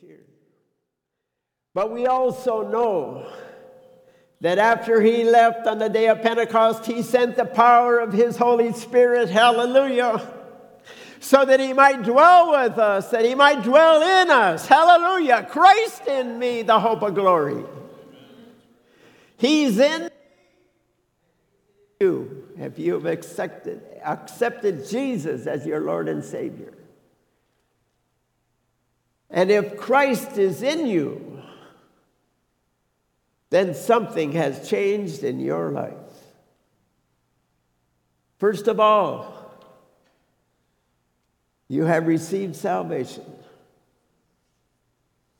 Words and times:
here. 0.00 0.24
But 1.74 1.92
we 1.92 2.06
also 2.06 2.68
know 2.68 3.30
that 4.40 4.58
after 4.58 5.00
he 5.00 5.24
left 5.24 5.66
on 5.66 5.78
the 5.78 5.88
day 5.88 6.08
of 6.08 6.22
Pentecost, 6.22 6.86
he 6.86 7.02
sent 7.02 7.36
the 7.36 7.44
power 7.44 7.98
of 7.98 8.12
his 8.12 8.36
Holy 8.36 8.72
Spirit, 8.72 9.30
hallelujah, 9.30 10.26
so 11.20 11.44
that 11.44 11.60
he 11.60 11.72
might 11.72 12.02
dwell 12.02 12.52
with 12.52 12.78
us, 12.78 13.10
that 13.10 13.24
he 13.24 13.34
might 13.34 13.62
dwell 13.62 14.02
in 14.02 14.30
us, 14.30 14.66
hallelujah. 14.66 15.46
Christ 15.50 16.06
in 16.06 16.38
me, 16.38 16.62
the 16.62 16.78
hope 16.78 17.02
of 17.02 17.14
glory. 17.14 17.64
He's 19.38 19.78
in 19.78 20.10
you 22.00 22.48
if 22.58 22.78
you 22.78 22.94
have 22.94 23.06
accepted, 23.06 23.82
accepted 24.04 24.86
Jesus 24.88 25.46
as 25.46 25.66
your 25.66 25.80
Lord 25.80 26.08
and 26.08 26.22
Savior. 26.24 26.72
And 29.30 29.50
if 29.50 29.76
Christ 29.76 30.38
is 30.38 30.62
in 30.62 30.86
you, 30.86 31.42
then 33.50 33.74
something 33.74 34.32
has 34.32 34.68
changed 34.68 35.24
in 35.24 35.40
your 35.40 35.70
life. 35.70 35.94
First 38.38 38.68
of 38.68 38.80
all, 38.80 39.32
you 41.68 41.84
have 41.84 42.06
received 42.06 42.54
salvation. 42.54 43.24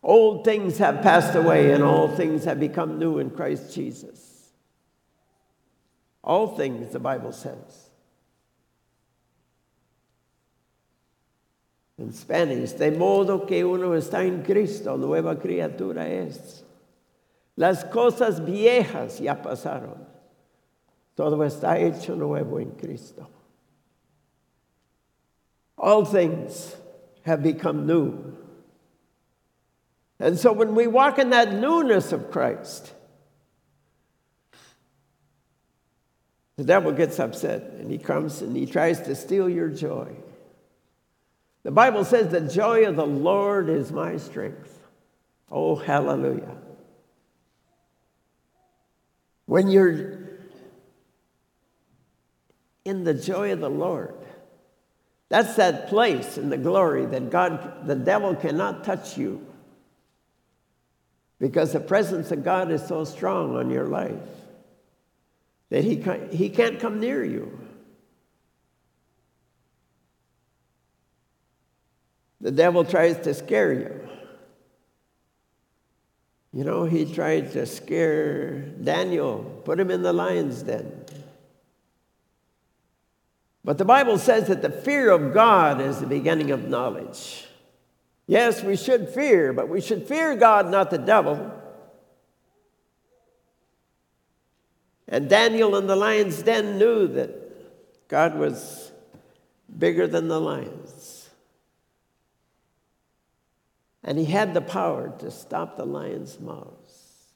Old 0.02 0.44
things 0.44 0.78
have 0.78 1.02
passed 1.02 1.34
away, 1.34 1.72
and 1.72 1.82
all 1.82 2.08
things 2.08 2.44
have 2.44 2.60
become 2.60 2.98
new 2.98 3.18
in 3.18 3.30
Christ 3.30 3.74
Jesus. 3.74 4.52
All 6.22 6.56
things, 6.56 6.92
the 6.92 7.00
Bible 7.00 7.32
says. 7.32 7.85
En 11.98 12.12
Spanish, 12.12 12.72
de 12.72 12.90
modo 12.90 13.46
que 13.46 13.64
uno 13.64 13.94
está 13.94 14.22
en 14.22 14.42
Cristo, 14.42 14.96
nueva 14.96 15.38
criatura 15.38 16.06
es. 16.06 16.62
Las 17.56 17.84
cosas 17.84 18.44
viejas 18.44 19.18
ya 19.18 19.40
pasaron. 19.40 20.04
Todo 21.14 21.42
está 21.42 21.78
hecho 21.78 22.14
nuevo 22.14 22.60
en 22.60 22.72
Cristo. 22.72 23.26
All 25.78 26.04
things 26.04 26.76
have 27.24 27.42
become 27.42 27.86
new. 27.86 28.36
And 30.18 30.38
so 30.38 30.52
when 30.52 30.74
we 30.74 30.86
walk 30.86 31.18
in 31.18 31.30
that 31.30 31.54
newness 31.54 32.12
of 32.12 32.30
Christ, 32.30 32.92
the 36.56 36.64
devil 36.64 36.92
gets 36.92 37.18
upset 37.18 37.62
and 37.78 37.90
he 37.90 37.98
comes 37.98 38.42
and 38.42 38.54
he 38.54 38.66
tries 38.66 39.00
to 39.02 39.14
steal 39.14 39.48
your 39.48 39.68
joy. 39.68 40.14
The 41.66 41.72
Bible 41.72 42.04
says, 42.04 42.28
The 42.28 42.42
joy 42.42 42.86
of 42.86 42.94
the 42.94 43.04
Lord 43.04 43.68
is 43.68 43.90
my 43.90 44.18
strength. 44.18 44.78
Oh, 45.50 45.74
hallelujah. 45.74 46.56
When 49.46 49.66
you're 49.66 50.20
in 52.84 53.02
the 53.02 53.14
joy 53.14 53.50
of 53.52 53.58
the 53.58 53.68
Lord, 53.68 54.14
that's 55.28 55.56
that 55.56 55.88
place 55.88 56.38
in 56.38 56.50
the 56.50 56.56
glory 56.56 57.04
that 57.06 57.30
God, 57.30 57.88
the 57.88 57.96
devil 57.96 58.36
cannot 58.36 58.84
touch 58.84 59.18
you 59.18 59.44
because 61.40 61.72
the 61.72 61.80
presence 61.80 62.30
of 62.30 62.44
God 62.44 62.70
is 62.70 62.86
so 62.86 63.02
strong 63.02 63.56
on 63.56 63.70
your 63.70 63.88
life 63.88 64.22
that 65.70 65.82
he, 65.82 65.96
he 66.30 66.48
can't 66.48 66.78
come 66.78 67.00
near 67.00 67.24
you. 67.24 67.65
The 72.40 72.50
devil 72.50 72.84
tries 72.84 73.18
to 73.20 73.34
scare 73.34 73.72
you. 73.72 74.08
You 76.52 76.64
know, 76.64 76.84
he 76.84 77.04
tried 77.04 77.52
to 77.52 77.66
scare 77.66 78.60
Daniel, 78.60 79.60
put 79.64 79.78
him 79.78 79.90
in 79.90 80.02
the 80.02 80.12
lion's 80.12 80.62
den. 80.62 81.04
But 83.64 83.78
the 83.78 83.84
Bible 83.84 84.16
says 84.16 84.46
that 84.46 84.62
the 84.62 84.70
fear 84.70 85.10
of 85.10 85.34
God 85.34 85.80
is 85.80 85.98
the 85.98 86.06
beginning 86.06 86.52
of 86.52 86.68
knowledge. 86.68 87.46
Yes, 88.26 88.62
we 88.62 88.76
should 88.76 89.08
fear, 89.08 89.52
but 89.52 89.68
we 89.68 89.80
should 89.80 90.06
fear 90.06 90.34
God, 90.36 90.70
not 90.70 90.90
the 90.90 90.98
devil. 90.98 91.52
And 95.08 95.28
Daniel 95.28 95.76
in 95.76 95.86
the 95.86 95.96
lion's 95.96 96.42
den 96.42 96.78
knew 96.78 97.06
that 97.08 98.08
God 98.08 98.36
was 98.36 98.92
bigger 99.78 100.06
than 100.06 100.28
the 100.28 100.40
lions. 100.40 100.95
And 104.06 104.16
he 104.16 104.24
had 104.24 104.54
the 104.54 104.60
power 104.60 105.12
to 105.18 105.32
stop 105.32 105.76
the 105.76 105.84
lions' 105.84 106.38
mouths. 106.38 107.32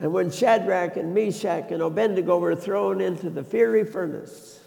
And 0.00 0.12
when 0.12 0.30
Shadrach 0.30 0.96
and 0.96 1.14
Meshach 1.14 1.70
and 1.70 1.80
Abednego 1.80 2.38
were 2.38 2.56
thrown 2.56 3.00
into 3.00 3.30
the 3.30 3.44
fiery 3.44 3.84
furnace, 3.84 4.60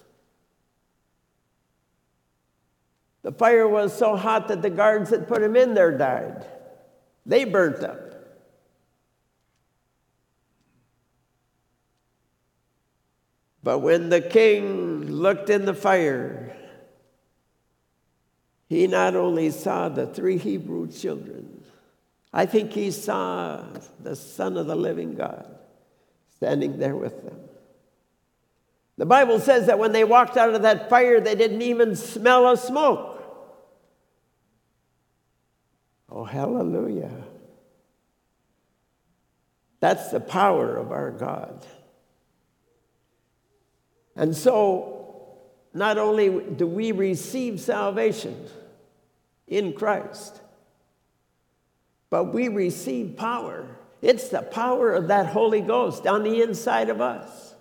the 3.21 3.33
fire 3.33 3.67
was 3.67 3.95
so 3.95 4.15
hot 4.15 4.47
that 4.47 4.61
the 4.61 4.69
guards 4.69 5.09
that 5.09 5.27
put 5.27 5.43
him 5.43 5.57
in 5.57 5.73
there 5.73 5.95
died. 5.95 6.45
They 7.25 7.43
burnt 7.43 7.83
up. 7.83 8.09
But 13.61 13.79
when 13.79 14.07
the 14.07 14.21
king 14.21 15.01
looked 15.05 15.49
in 15.49 15.65
the 15.65 15.73
fire, 15.73 16.55
he 18.69 18.85
not 18.85 19.15
only 19.15 19.49
saw 19.49 19.89
the 19.89 20.05
three 20.05 20.37
Hebrew 20.37 20.87
children, 20.91 21.63
I 22.31 22.45
think 22.45 22.71
he 22.71 22.91
saw 22.91 23.65
the 23.99 24.15
Son 24.15 24.57
of 24.57 24.67
the 24.67 24.75
living 24.75 25.15
God 25.15 25.57
standing 26.35 26.77
there 26.77 26.95
with 26.95 27.23
them. 27.23 27.39
The 28.97 29.07
Bible 29.07 29.39
says 29.39 29.65
that 29.65 29.79
when 29.79 29.91
they 29.91 30.03
walked 30.03 30.37
out 30.37 30.53
of 30.53 30.61
that 30.61 30.87
fire, 30.87 31.19
they 31.19 31.33
didn't 31.33 31.63
even 31.63 31.95
smell 31.95 32.45
of 32.45 32.59
smoke. 32.59 33.15
Oh, 36.11 36.23
hallelujah. 36.23 37.23
That's 39.79 40.11
the 40.11 40.19
power 40.19 40.75
of 40.75 40.91
our 40.91 41.11
God. 41.11 41.65
And 44.15 44.35
so, 44.35 44.98
not 45.79 45.97
only 45.97 46.29
do 46.29 46.67
we 46.67 46.91
receive 46.91 47.59
salvation, 47.59 48.47
in 49.49 49.73
Christ. 49.73 50.39
But 52.09 52.25
we 52.33 52.47
receive 52.47 53.17
power. 53.17 53.67
It's 54.01 54.29
the 54.29 54.41
power 54.41 54.93
of 54.93 55.09
that 55.09 55.27
Holy 55.27 55.61
Ghost 55.61 56.07
on 56.07 56.23
the 56.23 56.41
inside 56.41 56.89
of 56.89 57.01
us. 57.01 57.55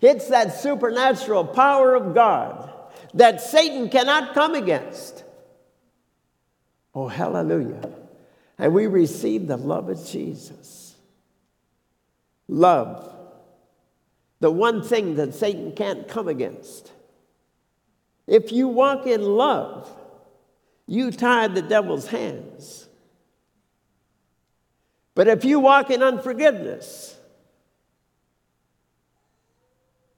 It's 0.00 0.28
that 0.28 0.60
supernatural 0.60 1.46
power 1.46 1.94
of 1.94 2.14
God 2.14 2.72
that 3.14 3.40
Satan 3.40 3.88
cannot 3.88 4.34
come 4.34 4.54
against. 4.54 5.24
Oh, 6.94 7.08
hallelujah. 7.08 7.90
And 8.56 8.72
we 8.72 8.86
receive 8.86 9.46
the 9.46 9.56
love 9.56 9.88
of 9.88 10.06
Jesus. 10.06 10.94
Love. 12.46 13.14
The 14.38 14.50
one 14.50 14.82
thing 14.82 15.16
that 15.16 15.34
Satan 15.34 15.72
can't 15.72 16.08
come 16.08 16.28
against. 16.28 16.92
If 18.26 18.52
you 18.52 18.68
walk 18.68 19.06
in 19.06 19.22
love, 19.22 19.90
you 20.86 21.10
tie 21.10 21.48
the 21.48 21.62
devil's 21.62 22.06
hands. 22.08 22.88
But 25.14 25.28
if 25.28 25.44
you 25.44 25.60
walk 25.60 25.90
in 25.90 26.02
unforgiveness, 26.02 27.16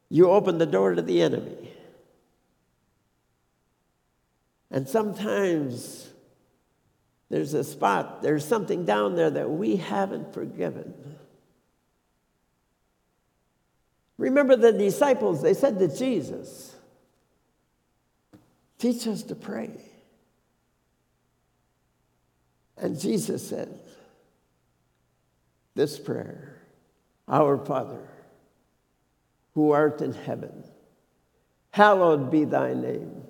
you 0.09 0.31
open 0.31 0.59
the 0.59 0.67
door 0.67 0.95
to 0.95 1.03
the 1.03 1.23
enemy. 1.23 1.71
And 4.71 4.89
sometimes 4.89 6.09
there's 7.29 7.55
a 7.55 7.65
spot, 7.65 8.23
there's 8.23 8.45
something 8.45 8.85
down 8.85 9.17
there 9.17 9.31
that 9.31 9.51
we 9.51 9.77
haven't 9.77 10.35
forgiven. 10.35 10.93
Remember 14.19 14.55
the 14.55 14.73
disciples, 14.73 15.43
they 15.43 15.55
said 15.55 15.79
to 15.79 15.89
Jesus, 15.89 16.72
Teach 18.83 19.07
us 19.07 19.23
to 19.23 19.37
pray. 19.37 19.71
And 22.77 22.99
Jesus 22.99 23.49
said 23.49 23.79
this 25.77 26.01
prayer 26.01 26.61
Our 27.29 27.65
Father, 27.65 28.09
who 29.55 29.71
art 29.71 30.01
in 30.01 30.13
heaven, 30.13 30.65
hallowed 31.71 32.33
be 32.33 32.45
thy 32.45 32.75
name. 32.75 33.23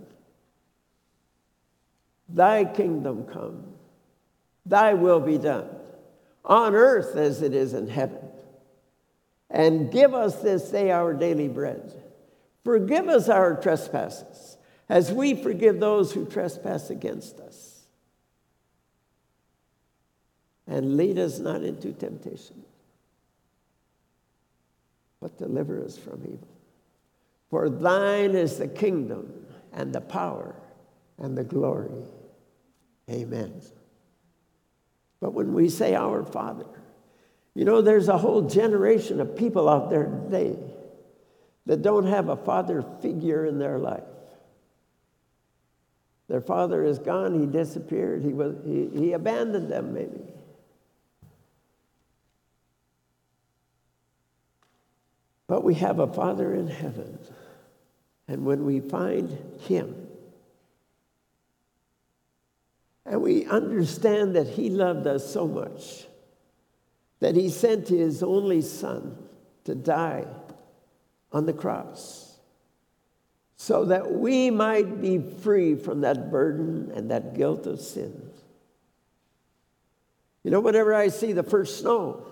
Thy 2.31 2.65
kingdom 2.65 3.27
come, 3.27 3.75
thy 4.65 4.95
will 4.95 5.21
be 5.21 5.37
done, 5.37 5.69
on 6.47 6.75
earth 6.75 7.15
as 7.15 7.43
it 7.43 7.53
is 7.53 7.75
in 7.75 7.89
heaven. 7.89 8.27
And 9.51 9.93
give 9.93 10.15
us 10.15 10.37
this 10.37 10.71
day 10.71 10.91
our 10.91 11.13
daily 11.13 11.49
bread. 11.49 11.93
Forgive 12.65 13.07
us 13.09 13.29
our 13.29 13.61
trespasses 13.61 14.57
as 14.89 15.13
we 15.13 15.35
forgive 15.35 15.81
those 15.81 16.13
who 16.13 16.27
trespass 16.27 16.91
against 16.91 17.41
us. 17.41 17.81
And 20.67 20.97
lead 20.97 21.19
us 21.19 21.39
not 21.39 21.63
into 21.63 21.93
temptation, 21.93 22.63
but 25.21 25.37
deliver 25.39 25.85
us 25.85 25.99
from 25.99 26.23
evil. 26.25 26.49
For 27.51 27.69
thine 27.69 28.35
is 28.35 28.59
the 28.59 28.69
kingdom 28.69 29.47
and 29.73 29.93
the 29.93 30.01
power 30.01 30.55
and 31.19 31.37
the 31.37 31.45
glory. 31.45 31.91
Amen. 33.11 33.61
But 35.21 35.35
when 35.35 35.53
we 35.53 35.69
say 35.69 35.95
our 35.95 36.25
Father, 36.25 36.67
you 37.55 37.65
know, 37.65 37.83
there's 37.83 38.09
a 38.09 38.17
whole 38.17 38.43
generation 38.43 39.21
of 39.21 39.37
people 39.37 39.69
out 39.69 39.91
there 39.91 40.07
today 40.07 40.57
that 41.67 41.83
don't 41.83 42.07
have 42.07 42.29
a 42.29 42.37
father 42.37 42.85
figure 43.01 43.47
in 43.47 43.59
their 43.59 43.79
life. 43.79 44.03
Their 46.33 46.41
father 46.41 46.83
is 46.83 46.99
gone, 46.99 47.39
he 47.39 47.45
disappeared, 47.45 48.23
he, 48.23 48.33
was, 48.33 48.57
he, 48.65 48.89
he 48.95 49.13
abandoned 49.13 49.71
them, 49.71 49.93
maybe. 49.93 50.33
But 55.47 55.63
we 55.63 55.75
have 55.75 55.99
a 55.99 56.07
Father 56.07 56.55
in 56.55 56.69
heaven. 56.69 57.19
And 58.27 58.47
when 58.47 58.65
we 58.65 58.81
find 58.81 59.37
Him, 59.61 60.07
and 63.05 63.21
we 63.21 63.45
understand 63.45 64.35
that 64.35 64.47
He 64.47 64.71
loved 64.71 65.07
us 65.07 65.31
so 65.31 65.47
much 65.47 66.07
that 67.21 67.37
He 67.37 67.51
sent 67.51 67.89
His 67.89 68.23
only 68.23 68.63
Son 68.63 69.19
to 69.65 69.75
die 69.75 70.25
on 71.31 71.45
the 71.45 71.53
cross 71.53 72.22
so 73.63 73.85
that 73.85 74.11
we 74.11 74.51
might 74.51 75.01
be 75.01 75.21
free 75.21 75.77
from 75.77 76.01
that 76.01 76.33
burden 76.33 76.91
and 76.97 77.13
that 77.13 77.33
guilt 77.33 77.65
of 77.65 77.81
sin. 77.81 78.29
You 80.43 80.51
know, 80.51 80.59
whenever 80.59 80.93
I 80.93 81.07
see 81.07 81.33
the 81.33 81.45
first 81.45 81.79
snow, 81.79 82.27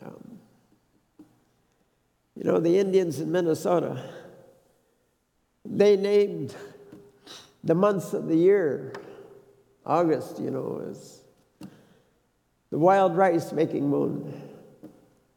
um, 0.00 0.38
you 2.36 2.44
know, 2.44 2.60
the 2.60 2.78
Indians 2.78 3.18
in 3.18 3.32
Minnesota, 3.32 4.08
they 5.64 5.96
named 5.96 6.54
the 7.64 7.74
months 7.74 8.12
of 8.12 8.28
the 8.28 8.36
year. 8.36 8.92
August, 9.84 10.38
you 10.38 10.52
know, 10.52 10.80
is 10.90 11.22
the 12.70 12.78
wild 12.78 13.16
rice 13.16 13.50
making 13.50 13.90
moon. 13.90 14.48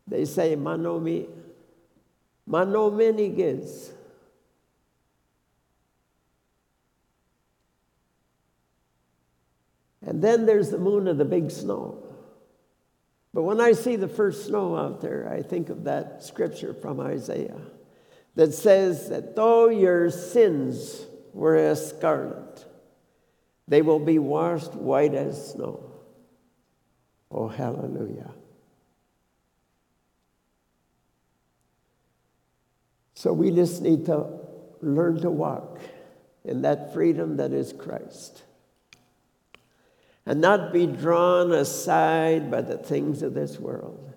They 0.05 0.23
say 0.25 0.55
Manomi, 0.55 1.25
Manominigiz. 2.47 3.93
And 10.07 10.23
then 10.23 10.45
there's 10.45 10.69
the 10.69 10.77
moon 10.77 11.09
of 11.09 11.17
the 11.17 11.25
big 11.25 11.51
snow. 11.51 12.01
But 13.33 13.43
when 13.43 13.59
I 13.59 13.73
see 13.73 13.97
the 13.97 14.07
first 14.07 14.45
snow 14.45 14.77
out 14.77 15.01
there, 15.01 15.29
I 15.29 15.41
think 15.41 15.69
of 15.69 15.83
that 15.83 16.23
scripture 16.23 16.73
from 16.73 17.01
Isaiah 17.01 17.59
that 18.35 18.53
says 18.53 19.09
that 19.09 19.35
though 19.35 19.67
your 19.67 20.09
sins 20.09 21.05
were 21.33 21.57
as 21.57 21.89
scarlet, 21.89 22.65
they 23.67 23.81
will 23.81 23.99
be 23.99 24.17
washed 24.17 24.73
white 24.73 25.13
as 25.13 25.51
snow. 25.51 25.91
Oh, 27.29 27.49
hallelujah. 27.49 28.31
So 33.13 33.33
we 33.33 33.51
just 33.51 33.81
need 33.81 34.05
to 34.05 34.25
learn 34.79 35.19
to 35.19 35.29
walk 35.29 35.81
in 36.45 36.61
that 36.61 36.93
freedom 36.93 37.35
that 37.37 37.51
is 37.51 37.73
Christ 37.73 38.43
and 40.27 40.41
not 40.41 40.73
be 40.73 40.85
drawn 40.85 41.53
aside 41.53 42.51
by 42.51 42.61
the 42.61 42.77
things 42.77 43.23
of 43.23 43.33
this 43.33 43.57
world 43.57 44.13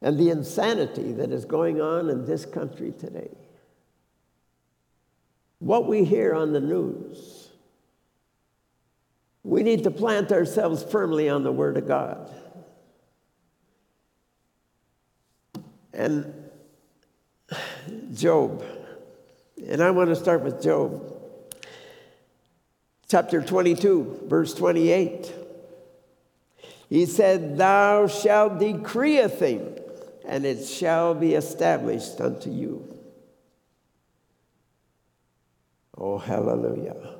and 0.00 0.16
the 0.16 0.30
insanity 0.30 1.12
that 1.12 1.32
is 1.32 1.44
going 1.44 1.80
on 1.80 2.08
in 2.08 2.24
this 2.24 2.46
country 2.46 2.92
today. 2.96 3.36
What 5.58 5.88
we 5.88 6.04
hear 6.04 6.32
on 6.32 6.52
the 6.52 6.60
news, 6.60 7.48
we 9.42 9.64
need 9.64 9.82
to 9.82 9.90
plant 9.90 10.30
ourselves 10.30 10.84
firmly 10.84 11.28
on 11.28 11.42
the 11.42 11.52
Word 11.52 11.76
of 11.76 11.88
God. 11.88 12.32
And 15.92 16.32
Job, 18.14 18.64
and 19.66 19.82
I 19.82 19.90
want 19.90 20.10
to 20.10 20.16
start 20.16 20.42
with 20.42 20.62
Job, 20.62 21.09
chapter 23.10 23.42
22, 23.42 24.26
verse 24.28 24.54
28. 24.54 25.34
He 26.88 27.06
said, 27.06 27.58
Thou 27.58 28.06
shalt 28.06 28.60
decree 28.60 29.18
a 29.18 29.28
thing 29.28 29.78
and 30.24 30.46
it 30.46 30.64
shall 30.64 31.14
be 31.14 31.34
established 31.34 32.20
unto 32.20 32.50
you. 32.50 32.86
Oh, 35.98 36.18
hallelujah. 36.18 37.16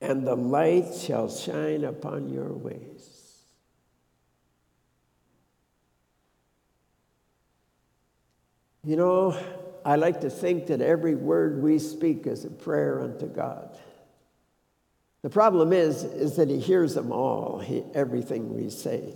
And 0.00 0.26
the 0.26 0.34
light 0.34 0.94
shall 0.94 1.28
shine 1.28 1.84
upon 1.84 2.30
your 2.30 2.52
ways. 2.52 3.42
You 8.84 8.96
know, 8.96 9.38
I 9.86 9.94
like 9.94 10.22
to 10.22 10.30
think 10.30 10.66
that 10.66 10.80
every 10.80 11.14
word 11.14 11.62
we 11.62 11.78
speak 11.78 12.26
is 12.26 12.44
a 12.44 12.50
prayer 12.50 13.00
unto 13.00 13.26
God. 13.26 13.78
The 15.22 15.30
problem 15.30 15.72
is, 15.72 16.02
is 16.02 16.34
that 16.36 16.48
He 16.48 16.58
hears 16.58 16.94
them 16.94 17.12
all, 17.12 17.60
he, 17.60 17.84
everything 17.94 18.52
we 18.52 18.68
say. 18.68 19.14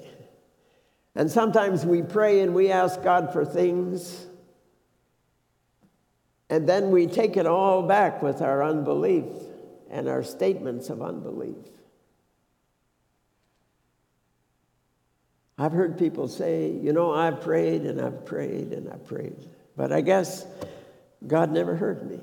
And 1.16 1.28
sometimes 1.28 1.84
we 1.84 2.02
pray 2.02 2.40
and 2.40 2.54
we 2.54 2.70
ask 2.70 3.02
God 3.02 3.32
for 3.32 3.44
things, 3.44 4.26
and 6.48 6.68
then 6.68 6.92
we 6.92 7.08
take 7.08 7.36
it 7.36 7.46
all 7.46 7.82
back 7.82 8.22
with 8.22 8.40
our 8.40 8.62
unbelief 8.62 9.26
and 9.90 10.08
our 10.08 10.22
statements 10.22 10.88
of 10.88 11.02
unbelief. 11.02 11.66
I've 15.58 15.72
heard 15.72 15.98
people 15.98 16.28
say, 16.28 16.70
you 16.70 16.92
know, 16.92 17.12
I've 17.12 17.40
prayed 17.40 17.82
and 17.82 18.00
I've 18.00 18.24
prayed 18.24 18.72
and 18.72 18.88
I've 18.88 19.04
prayed, 19.04 19.36
but 19.80 19.92
I 19.92 20.02
guess 20.02 20.44
God 21.26 21.52
never 21.52 21.74
heard 21.74 22.06
me. 22.06 22.20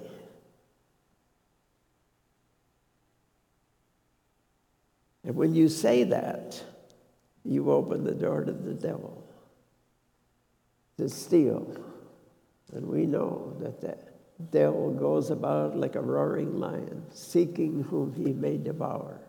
And 5.23 5.35
when 5.35 5.55
you 5.55 5.67
say 5.67 6.03
that, 6.03 6.63
you 7.43 7.71
open 7.71 8.03
the 8.03 8.13
door 8.13 8.43
to 8.43 8.51
the 8.51 8.75
devil 8.75 9.27
to 10.99 11.09
steal. 11.09 11.75
And 12.73 12.85
we 12.85 13.07
know 13.07 13.57
that 13.59 13.81
the 13.81 13.97
devil 14.51 14.91
goes 14.91 15.31
about 15.31 15.75
like 15.75 15.95
a 15.95 16.01
roaring 16.01 16.59
lion, 16.59 17.05
seeking 17.11 17.81
whom 17.89 18.13
he 18.13 18.33
may 18.33 18.57
devour. 18.57 19.19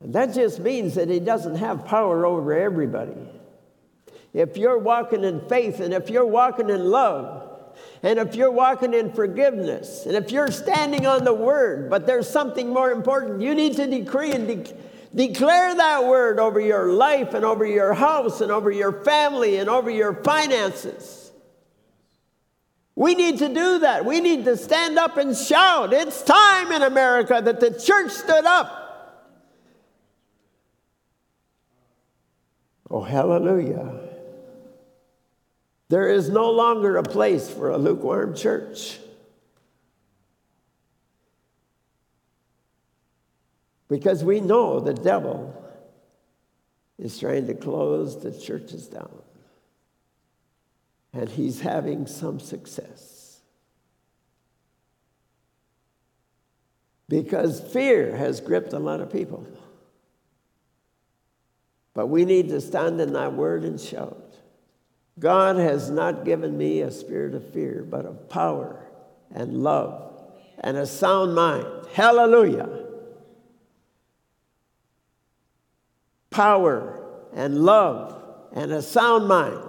And 0.00 0.14
that 0.14 0.32
just 0.32 0.58
means 0.58 0.94
that 0.94 1.10
he 1.10 1.20
doesn't 1.20 1.56
have 1.56 1.84
power 1.84 2.24
over 2.24 2.54
everybody. 2.54 3.28
If 4.32 4.56
you're 4.56 4.78
walking 4.78 5.24
in 5.24 5.48
faith 5.48 5.80
and 5.80 5.94
if 5.94 6.10
you're 6.10 6.26
walking 6.26 6.70
in 6.70 6.84
love, 6.90 7.42
and 8.02 8.18
if 8.18 8.34
you're 8.34 8.50
walking 8.50 8.94
in 8.94 9.12
forgiveness, 9.12 10.06
and 10.06 10.16
if 10.16 10.30
you're 10.30 10.50
standing 10.50 11.06
on 11.06 11.24
the 11.24 11.34
word, 11.34 11.90
but 11.90 12.06
there's 12.06 12.28
something 12.28 12.68
more 12.68 12.90
important, 12.90 13.40
you 13.40 13.54
need 13.54 13.76
to 13.76 13.86
decree 13.86 14.32
and 14.32 14.46
de- 14.46 14.74
Declare 15.16 15.76
that 15.76 16.04
word 16.04 16.38
over 16.38 16.60
your 16.60 16.92
life 16.92 17.32
and 17.32 17.42
over 17.42 17.64
your 17.64 17.94
house 17.94 18.42
and 18.42 18.52
over 18.52 18.70
your 18.70 19.02
family 19.02 19.56
and 19.56 19.70
over 19.70 19.88
your 19.88 20.12
finances. 20.22 21.32
We 22.94 23.14
need 23.14 23.38
to 23.38 23.48
do 23.48 23.78
that. 23.78 24.04
We 24.04 24.20
need 24.20 24.44
to 24.44 24.58
stand 24.58 24.98
up 24.98 25.16
and 25.16 25.34
shout. 25.34 25.94
It's 25.94 26.22
time 26.22 26.70
in 26.70 26.82
America 26.82 27.40
that 27.42 27.60
the 27.60 27.70
church 27.70 28.10
stood 28.10 28.44
up. 28.44 28.82
Oh, 32.90 33.02
hallelujah. 33.02 34.05
There 35.88 36.08
is 36.08 36.28
no 36.28 36.50
longer 36.50 36.96
a 36.96 37.02
place 37.02 37.48
for 37.48 37.70
a 37.70 37.78
lukewarm 37.78 38.34
church. 38.34 38.98
Because 43.88 44.24
we 44.24 44.40
know 44.40 44.80
the 44.80 44.94
devil 44.94 45.54
is 46.98 47.18
trying 47.18 47.46
to 47.46 47.54
close 47.54 48.20
the 48.20 48.32
churches 48.32 48.88
down. 48.88 49.22
And 51.12 51.28
he's 51.28 51.60
having 51.60 52.06
some 52.06 52.40
success. 52.40 53.40
Because 57.08 57.60
fear 57.60 58.16
has 58.16 58.40
gripped 58.40 58.72
a 58.72 58.78
lot 58.80 59.00
of 59.00 59.12
people. 59.12 59.46
But 61.94 62.08
we 62.08 62.24
need 62.24 62.48
to 62.48 62.60
stand 62.60 63.00
in 63.00 63.12
that 63.12 63.34
word 63.34 63.62
and 63.62 63.80
shout. 63.80 64.25
God 65.18 65.56
has 65.56 65.90
not 65.90 66.24
given 66.24 66.56
me 66.58 66.82
a 66.82 66.90
spirit 66.90 67.34
of 67.34 67.52
fear, 67.52 67.86
but 67.88 68.04
of 68.04 68.28
power 68.28 68.84
and 69.34 69.62
love 69.62 70.12
and 70.60 70.76
a 70.76 70.86
sound 70.86 71.34
mind. 71.34 71.66
Hallelujah. 71.92 72.84
Power 76.30 77.02
and 77.34 77.64
love 77.64 78.22
and 78.52 78.72
a 78.72 78.82
sound 78.82 79.26
mind. 79.26 79.62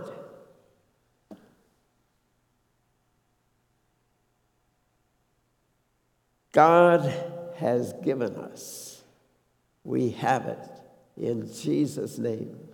God 6.51 7.13
has 7.57 7.93
given 8.03 8.35
us. 8.35 9.03
We 9.83 10.09
have 10.11 10.47
it 10.47 10.69
in 11.15 11.53
Jesus' 11.53 12.17
name. 12.17 12.66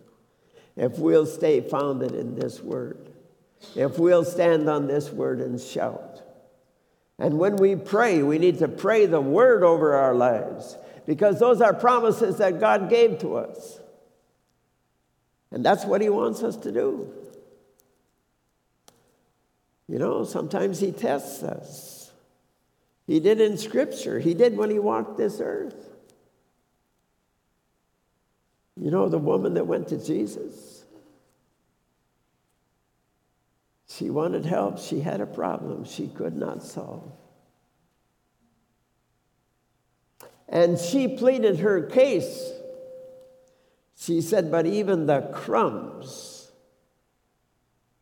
If 0.76 0.98
we'll 0.98 1.26
stay 1.26 1.62
founded 1.62 2.14
in 2.14 2.36
this 2.36 2.62
word, 2.62 3.10
if 3.76 3.98
we'll 4.00 4.26
stand 4.26 4.70
on 4.70 4.88
this 4.88 5.12
word 5.12 5.40
and 5.40 5.60
shout. 5.60 6.22
And 7.20 7.38
when 7.38 7.58
we 7.58 7.76
pray, 7.76 8.24
we 8.24 8.40
need 8.40 8.60
to 8.60 8.68
pray 8.68 9.06
the 9.06 9.22
word 9.22 9.64
over 9.64 9.94
our 9.94 10.16
lives 10.16 10.78
because 11.06 11.40
those 11.40 11.62
are 11.62 11.74
promises 11.74 12.38
that 12.38 12.60
God 12.60 12.90
gave 12.90 13.20
to 13.20 13.36
us. 13.36 13.80
And 15.52 15.64
that's 15.64 15.86
what 15.86 16.02
He 16.02 16.10
wants 16.10 16.42
us 16.42 16.58
to 16.58 16.72
do. 16.72 17.14
You 19.88 20.00
know, 20.00 20.24
sometimes 20.24 20.80
He 20.80 20.92
tests 20.92 21.44
us. 21.44 22.12
He 23.06 23.20
did 23.20 23.40
in 23.40 23.58
Scripture, 23.58 24.20
He 24.20 24.34
did 24.34 24.58
when 24.58 24.72
He 24.72 24.80
walked 24.80 25.18
this 25.18 25.40
earth. 25.40 25.93
You 28.76 28.92
know, 28.92 29.08
the 29.08 29.18
woman 29.18 29.54
that 29.54 29.68
went 29.68 29.90
to 29.90 30.04
Jesus, 30.04 30.84
she 33.88 34.10
wanted 34.10 34.46
help. 34.46 34.80
She 34.80 35.00
had 35.00 35.22
a 35.22 35.26
problem 35.26 35.86
she 35.86 36.08
could 36.08 36.36
not 36.36 36.64
solve. 36.64 37.12
And 40.50 40.78
she 40.78 41.08
pleaded 41.08 41.60
her 41.60 41.82
case. 41.84 42.52
She 43.98 44.22
said, 44.22 44.52
But 44.52 44.66
even 44.66 45.06
the 45.06 45.22
crumbs 45.34 46.52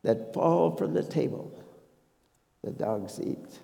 that 0.03 0.33
fall 0.33 0.75
from 0.75 0.93
the 0.93 1.03
table, 1.03 1.63
the 2.63 2.71
dogs 2.71 3.19
eat. 3.21 3.59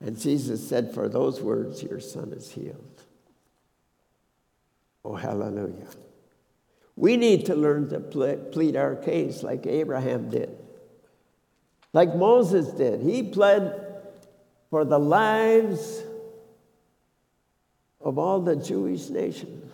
And 0.00 0.18
Jesus 0.18 0.68
said, 0.68 0.92
For 0.92 1.08
those 1.08 1.40
words, 1.40 1.82
your 1.82 2.00
son 2.00 2.32
is 2.32 2.50
healed. 2.50 2.93
Oh, 5.04 5.14
hallelujah. 5.14 5.88
We 6.96 7.16
need 7.16 7.46
to 7.46 7.54
learn 7.54 7.88
to 7.90 8.00
plead 8.00 8.76
our 8.76 8.96
case 8.96 9.42
like 9.42 9.66
Abraham 9.66 10.30
did, 10.30 10.56
like 11.92 12.14
Moses 12.14 12.68
did. 12.68 13.00
He 13.00 13.22
pled 13.22 13.80
for 14.70 14.84
the 14.84 14.98
lives 14.98 16.02
of 18.00 18.18
all 18.18 18.40
the 18.40 18.56
Jewish 18.56 19.08
nation, 19.08 19.70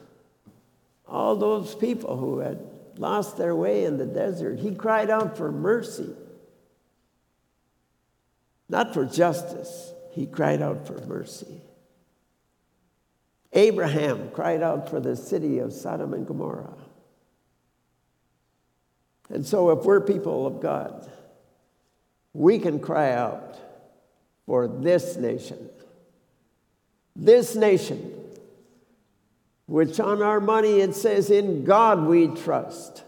all 1.06 1.37
those 1.37 1.75
people 1.75 2.16
who 2.16 2.38
had 2.38 2.58
lost 2.96 3.37
their 3.37 3.54
way 3.54 3.84
in 3.84 3.99
the 3.99 4.06
desert. 4.06 4.58
He 4.58 4.75
cried 4.75 5.10
out 5.10 5.37
for 5.37 5.52
mercy, 5.52 6.14
not 8.68 8.94
for 8.94 9.04
justice. 9.04 9.92
He 10.12 10.26
cried 10.26 10.62
out 10.62 10.87
for 10.87 10.99
mercy. 11.06 11.60
Abraham 13.52 14.30
cried 14.30 14.62
out 14.62 14.88
for 14.88 15.00
the 15.00 15.16
city 15.16 15.59
of 15.59 15.73
Sodom 15.73 16.14
and 16.14 16.26
Gomorrah. 16.26 16.75
And 19.28 19.47
so, 19.47 19.71
if 19.71 19.85
we're 19.85 20.00
people 20.00 20.47
of 20.47 20.61
God, 20.61 21.09
we 22.33 22.59
can 22.59 22.78
cry 22.80 23.12
out 23.12 23.57
for 24.47 24.69
this 24.69 25.16
nation. 25.16 25.69
This 27.16 27.54
nation, 27.54 28.12
which 29.66 29.99
on 30.00 30.23
our 30.23 30.40
money 30.40 30.80
it 30.80 30.95
says, 30.95 31.30
In 31.30 31.64
God 31.64 32.07
we 32.07 32.28
trust. 32.28 33.04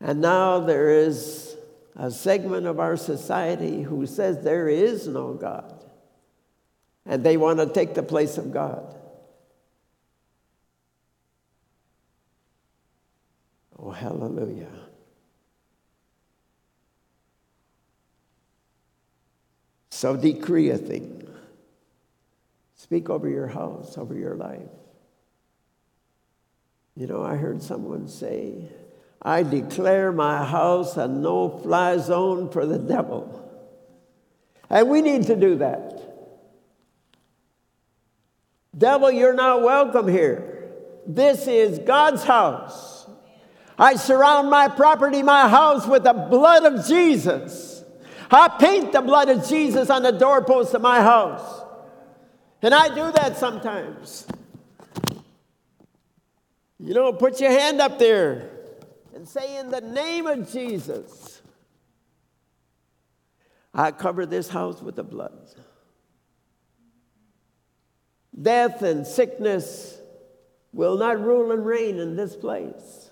And 0.00 0.20
now 0.20 0.60
there 0.60 0.90
is 0.90 1.56
a 1.96 2.10
segment 2.10 2.66
of 2.66 2.78
our 2.78 2.96
society 2.96 3.82
who 3.82 4.06
says 4.06 4.42
there 4.42 4.68
is 4.68 5.06
no 5.06 5.32
God 5.32 5.83
and 7.06 7.24
they 7.24 7.36
want 7.36 7.58
to 7.58 7.66
take 7.66 7.94
the 7.94 8.02
place 8.02 8.38
of 8.38 8.52
God. 8.52 8.94
Oh, 13.78 13.90
hallelujah. 13.90 14.70
So 19.90 20.16
decree 20.16 20.70
a 20.70 20.78
thing. 20.78 21.28
Speak 22.74 23.08
over 23.08 23.28
your 23.28 23.46
house, 23.46 23.96
over 23.96 24.14
your 24.14 24.34
life. 24.34 24.60
You 26.96 27.06
know, 27.06 27.22
I 27.22 27.36
heard 27.36 27.62
someone 27.62 28.08
say, 28.08 28.68
I 29.22 29.42
declare 29.42 30.12
my 30.12 30.44
house 30.44 30.96
a 30.96 31.08
no 31.08 31.48
fly 31.48 31.96
zone 31.98 32.50
for 32.50 32.66
the 32.66 32.78
devil. 32.78 33.40
And 34.68 34.88
we 34.88 35.00
need 35.00 35.24
to 35.24 35.36
do 35.36 35.56
that. 35.56 35.93
Devil, 38.76 39.12
you're 39.12 39.34
not 39.34 39.62
welcome 39.62 40.08
here. 40.08 40.70
This 41.06 41.46
is 41.46 41.78
God's 41.80 42.24
house. 42.24 43.06
I 43.78 43.96
surround 43.96 44.50
my 44.50 44.68
property, 44.68 45.22
my 45.22 45.48
house, 45.48 45.86
with 45.86 46.04
the 46.04 46.12
blood 46.12 46.64
of 46.64 46.86
Jesus. 46.86 47.84
I 48.30 48.48
paint 48.48 48.92
the 48.92 49.02
blood 49.02 49.28
of 49.28 49.46
Jesus 49.48 49.90
on 49.90 50.02
the 50.02 50.12
doorpost 50.12 50.74
of 50.74 50.82
my 50.82 51.00
house. 51.00 51.62
And 52.62 52.74
I 52.74 52.88
do 52.88 53.12
that 53.12 53.36
sometimes. 53.36 54.26
You 56.78 56.94
know, 56.94 57.12
put 57.12 57.40
your 57.40 57.50
hand 57.50 57.80
up 57.80 57.98
there 57.98 58.50
and 59.14 59.28
say, 59.28 59.58
In 59.58 59.70
the 59.70 59.80
name 59.80 60.26
of 60.26 60.50
Jesus, 60.50 61.42
I 63.72 63.90
cover 63.90 64.24
this 64.26 64.48
house 64.48 64.82
with 64.82 64.96
the 64.96 65.04
blood. 65.04 65.48
Death 68.40 68.82
and 68.82 69.06
sickness 69.06 69.98
will 70.72 70.96
not 70.96 71.20
rule 71.20 71.52
and 71.52 71.64
reign 71.64 71.98
in 71.98 72.16
this 72.16 72.34
place. 72.34 73.10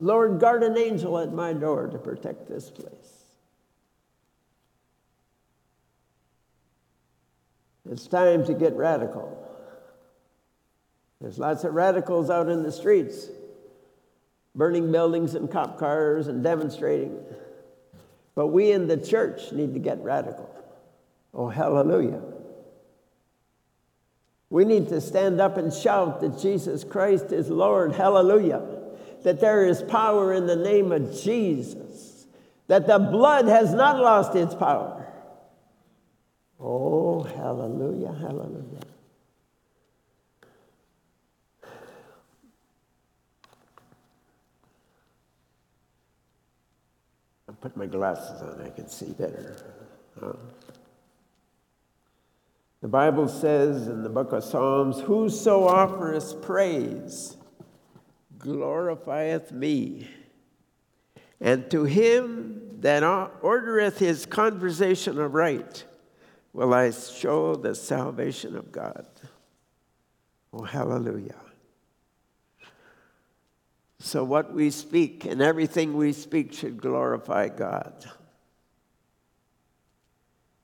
Lord, 0.00 0.40
guard 0.40 0.62
an 0.64 0.76
angel 0.76 1.18
at 1.18 1.32
my 1.32 1.52
door 1.52 1.86
to 1.86 1.98
protect 1.98 2.48
this 2.48 2.70
place. 2.70 3.22
It's 7.90 8.06
time 8.06 8.44
to 8.46 8.54
get 8.54 8.74
radical. 8.74 9.38
There's 11.20 11.38
lots 11.38 11.64
of 11.64 11.74
radicals 11.74 12.30
out 12.30 12.48
in 12.48 12.62
the 12.64 12.72
streets, 12.72 13.28
burning 14.54 14.90
buildings 14.90 15.34
and 15.34 15.50
cop 15.50 15.78
cars 15.78 16.26
and 16.26 16.42
demonstrating. 16.42 17.18
But 18.34 18.48
we 18.48 18.72
in 18.72 18.88
the 18.88 18.96
church 18.96 19.52
need 19.52 19.72
to 19.74 19.78
get 19.78 20.02
radical. 20.02 20.61
Oh, 21.34 21.48
hallelujah. 21.48 22.20
We 24.50 24.66
need 24.66 24.88
to 24.90 25.00
stand 25.00 25.40
up 25.40 25.56
and 25.56 25.72
shout 25.72 26.20
that 26.20 26.38
Jesus 26.38 26.84
Christ 26.84 27.32
is 27.32 27.48
Lord. 27.48 27.94
Hallelujah. 27.94 28.62
That 29.22 29.40
there 29.40 29.66
is 29.66 29.82
power 29.82 30.34
in 30.34 30.46
the 30.46 30.56
name 30.56 30.92
of 30.92 31.18
Jesus. 31.22 32.26
That 32.66 32.86
the 32.86 32.98
blood 32.98 33.46
has 33.46 33.72
not 33.72 33.98
lost 33.98 34.34
its 34.34 34.54
power. 34.54 35.06
Oh, 36.60 37.22
hallelujah, 37.22 38.12
hallelujah. 38.12 38.80
I 47.48 47.52
put 47.60 47.76
my 47.76 47.86
glasses 47.86 48.42
on, 48.42 48.60
I 48.64 48.68
can 48.68 48.86
see 48.86 49.12
better. 49.12 49.56
Huh? 50.20 50.34
The 52.82 52.88
Bible 52.88 53.28
says 53.28 53.86
in 53.86 54.02
the 54.02 54.08
book 54.08 54.32
of 54.32 54.42
Psalms, 54.42 55.00
Whoso 55.00 55.68
offereth 55.68 56.42
praise 56.42 57.36
glorifieth 58.38 59.52
me. 59.52 60.08
And 61.40 61.70
to 61.70 61.84
him 61.84 62.78
that 62.80 63.04
ordereth 63.04 63.98
his 63.98 64.26
conversation 64.26 65.20
aright 65.20 65.84
will 66.52 66.74
I 66.74 66.90
show 66.90 67.54
the 67.54 67.76
salvation 67.76 68.56
of 68.56 68.72
God. 68.72 69.06
Oh, 70.52 70.64
hallelujah. 70.64 71.36
So, 74.00 74.24
what 74.24 74.52
we 74.52 74.70
speak 74.70 75.24
and 75.24 75.40
everything 75.40 75.96
we 75.96 76.12
speak 76.12 76.52
should 76.52 76.82
glorify 76.82 77.48
God 77.48 78.10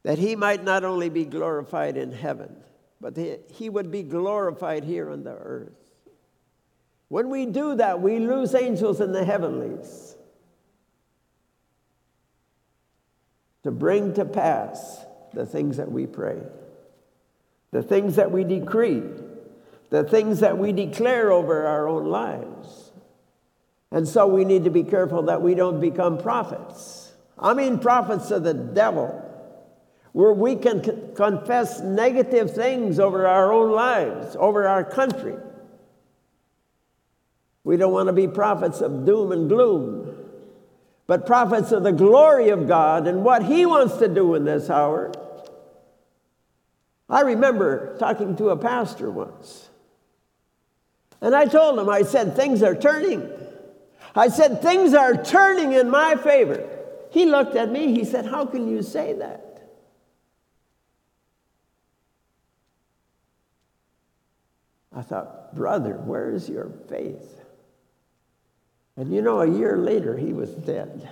that 0.03 0.19
he 0.19 0.37
might 0.37 0.65
not 0.65 0.85
only 0.85 1.09
be 1.09 1.25
glorified 1.25 1.97
in 1.97 2.13
heaven, 2.13 2.57
but 3.01 3.17
he 3.53 3.69
would 3.69 3.91
be 3.91 4.03
glorified 4.03 4.85
here 4.85 5.11
on 5.11 5.25
the 5.25 5.35
earth. 5.35 5.73
When 7.09 7.31
we 7.31 7.47
do 7.47 7.77
that, 7.77 8.01
we 8.01 8.19
lose 8.19 8.55
angels 8.55 9.01
in 9.01 9.13
the 9.13 9.25
heavenlies 9.25 10.17
to 13.65 13.71
bring 13.71 14.15
to 14.15 14.25
pass 14.25 15.05
the 15.33 15.47
things 15.47 15.77
that 15.77 15.91
we 15.91 16.07
pray, 16.07 16.39
the 17.71 17.83
things 17.83 18.17
that 18.17 18.31
we 18.31 18.45
decree, 18.45 19.03
the 19.91 20.05
things 20.05 20.41
that 20.41 20.59
we 20.59 20.73
declare 20.73 21.33
over 21.33 21.67
our 21.67 21.89
own 21.89 22.07
lives. 22.07 22.93
And 23.91 24.07
so 24.07 24.27
we 24.27 24.45
need 24.45 24.65
to 24.65 24.71
be 24.71 24.85
careful 24.85 25.23
that 25.25 25.41
we 25.41 25.55
don't 25.55 25.81
become 25.81 26.19
prophets. 26.19 27.13
I 27.39 27.55
mean, 27.55 27.79
prophets 27.79 28.31
of 28.31 28.43
the 28.43 28.53
devil, 28.53 29.25
where 30.19 30.33
we 30.33 30.57
can 30.57 30.83
confess 31.15 31.79
negative 31.79 32.53
things 32.53 32.99
over 32.99 33.25
our 33.25 33.53
own 33.53 33.71
lives, 33.71 34.35
over 34.37 34.67
our 34.67 34.83
country. 34.83 35.37
We 37.63 37.77
don't 37.77 37.93
want 37.93 38.09
to 38.09 38.13
be 38.13 38.27
prophets 38.27 38.81
of 38.81 39.07
doom 39.07 39.31
and 39.31 39.49
gloom, 39.49 40.13
but 41.07 41.25
prophets 41.25 41.71
of 41.71 41.85
the 41.85 41.93
glory 41.93 42.49
of 42.49 42.67
God 42.67 43.07
and 43.07 43.23
what 43.23 43.45
He 43.45 43.65
wants 43.65 43.99
to 43.99 44.09
do 44.09 44.35
in 44.35 44.45
this 44.45 44.69
hour. 44.69 45.13
I 47.09 47.21
remember 47.21 47.97
talking 48.01 48.35
to 48.39 48.49
a 48.49 48.57
pastor 48.57 49.13
once, 49.13 49.69
and 51.21 51.33
I 51.33 51.45
told 51.45 51.79
him, 51.79 51.89
I 51.89 52.03
said, 52.03 52.35
things 52.35 52.65
are 52.65 52.75
turning. 52.75 53.31
I 54.17 54.31
said, 54.31 54.63
things 54.63 54.95
are 54.95 55.15
turning 55.23 55.75
in 55.75 55.89
my 55.89 56.17
favor. 56.17 56.69
He 57.13 57.25
looked 57.25 57.55
at 57.55 57.71
me, 57.71 57.95
he 57.95 58.05
said, 58.05 58.27
How 58.27 58.47
can 58.47 58.69
you 58.69 58.83
say 58.83 59.13
that? 59.13 59.48
I 64.99 65.03
thought, 65.03 65.55
Brother, 65.55 65.93
where 65.93 66.35
is 66.35 66.49
your 66.49 66.73
faith? 66.89 67.41
And 68.97 69.15
you 69.15 69.23
know, 69.23 69.43
a 69.43 69.49
year 69.49 69.77
later, 69.77 70.17
he 70.17 70.33
was 70.33 70.51
dead. 70.51 71.09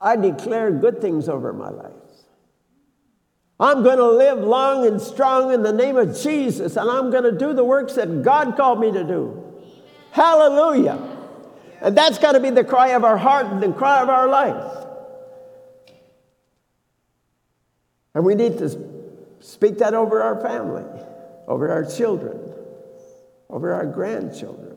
I 0.00 0.16
declare 0.16 0.70
good 0.70 1.02
things 1.02 1.28
over 1.28 1.52
my 1.52 1.68
life. 1.68 1.92
I'm 3.60 3.82
going 3.82 3.98
to 3.98 4.10
live 4.10 4.38
long 4.38 4.86
and 4.86 4.98
strong 4.98 5.52
in 5.52 5.62
the 5.62 5.72
name 5.72 5.98
of 5.98 6.18
Jesus, 6.18 6.78
and 6.78 6.88
I'm 6.88 7.10
going 7.10 7.24
to 7.24 7.32
do 7.32 7.52
the 7.52 7.62
works 7.62 7.92
that 7.96 8.22
God 8.22 8.56
called 8.56 8.80
me 8.80 8.90
to 8.92 9.04
do. 9.04 9.52
Hallelujah. 10.12 10.98
And 11.82 11.94
that's 11.94 12.18
got 12.18 12.32
to 12.32 12.40
be 12.40 12.48
the 12.48 12.64
cry 12.64 12.88
of 12.88 13.04
our 13.04 13.18
heart 13.18 13.48
and 13.48 13.62
the 13.62 13.70
cry 13.70 14.00
of 14.00 14.08
our 14.08 14.28
life. 14.28 14.86
And 18.14 18.24
we 18.24 18.34
need 18.34 18.56
to 18.58 18.89
speak 19.40 19.78
that 19.78 19.94
over 19.94 20.22
our 20.22 20.40
family, 20.40 20.84
over 21.48 21.70
our 21.70 21.84
children, 21.84 22.38
over 23.48 23.74
our 23.74 23.86
grandchildren. 23.86 24.76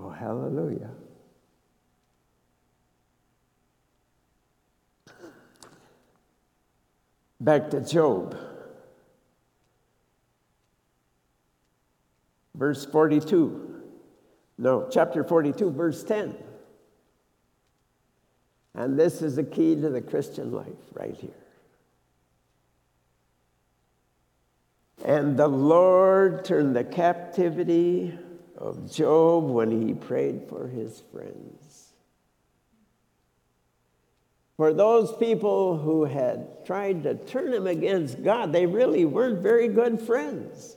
Oh, 0.00 0.10
hallelujah. 0.10 0.90
Back 7.38 7.70
to 7.70 7.80
Job. 7.80 8.36
Verse 12.54 12.84
42. 12.84 13.82
No, 14.58 14.88
chapter 14.90 15.24
42, 15.24 15.70
verse 15.70 16.04
10. 16.04 16.36
And 18.74 18.98
this 18.98 19.22
is 19.22 19.36
the 19.36 19.44
key 19.44 19.74
to 19.74 19.88
the 19.88 20.02
Christian 20.02 20.52
life 20.52 20.66
right 20.92 21.14
here. 21.14 21.30
And 25.10 25.36
the 25.36 25.48
Lord 25.48 26.44
turned 26.44 26.76
the 26.76 26.84
captivity 26.84 28.16
of 28.56 28.88
Job 28.92 29.42
when 29.42 29.72
he 29.72 29.92
prayed 29.92 30.48
for 30.48 30.68
his 30.68 31.02
friends. 31.10 31.94
For 34.56 34.72
those 34.72 35.12
people 35.16 35.76
who 35.78 36.04
had 36.04 36.64
tried 36.64 37.02
to 37.02 37.16
turn 37.16 37.52
him 37.52 37.66
against 37.66 38.22
God, 38.22 38.52
they 38.52 38.66
really 38.66 39.04
weren't 39.04 39.40
very 39.40 39.66
good 39.66 40.00
friends. 40.00 40.76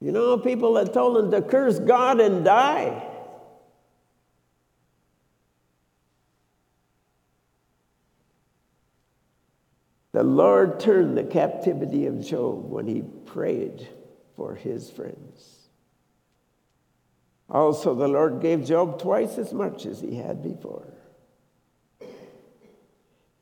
You 0.00 0.12
know, 0.12 0.38
people 0.38 0.72
that 0.74 0.94
told 0.94 1.18
him 1.18 1.30
to 1.30 1.42
curse 1.42 1.78
God 1.78 2.22
and 2.22 2.42
die. 2.42 3.06
The 10.16 10.24
Lord 10.24 10.80
turned 10.80 11.14
the 11.14 11.24
captivity 11.24 12.06
of 12.06 12.24
Job 12.24 12.70
when 12.70 12.86
he 12.86 13.02
prayed 13.26 13.86
for 14.34 14.54
his 14.54 14.88
friends. 14.88 15.68
Also, 17.50 17.94
the 17.94 18.08
Lord 18.08 18.40
gave 18.40 18.64
Job 18.64 18.98
twice 18.98 19.36
as 19.36 19.52
much 19.52 19.84
as 19.84 20.00
he 20.00 20.16
had 20.16 20.42
before. 20.42 20.94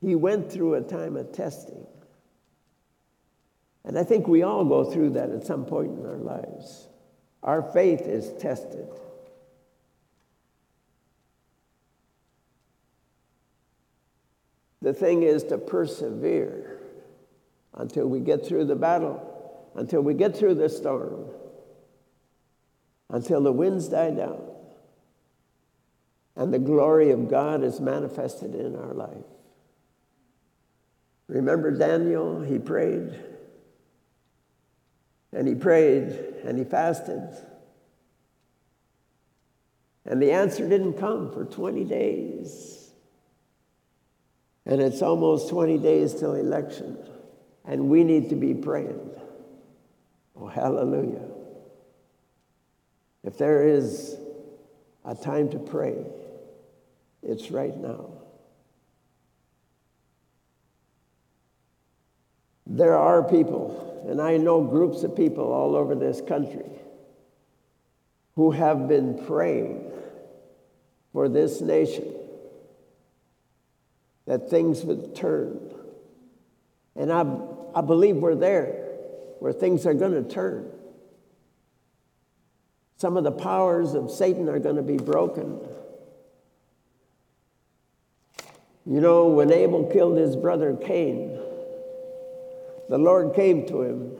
He 0.01 0.15
went 0.15 0.51
through 0.51 0.73
a 0.73 0.81
time 0.81 1.15
of 1.15 1.31
testing. 1.31 1.87
And 3.85 3.97
I 3.97 4.03
think 4.03 4.27
we 4.27 4.43
all 4.43 4.65
go 4.65 4.83
through 4.83 5.11
that 5.11 5.29
at 5.29 5.45
some 5.45 5.63
point 5.63 5.97
in 5.97 6.05
our 6.05 6.17
lives. 6.17 6.89
Our 7.41 7.61
faith 7.61 8.01
is 8.01 8.33
tested. 8.41 8.89
The 14.85 14.93
thing 14.93 15.23
is 15.23 15.43
to 15.45 15.57
persevere 15.57 16.79
until 17.73 18.05
we 18.05 18.19
get 18.19 18.45
through 18.45 18.65
the 18.65 18.75
battle, 18.75 19.71
until 19.73 20.01
we 20.01 20.13
get 20.13 20.37
through 20.37 20.53
the 20.53 20.69
storm, 20.69 21.25
until 23.09 23.41
the 23.41 23.51
winds 23.51 23.87
die 23.87 24.11
down, 24.11 24.43
and 26.35 26.53
the 26.53 26.59
glory 26.59 27.09
of 27.09 27.31
God 27.31 27.63
is 27.63 27.81
manifested 27.81 28.53
in 28.53 28.75
our 28.75 28.93
life. 28.93 29.25
Remember 31.29 31.71
Daniel? 31.71 32.41
He 32.41 32.59
prayed, 32.59 33.19
and 35.33 35.47
he 35.47 35.55
prayed, 35.55 36.11
and 36.43 36.59
he 36.59 36.63
fasted. 36.63 37.35
And 40.05 40.21
the 40.21 40.31
answer 40.31 40.69
didn't 40.69 40.99
come 40.99 41.31
for 41.31 41.43
20 41.43 41.85
days. 41.85 42.84
And 44.65 44.81
it's 44.81 45.01
almost 45.01 45.49
20 45.49 45.77
days 45.77 46.13
till 46.13 46.33
election. 46.33 46.97
And 47.65 47.89
we 47.89 48.03
need 48.03 48.29
to 48.29 48.35
be 48.35 48.53
praying. 48.53 49.11
Oh, 50.35 50.47
hallelujah. 50.47 51.21
If 53.23 53.37
there 53.37 53.67
is 53.67 54.17
a 55.03 55.15
time 55.15 55.49
to 55.49 55.59
pray, 55.59 56.05
it's 57.21 57.51
right 57.51 57.75
now. 57.75 58.09
There 62.67 62.97
are 62.97 63.23
people, 63.23 64.03
and 64.09 64.19
I 64.21 64.37
know 64.37 64.61
groups 64.61 65.03
of 65.03 65.15
people 65.15 65.45
all 65.45 65.75
over 65.75 65.95
this 65.95 66.21
country, 66.21 66.69
who 68.35 68.51
have 68.51 68.87
been 68.87 69.25
praying 69.25 69.91
for 71.13 71.29
this 71.29 71.61
nation 71.61 72.13
that 74.25 74.49
things 74.49 74.83
would 74.83 75.15
turn. 75.15 75.59
And 76.95 77.11
I, 77.11 77.25
I 77.75 77.81
believe 77.81 78.17
we're 78.17 78.35
there 78.35 78.85
where 79.39 79.53
things 79.53 79.85
are 79.85 79.93
going 79.93 80.13
to 80.13 80.23
turn. 80.23 80.71
Some 82.97 83.17
of 83.17 83.23
the 83.23 83.31
powers 83.31 83.93
of 83.93 84.09
Satan 84.09 84.47
are 84.49 84.59
going 84.59 84.77
to 84.77 84.83
be 84.83 84.97
broken. 84.97 85.59
You 88.85 89.01
know, 89.01 89.27
when 89.27 89.51
Abel 89.51 89.85
killed 89.91 90.17
his 90.17 90.35
brother 90.35 90.75
Cain, 90.75 91.39
the 92.87 92.97
Lord 92.97 93.35
came 93.35 93.65
to 93.67 93.81
him. 93.81 94.11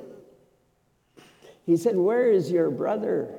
He 1.65 1.77
said, 1.77 1.95
Where 1.95 2.31
is 2.31 2.51
your 2.51 2.69
brother? 2.69 3.33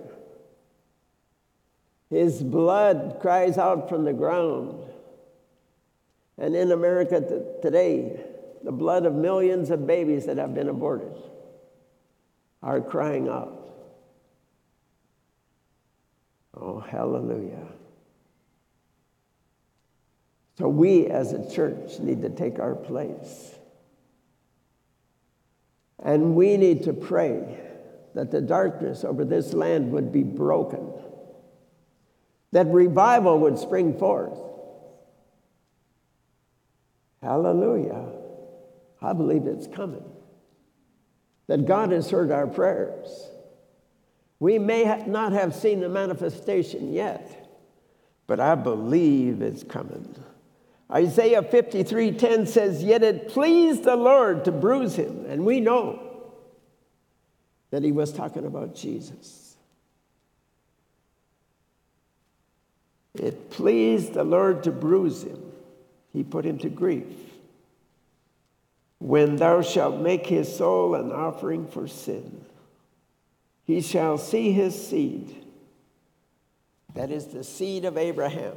His 2.11 2.43
blood 2.43 3.19
cries 3.21 3.59
out 3.59 3.89
from 3.89 4.05
the 4.05 4.13
ground. 4.13 4.86
And 6.38 6.55
in 6.55 6.72
America 6.72 7.20
today, 7.62 8.20
the 8.62 8.72
blood 8.72 9.07
of 9.07 9.14
millions 9.14 9.70
of 9.70 9.87
babies 9.87 10.27
that 10.27 10.37
have 10.37 10.55
been 10.55 10.68
aborted 10.68 11.16
are 12.62 12.81
crying 12.81 13.29
out. 13.29 13.70
Oh, 16.55 16.81
hallelujah. 16.81 17.68
So 20.59 20.68
we 20.68 21.07
as 21.07 21.33
a 21.33 21.51
church 21.51 21.99
need 22.01 22.22
to 22.22 22.31
take 22.31 22.59
our 22.59 22.75
place. 22.75 23.55
And 26.03 26.35
we 26.35 26.57
need 26.57 26.85
to 26.85 26.92
pray 26.92 27.59
that 28.14 28.31
the 28.31 28.40
darkness 28.40 29.05
over 29.05 29.25
this 29.25 29.53
land 29.53 29.92
would 29.92 30.12
be 30.12 30.22
broken, 30.22 30.92
that 32.53 32.66
revival 32.68 33.38
would 33.40 33.59
spring 33.59 33.99
forth, 33.99 34.38
Hallelujah. 37.27 38.05
I 39.03 39.12
believe 39.12 39.49
it's 39.49 39.67
coming. 39.67 40.05
That 41.49 41.67
God 41.67 41.91
has 41.91 42.09
heard 42.09 42.31
our 42.31 42.47
prayers. 42.47 43.29
We 44.39 44.61
may 44.61 45.03
not 45.09 45.33
have 45.33 45.53
seen 45.53 45.81
the 45.81 45.89
manifestation 45.89 46.93
yet, 46.93 47.51
but 48.29 48.39
I 48.39 48.55
believe 48.55 49.43
it's 49.43 49.65
coming. 49.65 50.15
Isaiah 50.89 51.43
53:10 51.43 52.47
says, 52.47 52.85
"Yet 52.85 53.03
it 53.03 53.27
pleased 53.27 53.83
the 53.83 53.97
Lord 53.97 54.45
to 54.45 54.53
bruise 54.53 54.95
him." 54.95 55.25
And 55.27 55.45
we 55.45 55.59
know 55.59 55.99
that 57.71 57.83
he 57.83 57.91
was 57.91 58.12
talking 58.12 58.47
about 58.47 58.77
Jesus. 58.77 59.57
It 63.15 63.51
pleased 63.51 64.12
the 64.12 64.23
Lord 64.23 64.62
to 64.62 64.71
bruise 64.71 65.25
him. 65.25 65.46
He 66.17 66.25
put 66.25 66.47
him 66.47 66.57
to 66.61 66.71
grief. 66.71 67.05
When 69.01 69.37
thou 69.37 69.61
shalt 69.61 70.01
make 70.01 70.27
his 70.27 70.57
soul 70.57 70.95
an 70.95 71.13
offering 71.13 71.67
for 71.67 71.87
sin, 71.87 72.43
he 73.65 73.83
shall 73.83 74.17
see 74.17 74.51
his 74.51 74.89
seed. 74.89 75.45
That 76.95 77.11
is 77.11 77.27
the 77.27 77.45
seed 77.45 77.85
of 77.85 77.99
Abraham. 77.99 78.57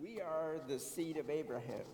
We 0.00 0.22
are 0.22 0.54
the 0.66 0.78
seed 0.78 1.18
of 1.18 1.28
Abraham. 1.28 1.84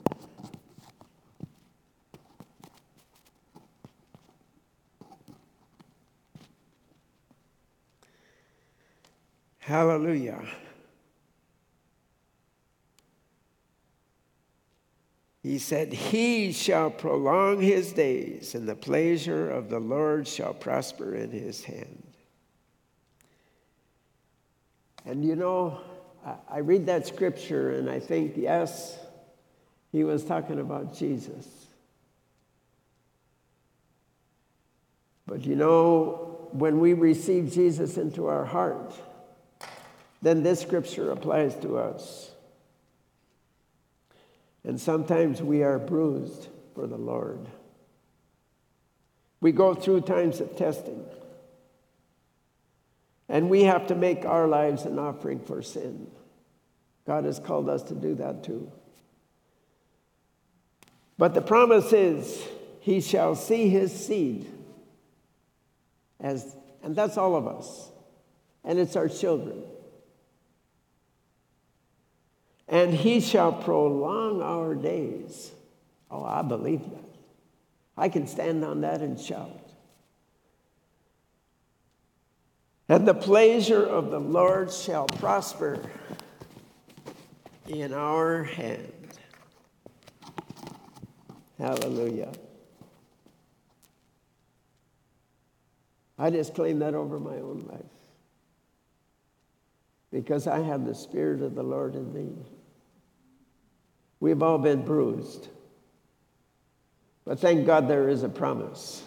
Hallelujah. 9.58 10.40
He 15.44 15.58
said, 15.58 15.92
He 15.92 16.52
shall 16.52 16.90
prolong 16.90 17.60
his 17.60 17.92
days, 17.92 18.54
and 18.54 18.66
the 18.66 18.74
pleasure 18.74 19.50
of 19.50 19.68
the 19.68 19.78
Lord 19.78 20.26
shall 20.26 20.54
prosper 20.54 21.14
in 21.14 21.30
his 21.30 21.62
hand. 21.62 22.02
And 25.04 25.22
you 25.22 25.36
know, 25.36 25.82
I 26.50 26.60
read 26.60 26.86
that 26.86 27.06
scripture 27.06 27.72
and 27.72 27.90
I 27.90 28.00
think, 28.00 28.38
yes, 28.38 28.98
he 29.92 30.02
was 30.02 30.24
talking 30.24 30.58
about 30.58 30.96
Jesus. 30.96 31.46
But 35.26 35.44
you 35.44 35.56
know, 35.56 36.48
when 36.52 36.80
we 36.80 36.94
receive 36.94 37.52
Jesus 37.52 37.98
into 37.98 38.28
our 38.28 38.46
heart, 38.46 38.94
then 40.22 40.42
this 40.42 40.60
scripture 40.60 41.10
applies 41.10 41.54
to 41.56 41.76
us. 41.76 42.30
And 44.64 44.80
sometimes 44.80 45.42
we 45.42 45.62
are 45.62 45.78
bruised 45.78 46.48
for 46.74 46.86
the 46.86 46.96
Lord. 46.96 47.46
We 49.40 49.52
go 49.52 49.74
through 49.74 50.02
times 50.02 50.40
of 50.40 50.56
testing. 50.56 51.04
And 53.28 53.50
we 53.50 53.64
have 53.64 53.86
to 53.88 53.94
make 53.94 54.24
our 54.24 54.48
lives 54.48 54.84
an 54.84 54.98
offering 54.98 55.40
for 55.40 55.60
sin. 55.62 56.10
God 57.06 57.24
has 57.24 57.38
called 57.38 57.68
us 57.68 57.82
to 57.84 57.94
do 57.94 58.14
that 58.14 58.42
too. 58.42 58.72
But 61.18 61.34
the 61.34 61.42
promise 61.42 61.92
is, 61.92 62.42
He 62.80 63.00
shall 63.00 63.34
see 63.34 63.68
His 63.68 63.92
seed. 63.92 64.50
As, 66.20 66.56
and 66.82 66.96
that's 66.96 67.18
all 67.18 67.36
of 67.36 67.46
us. 67.46 67.90
And 68.64 68.78
it's 68.78 68.96
our 68.96 69.08
children 69.08 69.62
and 72.74 72.92
he 72.92 73.20
shall 73.20 73.52
prolong 73.52 74.42
our 74.42 74.74
days. 74.74 75.52
Oh, 76.10 76.24
I 76.24 76.42
believe 76.42 76.82
that. 76.90 77.04
I 77.96 78.08
can 78.08 78.26
stand 78.26 78.64
on 78.64 78.80
that 78.80 79.00
and 79.00 79.18
shout. 79.18 79.70
And 82.88 83.06
the 83.06 83.14
pleasure 83.14 83.86
of 83.86 84.10
the 84.10 84.18
Lord 84.18 84.72
shall 84.72 85.06
prosper 85.06 85.78
in 87.68 87.92
our 87.92 88.42
hand. 88.42 88.90
Hallelujah. 91.56 92.32
I 96.18 96.30
just 96.30 96.56
claim 96.56 96.80
that 96.80 96.94
over 96.94 97.20
my 97.20 97.36
own 97.36 97.68
life 97.70 97.84
because 100.10 100.48
I 100.48 100.58
have 100.58 100.84
the 100.84 100.94
Spirit 100.96 101.40
of 101.40 101.54
the 101.54 101.62
Lord 101.62 101.94
in 101.94 102.12
me. 102.12 102.32
We've 104.20 104.42
all 104.42 104.58
been 104.58 104.82
bruised. 104.84 105.48
But 107.24 107.38
thank 107.38 107.66
God 107.66 107.88
there 107.88 108.08
is 108.08 108.22
a 108.22 108.28
promise 108.28 109.02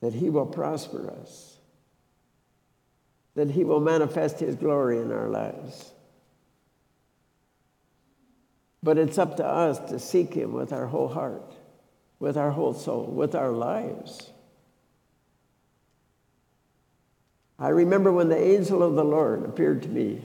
that 0.00 0.14
He 0.14 0.30
will 0.30 0.46
prosper 0.46 1.12
us, 1.20 1.56
that 3.34 3.50
He 3.50 3.64
will 3.64 3.80
manifest 3.80 4.40
His 4.40 4.56
glory 4.56 4.98
in 4.98 5.12
our 5.12 5.28
lives. 5.28 5.92
But 8.82 8.98
it's 8.98 9.18
up 9.18 9.36
to 9.36 9.46
us 9.46 9.78
to 9.90 9.98
seek 9.98 10.34
Him 10.34 10.52
with 10.52 10.72
our 10.72 10.86
whole 10.86 11.08
heart, 11.08 11.54
with 12.18 12.36
our 12.36 12.50
whole 12.50 12.74
soul, 12.74 13.06
with 13.06 13.34
our 13.34 13.52
lives. 13.52 14.30
I 17.58 17.68
remember 17.68 18.10
when 18.10 18.28
the 18.28 18.42
angel 18.42 18.82
of 18.82 18.96
the 18.96 19.04
Lord 19.04 19.44
appeared 19.44 19.82
to 19.82 19.88
me 19.88 20.20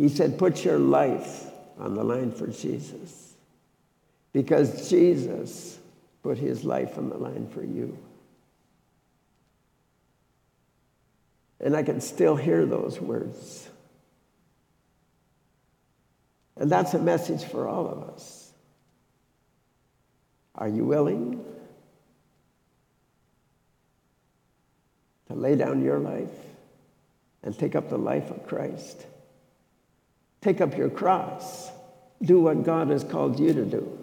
he 0.00 0.08
said, 0.08 0.38
Put 0.38 0.64
your 0.64 0.78
life 0.78 1.44
on 1.78 1.94
the 1.94 2.02
line 2.02 2.32
for 2.32 2.46
Jesus 2.46 3.34
because 4.32 4.88
Jesus 4.88 5.78
put 6.22 6.38
his 6.38 6.64
life 6.64 6.96
on 6.96 7.10
the 7.10 7.18
line 7.18 7.46
for 7.48 7.62
you. 7.62 7.98
And 11.60 11.76
I 11.76 11.82
can 11.82 12.00
still 12.00 12.34
hear 12.34 12.64
those 12.64 12.98
words. 12.98 13.68
And 16.56 16.72
that's 16.72 16.94
a 16.94 16.98
message 16.98 17.44
for 17.44 17.68
all 17.68 17.86
of 17.86 18.02
us. 18.14 18.52
Are 20.54 20.68
you 20.68 20.86
willing 20.86 21.44
to 25.28 25.34
lay 25.34 25.56
down 25.56 25.84
your 25.84 25.98
life 25.98 26.30
and 27.42 27.58
take 27.58 27.74
up 27.76 27.90
the 27.90 27.98
life 27.98 28.30
of 28.30 28.46
Christ? 28.46 29.04
Take 30.40 30.60
up 30.60 30.76
your 30.76 30.88
cross. 30.88 31.70
Do 32.22 32.40
what 32.40 32.64
God 32.64 32.88
has 32.88 33.04
called 33.04 33.38
you 33.38 33.52
to 33.52 33.64
do. 33.64 33.98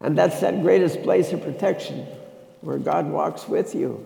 And 0.00 0.16
that's 0.16 0.40
that 0.40 0.62
greatest 0.62 1.02
place 1.02 1.32
of 1.32 1.42
protection 1.42 2.06
where 2.60 2.78
God 2.78 3.08
walks 3.08 3.48
with 3.48 3.74
you, 3.74 4.04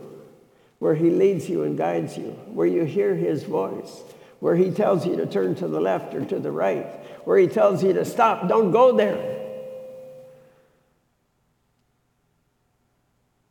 where 0.78 0.94
He 0.94 1.10
leads 1.10 1.48
you 1.48 1.64
and 1.64 1.76
guides 1.76 2.16
you, 2.16 2.30
where 2.46 2.66
you 2.66 2.84
hear 2.84 3.14
His 3.14 3.42
voice, 3.42 4.02
where 4.40 4.56
He 4.56 4.70
tells 4.70 5.06
you 5.06 5.16
to 5.16 5.26
turn 5.26 5.54
to 5.56 5.68
the 5.68 5.80
left 5.80 6.14
or 6.14 6.24
to 6.24 6.38
the 6.38 6.50
right, 6.50 6.86
where 7.26 7.38
He 7.38 7.46
tells 7.46 7.82
you 7.84 7.92
to 7.92 8.04
stop, 8.04 8.48
don't 8.48 8.70
go 8.70 8.96
there. 8.96 9.38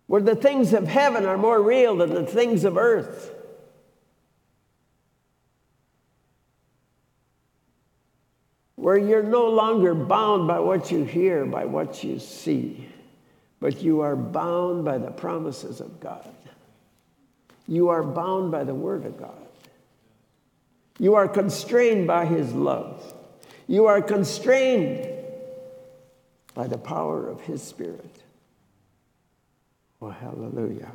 Where 0.08 0.22
the 0.22 0.36
things 0.36 0.74
of 0.74 0.88
heaven 0.88 1.26
are 1.26 1.38
more 1.38 1.62
real 1.62 1.96
than 1.96 2.14
the 2.14 2.26
things 2.26 2.66
of 2.66 2.76
earth. 2.76 3.32
Where 8.92 9.00
you're 9.00 9.24
no 9.24 9.48
longer 9.48 9.96
bound 9.96 10.50
by 10.50 10.60
what 10.60 10.92
you 10.92 11.06
hear, 11.06 11.46
by 11.46 11.64
what 11.64 12.04
you 12.04 12.20
see, 12.20 12.90
but 13.62 13.82
you 13.82 14.02
are 14.02 14.18
bound 14.18 14.84
by 14.84 14.98
the 14.98 15.10
promises 15.10 15.80
of 15.80 16.02
God. 16.02 16.28
You 17.70 17.88
are 17.88 18.04
bound 18.04 18.52
by 18.52 18.66
the 18.66 18.76
Word 18.76 19.06
of 19.06 19.18
God. 19.18 19.48
You 21.00 21.16
are 21.16 21.30
constrained 21.30 22.06
by 22.06 22.26
His 22.26 22.52
love. 22.52 23.14
You 23.66 23.86
are 23.86 24.02
constrained 24.02 25.08
by 26.54 26.68
the 26.68 26.78
power 26.78 27.30
of 27.30 27.40
His 27.40 27.64
Spirit. 27.64 28.24
Oh, 30.02 30.10
hallelujah. 30.10 30.92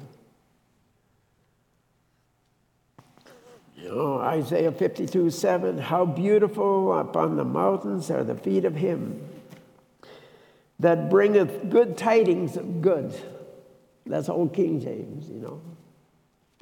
Know, 3.77 4.19
Isaiah 4.19 4.73
52 4.73 5.31
7, 5.31 5.79
how 5.79 6.05
beautiful 6.05 6.99
upon 6.99 7.37
the 7.37 7.45
mountains 7.45 8.11
are 8.11 8.25
the 8.25 8.35
feet 8.35 8.65
of 8.65 8.75
him 8.75 9.23
that 10.79 11.11
bringeth 11.11 11.71
good 11.71 11.97
tidings 11.97 12.57
of 12.57 12.83
good. 12.83 13.15
That's 14.05 14.29
old 14.29 14.55
King 14.55 14.81
James, 14.81 15.29
you 15.29 15.41
know. 15.41 15.61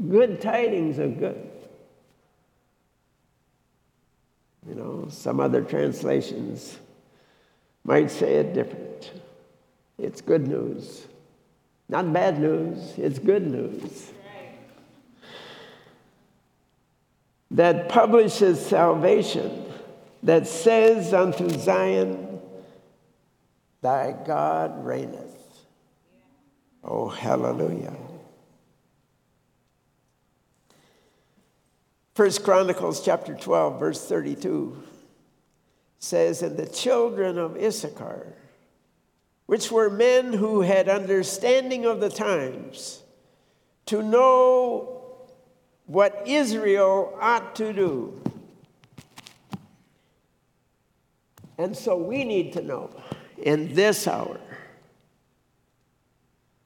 Good 0.09 0.40
tidings 0.40 0.98
of 0.98 1.18
good. 1.18 1.50
You 4.68 4.74
know, 4.74 5.07
some 5.09 5.40
other 5.40 5.62
translations 5.62 6.79
might 7.85 8.11
say 8.11 8.37
it 8.37 8.55
different. 8.55 9.12
It's 9.98 10.20
good 10.20 10.48
news. 10.48 11.07
Not 11.88 12.12
bad 12.12 12.40
news, 12.40 12.94
it's 12.96 13.18
good 13.18 13.46
news. 13.46 14.11
That 17.55 17.88
publishes 17.88 18.64
salvation, 18.64 19.64
that 20.25 20.47
says 20.49 21.14
unto 21.14 21.49
Zion, 21.49 22.40
Thy 23.81 24.12
God 24.27 24.85
reigneth. 24.85 25.67
Oh, 26.83 27.09
hallelujah. 27.09 27.95
First 32.17 32.43
Chronicles 32.43 33.05
chapter 33.05 33.35
12, 33.35 33.79
verse 33.79 34.05
32 34.05 34.83
says, 36.01 36.43
And 36.43 36.57
the 36.57 36.67
children 36.67 37.38
of 37.38 37.57
Issachar, 37.57 38.35
which 39.47 39.71
were 39.71 39.90
men 39.90 40.33
who 40.33 40.62
had 40.62 40.88
understanding 40.88 41.85
of 41.87 42.01
the 42.01 42.11
times, 42.11 43.03
to 43.87 44.03
know 44.03 44.93
what 45.87 46.23
Israel 46.27 47.16
ought 47.20 47.55
to 47.57 47.73
do. 47.73 48.20
And 51.59 51.77
so 51.77 51.97
we 51.97 52.25
need 52.25 52.53
to 52.55 52.62
know 52.62 52.90
in 53.38 53.75
this 53.75 54.09
hour 54.09 54.40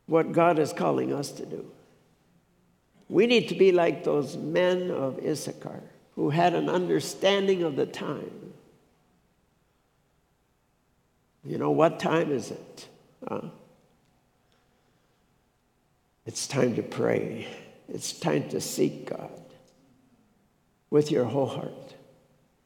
what 0.07 0.33
God 0.33 0.59
is 0.59 0.72
calling 0.72 1.12
us 1.12 1.31
to 1.33 1.44
do. 1.44 1.70
We 3.09 3.26
need 3.26 3.48
to 3.48 3.54
be 3.54 3.72
like 3.72 4.04
those 4.04 4.37
men 4.37 4.90
of 4.90 5.18
Issachar 5.24 5.83
who 6.14 6.31
had 6.31 6.54
an 6.54 6.68
understanding 6.68 7.62
of 7.62 7.76
the 7.76 7.87
time. 7.87 8.52
You 11.44 11.59
know, 11.59 11.70
what 11.70 11.98
time 11.98 12.31
is 12.33 12.50
it? 12.50 12.88
Huh? 13.26 13.42
It's 16.26 16.46
time 16.46 16.74
to 16.76 16.83
pray. 16.83 17.46
It's 17.88 18.12
time 18.12 18.48
to 18.51 18.61
seek 18.61 19.11
God 19.11 19.31
with 20.90 21.11
your 21.11 21.24
whole 21.24 21.46
heart, 21.46 21.94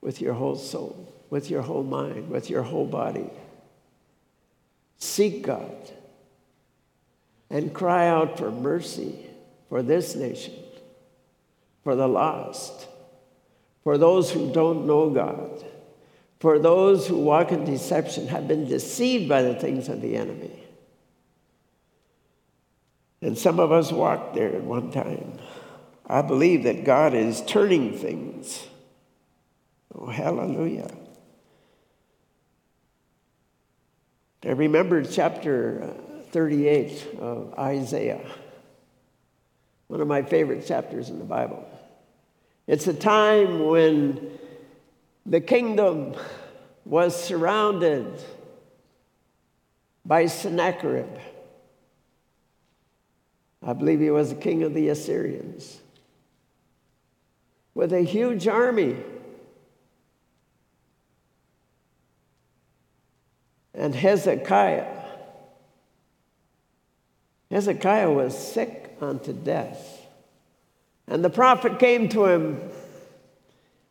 with 0.01 0.21
your 0.21 0.35
whole 0.35 0.57
soul, 0.57 1.15
with 1.31 1.51
your 1.51 1.63
whole 1.63 1.85
mind, 1.85 2.29
with 2.29 2.51
your 2.51 2.63
whole 2.63 2.87
body. 2.87 3.31
Seek 4.99 5.43
God 5.43 5.91
and 7.51 7.75
cry 7.75 8.09
out 8.09 8.39
for 8.39 8.51
mercy 8.51 9.27
for 9.69 9.83
this 9.83 10.15
nation, 10.15 10.55
for 11.85 11.95
the 11.95 12.09
lost, 12.09 12.89
for 13.83 13.99
those 13.99 14.31
who 14.31 14.53
don't 14.53 14.87
know 14.87 15.11
God, 15.11 15.65
for 16.41 16.59
those 16.59 17.07
who 17.07 17.17
walk 17.17 17.53
in 17.53 17.65
deception, 17.65 18.29
have 18.29 18.49
been 18.49 18.69
deceived 18.69 19.29
by 19.29 19.43
the 19.43 19.55
things 19.55 19.89
of 19.89 20.01
the 20.01 20.17
enemy. 20.17 20.62
And 23.23 23.39
some 23.39 23.61
of 23.61 23.71
us 23.71 23.93
walked 23.93 24.35
there 24.35 24.55
at 24.55 24.65
one 24.65 24.91
time. 24.91 25.39
I 26.07 26.23
believe 26.23 26.65
that 26.65 26.85
God 26.85 27.15
is 27.15 27.41
turning 27.47 27.97
things. 27.97 28.67
Oh, 29.95 30.07
hallelujah. 30.07 30.91
I 34.45 34.51
remember 34.51 35.05
chapter 35.05 35.85
uh, 35.85 36.23
38 36.33 37.17
of 37.21 37.55
Isaiah, 37.57 38.27
one 39.87 40.01
of 40.01 40.09
my 40.09 40.23
favorite 40.23 40.67
chapters 40.67 41.09
in 41.09 41.21
the 41.21 41.25
Bible. 41.25 41.65
It's 42.67 42.89
a 42.89 42.95
time 42.95 43.67
when 43.67 44.37
the 45.25 45.41
kingdom 45.41 46.17
was 46.85 47.15
surrounded 47.23 48.21
by 50.05 50.27
Sennacherib 50.27 51.19
I 53.65 53.73
believe 53.73 54.01
he 54.01 54.11
was 54.11 54.31
the 54.31 54.41
king 54.41 54.63
of 54.63 54.75
the 54.75 54.89
Assyrians, 54.89 55.81
with 57.75 57.93
a 57.93 58.01
huge 58.01 58.49
army. 58.49 58.97
And 63.75 63.95
Hezekiah, 63.95 65.03
Hezekiah 67.51 68.11
was 68.11 68.37
sick 68.37 68.97
unto 69.01 69.33
death. 69.33 70.07
And 71.07 71.25
the 71.25 71.31
prophet 71.31 71.79
came 71.79 72.09
to 72.11 72.27
him 72.27 72.61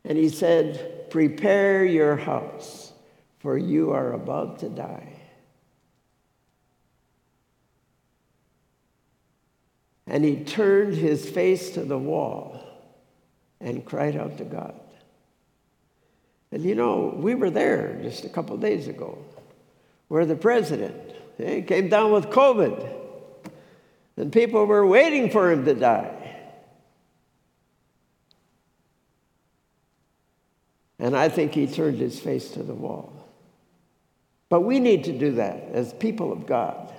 and 0.04 0.18
he 0.18 0.28
said, 0.28 1.10
Prepare 1.10 1.84
your 1.84 2.16
house, 2.16 2.92
for 3.38 3.58
you 3.58 3.92
are 3.92 4.12
about 4.12 4.60
to 4.60 4.68
die. 4.68 5.11
And 10.06 10.24
he 10.24 10.44
turned 10.44 10.94
his 10.94 11.28
face 11.28 11.70
to 11.70 11.84
the 11.84 11.98
wall 11.98 12.60
and 13.60 13.84
cried 13.84 14.16
out 14.16 14.38
to 14.38 14.44
God. 14.44 14.78
And 16.50 16.62
you 16.64 16.74
know, 16.74 17.14
we 17.16 17.34
were 17.34 17.50
there 17.50 17.98
just 18.02 18.24
a 18.24 18.28
couple 18.28 18.56
days 18.56 18.88
ago 18.88 19.18
where 20.08 20.26
the 20.26 20.36
president 20.36 20.94
came 21.38 21.88
down 21.88 22.12
with 22.12 22.26
COVID 22.26 22.94
and 24.16 24.32
people 24.32 24.66
were 24.66 24.86
waiting 24.86 25.30
for 25.30 25.50
him 25.50 25.64
to 25.64 25.74
die. 25.74 26.18
And 30.98 31.16
I 31.16 31.28
think 31.28 31.54
he 31.54 31.66
turned 31.66 31.98
his 31.98 32.20
face 32.20 32.50
to 32.50 32.62
the 32.62 32.74
wall. 32.74 33.12
But 34.48 34.60
we 34.60 34.78
need 34.78 35.04
to 35.04 35.18
do 35.18 35.32
that 35.32 35.70
as 35.72 35.94
people 35.94 36.30
of 36.30 36.46
God. 36.46 36.92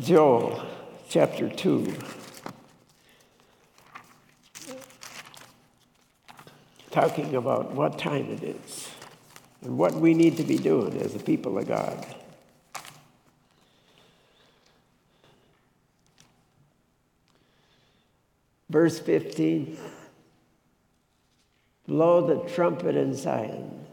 Joel 0.00 0.66
chapter 1.10 1.50
2. 1.50 1.94
Talking 6.90 7.34
about 7.34 7.72
what 7.72 7.98
time 7.98 8.30
it 8.30 8.42
is 8.42 8.88
and 9.60 9.76
what 9.76 9.94
we 9.94 10.14
need 10.14 10.38
to 10.38 10.42
be 10.42 10.56
doing 10.56 10.96
as 11.02 11.14
a 11.14 11.18
people 11.18 11.58
of 11.58 11.68
God. 11.68 12.06
Verse 18.70 18.98
15 18.98 19.76
Blow 21.86 22.26
the 22.26 22.48
trumpet 22.48 22.96
in 22.96 23.14
Zion, 23.14 23.84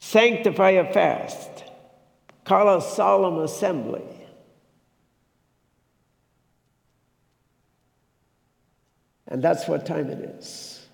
sanctify 0.00 0.70
a 0.70 0.92
fast 0.92 1.69
call 2.50 2.76
a 2.76 2.82
solemn 2.82 3.38
assembly. 3.38 4.02
And 9.28 9.40
that's 9.40 9.68
what 9.68 9.86
time 9.86 10.10
it 10.10 10.18
is. 10.18 10.84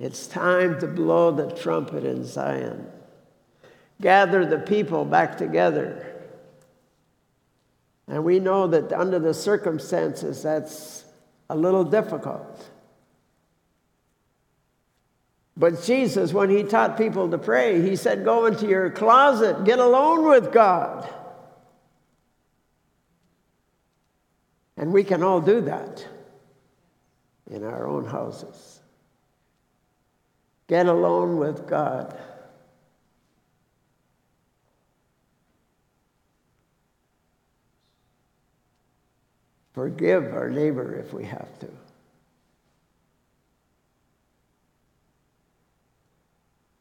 It's 0.00 0.26
time 0.26 0.80
to 0.80 0.88
blow 0.88 1.30
the 1.30 1.52
trumpet 1.54 2.04
in 2.04 2.24
Zion. 2.24 2.88
Gather 4.00 4.44
the 4.44 4.58
people 4.58 5.04
back 5.04 5.38
together. 5.38 6.12
And 8.08 8.24
we 8.24 8.40
know 8.40 8.66
that 8.66 8.92
under 8.92 9.20
the 9.20 9.32
circumstances, 9.32 10.42
that's 10.42 11.04
a 11.48 11.56
little 11.56 11.84
difficult. 11.84 12.68
But 15.56 15.82
Jesus, 15.84 16.32
when 16.32 16.50
he 16.50 16.64
taught 16.64 16.98
people 16.98 17.30
to 17.30 17.38
pray, 17.38 17.80
he 17.80 17.94
said, 17.94 18.24
Go 18.24 18.46
into 18.46 18.66
your 18.66 18.90
closet, 18.90 19.64
get 19.64 19.78
alone 19.78 20.28
with 20.28 20.52
God. 20.52 21.08
And 24.76 24.92
we 24.92 25.04
can 25.04 25.22
all 25.22 25.40
do 25.40 25.60
that 25.62 26.06
in 27.48 27.62
our 27.62 27.86
own 27.86 28.04
houses. 28.04 28.80
Get 30.66 30.86
alone 30.86 31.36
with 31.36 31.68
God. 31.68 32.18
Forgive 39.72 40.32
our 40.34 40.48
neighbor 40.48 40.94
if 40.94 41.12
we 41.12 41.24
have 41.24 41.58
to. 41.60 41.68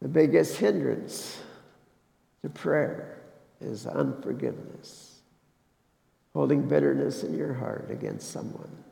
The 0.03 0.09
biggest 0.09 0.57
hindrance 0.57 1.39
to 2.41 2.49
prayer 2.49 3.19
is 3.61 3.87
unforgiveness, 3.87 5.21
holding 6.33 6.67
bitterness 6.67 7.23
in 7.23 7.37
your 7.37 7.53
heart 7.53 7.87
against 7.89 8.29
someone. 8.29 8.83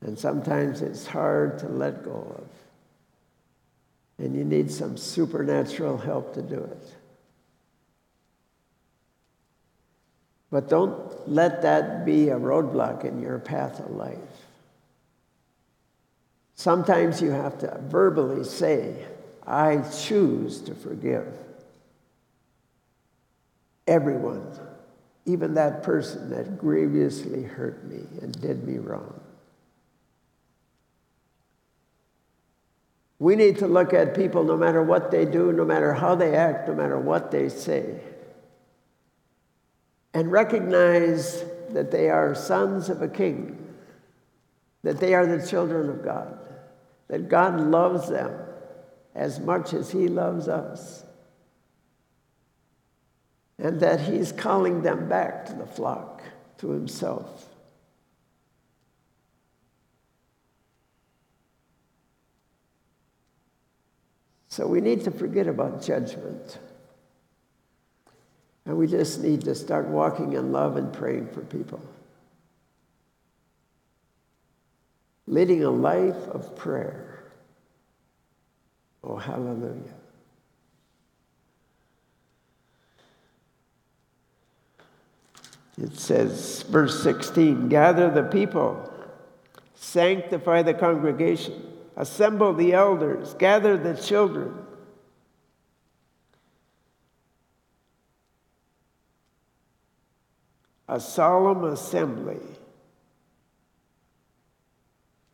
And 0.00 0.18
sometimes 0.18 0.82
it's 0.82 1.06
hard 1.06 1.60
to 1.60 1.68
let 1.68 2.02
go 2.02 2.34
of. 2.36 2.48
And 4.18 4.34
you 4.34 4.42
need 4.42 4.68
some 4.68 4.96
supernatural 4.96 5.98
help 5.98 6.34
to 6.34 6.42
do 6.42 6.56
it. 6.56 6.94
But 10.50 10.68
don't 10.68 11.28
let 11.28 11.62
that 11.62 12.04
be 12.04 12.30
a 12.30 12.36
roadblock 12.36 13.04
in 13.04 13.22
your 13.22 13.38
path 13.38 13.78
of 13.78 13.92
life. 13.92 14.18
Sometimes 16.54 17.20
you 17.20 17.30
have 17.30 17.58
to 17.58 17.78
verbally 17.88 18.44
say, 18.44 19.06
I 19.46 19.82
choose 19.90 20.60
to 20.62 20.74
forgive. 20.74 21.26
everyone, 23.86 24.46
even 25.26 25.54
that 25.54 25.82
person 25.82 26.30
that 26.30 26.58
grievously 26.58 27.42
hurt 27.42 27.84
me 27.84 28.00
and 28.20 28.32
did 28.40 28.66
me 28.66 28.78
wrong. 28.78 29.20
We 33.18 33.36
need 33.36 33.58
to 33.58 33.68
look 33.68 33.92
at 33.92 34.16
people 34.16 34.42
no 34.42 34.56
matter 34.56 34.82
what 34.82 35.12
they 35.12 35.24
do, 35.24 35.52
no 35.52 35.64
matter 35.64 35.92
how 35.94 36.16
they 36.16 36.34
act, 36.34 36.68
no 36.68 36.74
matter 36.74 36.98
what 36.98 37.30
they 37.30 37.48
say, 37.48 38.00
and 40.12 40.30
recognize 40.30 41.44
that 41.70 41.90
they 41.90 42.10
are 42.10 42.34
sons 42.34 42.88
of 42.88 43.00
a 43.00 43.08
king, 43.08 43.58
that 44.82 44.98
they 44.98 45.14
are 45.14 45.24
the 45.24 45.46
children 45.46 45.88
of 45.88 46.04
God, 46.04 46.36
that 47.12 47.28
God 47.28 47.60
loves 47.60 48.08
them 48.08 48.34
as 49.14 49.38
much 49.38 49.74
as 49.74 49.90
He 49.90 50.08
loves 50.08 50.48
us, 50.48 51.04
and 53.58 53.80
that 53.80 54.00
He's 54.00 54.32
calling 54.32 54.80
them 54.80 55.10
back 55.10 55.44
to 55.44 55.52
the 55.52 55.66
flock, 55.66 56.22
to 56.56 56.70
Himself. 56.70 57.50
So 64.48 64.66
we 64.66 64.80
need 64.80 65.04
to 65.04 65.10
forget 65.10 65.46
about 65.46 65.82
judgment. 65.82 66.56
And 68.64 68.78
we 68.78 68.86
just 68.86 69.20
need 69.20 69.42
to 69.42 69.54
start 69.54 69.86
walking 69.88 70.32
in 70.32 70.50
love 70.50 70.78
and 70.78 70.90
praying 70.90 71.28
for 71.28 71.42
people. 71.42 71.82
Leading 75.26 75.64
a 75.64 75.70
life 75.70 76.28
of 76.28 76.54
prayer. 76.56 77.24
Oh, 79.04 79.16
hallelujah. 79.16 79.94
It 85.78 85.98
says, 85.98 86.62
verse 86.62 87.02
16 87.02 87.68
gather 87.68 88.10
the 88.10 88.24
people, 88.24 88.92
sanctify 89.74 90.62
the 90.62 90.74
congregation, 90.74 91.72
assemble 91.96 92.52
the 92.52 92.74
elders, 92.74 93.34
gather 93.34 93.76
the 93.76 93.94
children 93.94 94.62
a 100.92 101.00
solemn 101.00 101.64
assembly 101.64 102.38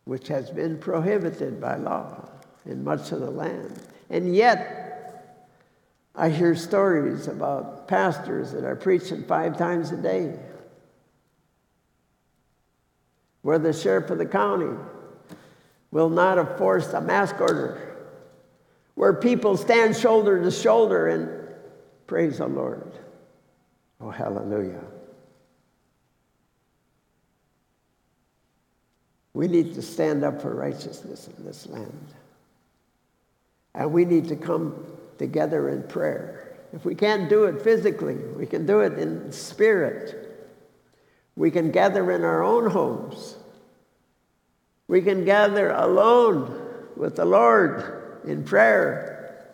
which 0.09 0.27
has 0.27 0.49
been 0.49 0.75
prohibited 0.79 1.61
by 1.61 1.75
law 1.75 2.27
in 2.65 2.83
much 2.83 3.11
of 3.11 3.19
the 3.19 3.29
land. 3.29 3.79
And 4.09 4.35
yet, 4.35 5.37
I 6.15 6.29
hear 6.29 6.55
stories 6.55 7.27
about 7.27 7.87
pastors 7.87 8.51
that 8.53 8.63
are 8.63 8.75
preaching 8.75 9.23
five 9.23 9.55
times 9.55 9.91
a 9.91 9.97
day, 9.97 10.39
where 13.43 13.59
the 13.59 13.71
sheriff 13.71 14.09
of 14.09 14.17
the 14.17 14.25
county 14.25 14.75
will 15.91 16.09
not 16.09 16.37
have 16.37 16.57
forced 16.57 16.91
a 16.95 17.01
mask 17.01 17.39
order, 17.39 17.95
where 18.95 19.13
people 19.13 19.57
stand 19.57 19.95
shoulder 19.95 20.41
to 20.41 20.49
shoulder 20.49 21.07
and 21.09 21.29
praise 22.07 22.39
the 22.39 22.47
Lord. 22.47 22.91
Oh, 24.01 24.09
hallelujah. 24.09 24.81
We 29.39 29.47
need 29.47 29.73
to 29.75 29.81
stand 29.81 30.25
up 30.25 30.41
for 30.41 30.53
righteousness 30.53 31.29
in 31.29 31.45
this 31.45 31.65
land. 31.65 32.07
And 33.73 33.93
we 33.93 34.03
need 34.03 34.27
to 34.27 34.35
come 34.35 34.85
together 35.17 35.69
in 35.69 35.83
prayer. 35.83 36.57
If 36.73 36.83
we 36.83 36.93
can't 36.93 37.29
do 37.29 37.45
it 37.45 37.61
physically, 37.61 38.15
we 38.15 38.45
can 38.45 38.65
do 38.65 38.81
it 38.81 38.99
in 38.99 39.31
spirit. 39.31 40.45
We 41.37 41.51
can 41.51 41.71
gather 41.71 42.11
in 42.11 42.25
our 42.25 42.43
own 42.43 42.69
homes. 42.69 43.37
We 44.89 45.01
can 45.01 45.23
gather 45.23 45.71
alone 45.71 46.61
with 46.97 47.15
the 47.15 47.23
Lord 47.23 48.21
in 48.25 48.43
prayer. 48.43 49.47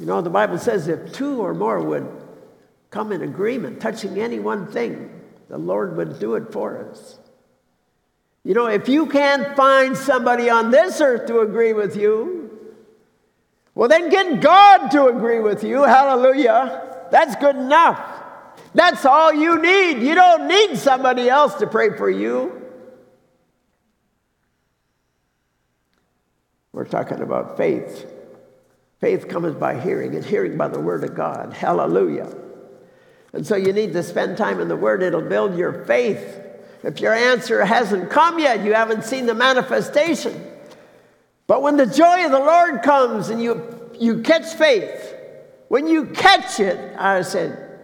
You 0.00 0.06
know, 0.06 0.20
the 0.22 0.28
Bible 0.28 0.58
says 0.58 0.88
if 0.88 1.12
two 1.12 1.40
or 1.40 1.54
more 1.54 1.80
would 1.80 2.08
come 2.90 3.12
in 3.12 3.22
agreement, 3.22 3.80
touching 3.80 4.18
any 4.18 4.40
one 4.40 4.66
thing, 4.66 5.19
the 5.50 5.58
Lord 5.58 5.96
would 5.96 6.20
do 6.20 6.36
it 6.36 6.52
for 6.52 6.88
us. 6.88 7.18
You 8.44 8.54
know, 8.54 8.66
if 8.66 8.88
you 8.88 9.06
can't 9.06 9.54
find 9.56 9.96
somebody 9.96 10.48
on 10.48 10.70
this 10.70 11.00
earth 11.00 11.26
to 11.26 11.40
agree 11.40 11.72
with 11.72 11.96
you, 11.96 12.50
well, 13.74 13.88
then 13.88 14.08
get 14.08 14.40
God 14.40 14.88
to 14.92 15.06
agree 15.06 15.40
with 15.40 15.64
you. 15.64 15.82
Hallelujah. 15.82 17.08
That's 17.10 17.34
good 17.36 17.56
enough. 17.56 17.98
That's 18.74 19.04
all 19.04 19.32
you 19.32 19.60
need. 19.60 20.02
You 20.02 20.14
don't 20.14 20.46
need 20.46 20.78
somebody 20.78 21.28
else 21.28 21.54
to 21.54 21.66
pray 21.66 21.96
for 21.96 22.08
you. 22.08 22.56
We're 26.72 26.84
talking 26.84 27.20
about 27.20 27.56
faith. 27.56 28.06
Faith 29.00 29.28
comes 29.28 29.56
by 29.56 29.80
hearing, 29.80 30.14
and 30.14 30.24
hearing 30.24 30.56
by 30.56 30.68
the 30.68 30.78
Word 30.78 31.02
of 31.02 31.14
God. 31.14 31.52
Hallelujah. 31.52 32.32
And 33.32 33.46
so 33.46 33.56
you 33.56 33.72
need 33.72 33.92
to 33.92 34.02
spend 34.02 34.36
time 34.36 34.60
in 34.60 34.68
the 34.68 34.76
Word, 34.76 35.02
it'll 35.02 35.20
build 35.20 35.56
your 35.56 35.84
faith. 35.84 36.40
If 36.82 37.00
your 37.00 37.14
answer 37.14 37.64
hasn't 37.64 38.10
come 38.10 38.38
yet, 38.38 38.64
you 38.64 38.74
haven't 38.74 39.04
seen 39.04 39.26
the 39.26 39.34
manifestation. 39.34 40.46
But 41.46 41.62
when 41.62 41.76
the 41.76 41.86
joy 41.86 42.24
of 42.24 42.30
the 42.30 42.38
Lord 42.38 42.82
comes 42.82 43.28
and 43.28 43.42
you, 43.42 43.90
you 43.98 44.22
catch 44.22 44.54
faith, 44.54 45.14
when 45.68 45.86
you 45.86 46.06
catch 46.06 46.58
it, 46.58 46.96
I 46.96 47.22
said, 47.22 47.78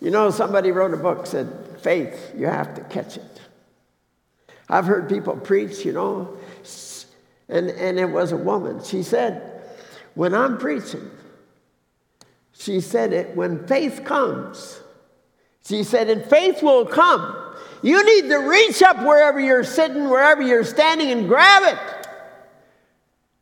you 0.00 0.10
know, 0.10 0.30
somebody 0.30 0.70
wrote 0.70 0.94
a 0.94 0.96
book, 0.96 1.26
said, 1.26 1.48
faith, 1.80 2.32
you 2.36 2.46
have 2.46 2.74
to 2.74 2.80
catch 2.82 3.16
it. 3.16 3.40
I've 4.68 4.86
heard 4.86 5.08
people 5.08 5.36
preach, 5.36 5.84
you 5.84 5.92
know, 5.92 6.36
and, 7.48 7.70
and 7.70 7.98
it 7.98 8.06
was 8.06 8.32
a 8.32 8.36
woman. 8.36 8.82
She 8.82 9.02
said, 9.02 9.62
when 10.14 10.34
I'm 10.34 10.58
preaching, 10.58 11.10
she 12.58 12.80
said 12.80 13.12
it 13.12 13.36
when 13.36 13.66
faith 13.66 14.04
comes. 14.04 14.80
She 15.66 15.82
said, 15.82 16.10
and 16.10 16.24
faith 16.24 16.62
will 16.62 16.86
come. 16.86 17.36
You 17.82 18.04
need 18.04 18.28
to 18.28 18.38
reach 18.38 18.82
up 18.82 18.98
wherever 19.02 19.40
you're 19.40 19.64
sitting, 19.64 20.08
wherever 20.08 20.42
you're 20.42 20.64
standing, 20.64 21.10
and 21.10 21.28
grab 21.28 21.62
it. 21.64 22.08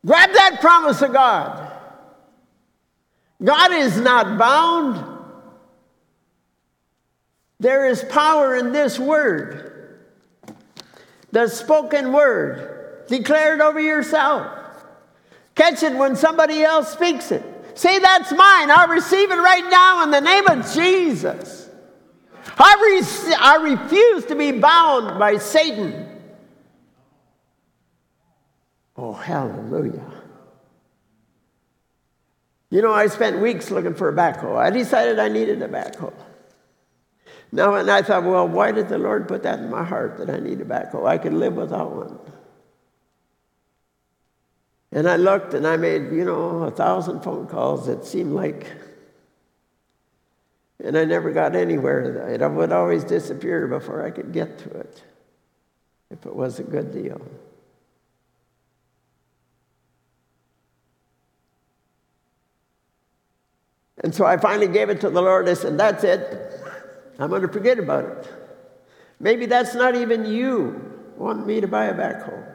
Grab 0.04 0.30
that 0.32 0.58
promise 0.60 1.02
of 1.02 1.12
God. 1.12 1.70
God 3.42 3.72
is 3.72 4.00
not 4.00 4.38
bound. 4.38 5.08
There 7.60 7.88
is 7.88 8.02
power 8.04 8.56
in 8.56 8.72
this 8.72 8.98
word, 8.98 10.00
the 11.30 11.46
spoken 11.46 12.12
word. 12.12 13.06
Declare 13.06 13.54
it 13.54 13.60
over 13.60 13.80
yourself. 13.80 14.48
Catch 15.54 15.82
it 15.82 15.94
when 15.94 16.16
somebody 16.16 16.62
else 16.62 16.92
speaks 16.92 17.30
it. 17.30 17.44
Say, 17.74 17.98
that's 17.98 18.30
mine. 18.32 18.70
I 18.70 18.86
receive 18.88 19.30
it 19.30 19.36
right 19.36 19.68
now 19.70 20.02
in 20.02 20.10
the 20.10 20.20
name 20.20 20.46
of 20.48 20.72
Jesus. 20.72 21.68
I, 22.58 22.76
re- 22.80 23.34
I 23.38 23.56
refuse 23.56 24.26
to 24.26 24.34
be 24.34 24.52
bound 24.52 25.18
by 25.18 25.38
Satan. 25.38 26.20
Oh, 28.96 29.12
hallelujah. 29.12 30.10
You 32.70 32.82
know, 32.82 32.92
I 32.92 33.06
spent 33.06 33.40
weeks 33.40 33.70
looking 33.70 33.94
for 33.94 34.08
a 34.08 34.12
backhoe. 34.12 34.56
I 34.56 34.70
decided 34.70 35.18
I 35.18 35.28
needed 35.28 35.60
a 35.62 35.68
backhoe. 35.68 36.12
Now, 37.52 37.74
and 37.74 37.90
I 37.90 38.00
thought, 38.00 38.24
well, 38.24 38.48
why 38.48 38.72
did 38.72 38.88
the 38.88 38.96
Lord 38.96 39.28
put 39.28 39.42
that 39.42 39.58
in 39.58 39.70
my 39.70 39.84
heart 39.84 40.16
that 40.18 40.30
I 40.30 40.38
need 40.38 40.60
a 40.62 40.64
backhoe? 40.64 41.06
I 41.06 41.18
could 41.18 41.34
live 41.34 41.54
without 41.54 41.94
one. 41.94 42.18
And 44.92 45.08
I 45.08 45.16
looked 45.16 45.54
and 45.54 45.66
I 45.66 45.76
made, 45.78 46.12
you 46.12 46.24
know, 46.24 46.64
a 46.64 46.70
thousand 46.70 47.22
phone 47.22 47.46
calls 47.46 47.86
that 47.86 48.04
seemed 48.04 48.34
like, 48.34 48.66
and 50.84 50.98
I 50.98 51.06
never 51.06 51.32
got 51.32 51.56
anywhere. 51.56 52.28
It 52.28 52.46
would 52.46 52.72
always 52.72 53.02
disappear 53.02 53.66
before 53.66 54.04
I 54.04 54.10
could 54.10 54.32
get 54.32 54.58
to 54.58 54.70
it 54.70 55.02
if 56.10 56.26
it 56.26 56.36
was 56.36 56.58
a 56.58 56.62
good 56.62 56.92
deal. 56.92 57.20
And 64.02 64.14
so 64.14 64.26
I 64.26 64.36
finally 64.36 64.68
gave 64.68 64.90
it 64.90 65.00
to 65.02 65.10
the 65.10 65.22
Lord. 65.22 65.48
I 65.48 65.54
said, 65.54 65.78
That's 65.78 66.04
it. 66.04 66.60
I'm 67.18 67.30
going 67.30 67.42
to 67.42 67.48
forget 67.48 67.78
about 67.78 68.04
it. 68.04 68.32
Maybe 69.20 69.46
that's 69.46 69.74
not 69.74 69.94
even 69.94 70.26
you 70.26 70.92
wanting 71.16 71.46
me 71.46 71.60
to 71.60 71.68
buy 71.68 71.84
a 71.86 71.94
backhoe. 71.94 72.51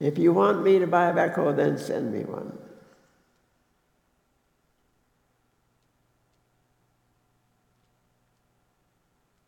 If 0.00 0.16
you 0.16 0.32
want 0.32 0.64
me 0.64 0.78
to 0.78 0.86
buy 0.86 1.10
a 1.10 1.14
backhoe, 1.14 1.54
then 1.54 1.76
send 1.76 2.12
me 2.12 2.24
one. 2.24 2.58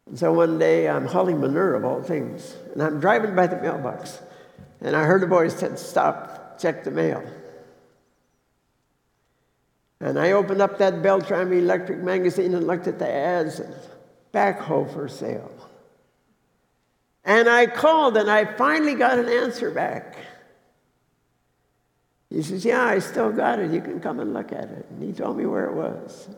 And 0.07 0.18
so 0.18 0.30
one 0.30 0.59
day 0.59 0.90
I'm 0.90 1.07
hauling 1.07 1.40
manure 1.40 1.74
of 1.74 1.86
all 1.86 2.03
things, 2.03 2.55
and 2.74 2.82
I'm 2.82 3.00
driving 3.00 3.34
by 3.34 3.46
the 3.46 3.57
mailbox, 3.57 4.20
and 4.82 4.94
I 4.94 5.05
heard 5.05 5.22
a 5.22 5.26
voice 5.26 5.57
said, 5.57 5.78
Stop, 5.78 6.59
check 6.59 6.84
the 6.84 6.90
mail. 6.90 7.24
And 10.00 10.18
I 10.18 10.32
opened 10.32 10.61
up 10.61 10.76
that 10.78 11.00
Beltrami 11.00 11.59
Electric 11.59 12.00
magazine 12.00 12.55
and 12.55 12.66
looked 12.66 12.88
at 12.88 12.98
the 12.98 13.09
ads 13.09 13.61
and 13.61 13.74
backhoe 14.34 14.92
for 14.92 15.09
sale. 15.09 15.50
And 17.24 17.48
I 17.48 17.66
called 17.66 18.16
and 18.16 18.28
I 18.30 18.44
finally 18.44 18.96
got 18.96 19.18
an 19.18 19.28
answer 19.28 19.70
back. 19.70 20.16
He 22.33 22.43
says, 22.43 22.64
Yeah, 22.64 22.85
I 22.85 22.99
still 22.99 23.30
got 23.30 23.59
it. 23.59 23.70
You 23.70 23.80
can 23.80 24.01
come 24.01 24.18
and 24.20 24.33
look 24.33 24.53
at 24.53 24.64
it. 24.64 24.87
And 24.91 25.03
he 25.03 25.12
told 25.12 25.37
me 25.37 25.45
where 25.45 25.66
it 25.66 25.74
was. 25.74 26.28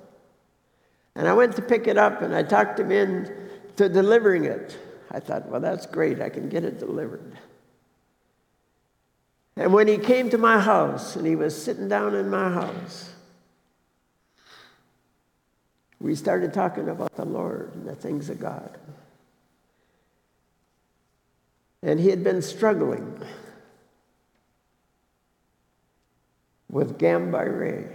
And 1.14 1.28
I 1.28 1.32
went 1.32 1.54
to 1.56 1.62
pick 1.62 1.86
it 1.86 1.96
up 1.96 2.22
and 2.22 2.34
I 2.34 2.42
talked 2.42 2.80
him 2.80 2.90
in 2.90 3.32
to 3.76 3.88
delivering 3.88 4.44
it. 4.44 4.76
I 5.12 5.20
thought, 5.20 5.48
Well, 5.48 5.60
that's 5.60 5.86
great. 5.86 6.20
I 6.20 6.28
can 6.28 6.48
get 6.48 6.64
it 6.64 6.78
delivered. 6.80 7.38
And 9.56 9.72
when 9.72 9.86
he 9.86 9.98
came 9.98 10.30
to 10.30 10.38
my 10.38 10.58
house 10.58 11.14
and 11.14 11.24
he 11.24 11.36
was 11.36 11.60
sitting 11.60 11.88
down 11.88 12.16
in 12.16 12.28
my 12.28 12.50
house, 12.50 13.12
we 16.00 16.16
started 16.16 16.52
talking 16.52 16.88
about 16.88 17.14
the 17.14 17.24
Lord 17.24 17.72
and 17.74 17.86
the 17.86 17.94
things 17.94 18.30
of 18.30 18.40
God. 18.40 18.76
And 21.84 22.00
he 22.00 22.10
had 22.10 22.24
been 22.24 22.42
struggling 22.42 23.22
with 26.74 26.98
Guillain-Barré, 26.98 27.88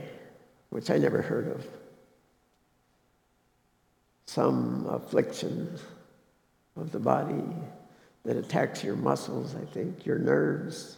which 0.69 0.89
I 0.89 0.97
never 0.97 1.21
heard 1.21 1.49
of. 1.49 1.67
Some 4.25 4.87
affliction 4.89 5.77
of 6.77 6.93
the 6.93 6.99
body 6.99 7.43
that 8.23 8.37
attacks 8.37 8.81
your 8.81 8.95
muscles, 8.95 9.53
I 9.53 9.65
think, 9.65 10.05
your 10.05 10.17
nerves. 10.17 10.95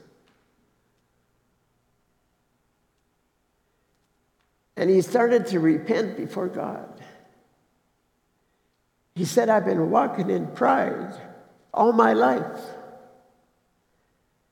And 4.78 4.88
he 4.88 5.02
started 5.02 5.48
to 5.48 5.60
repent 5.60 6.18
before 6.18 6.50
God. 6.50 6.88
He 9.16 9.26
said, 9.26 9.50
I've 9.50 9.66
been 9.66 9.90
walking 9.90 10.30
in 10.30 10.46
pride 10.46 11.16
all 11.74 11.94
my 11.94 12.14
life. 12.14 12.62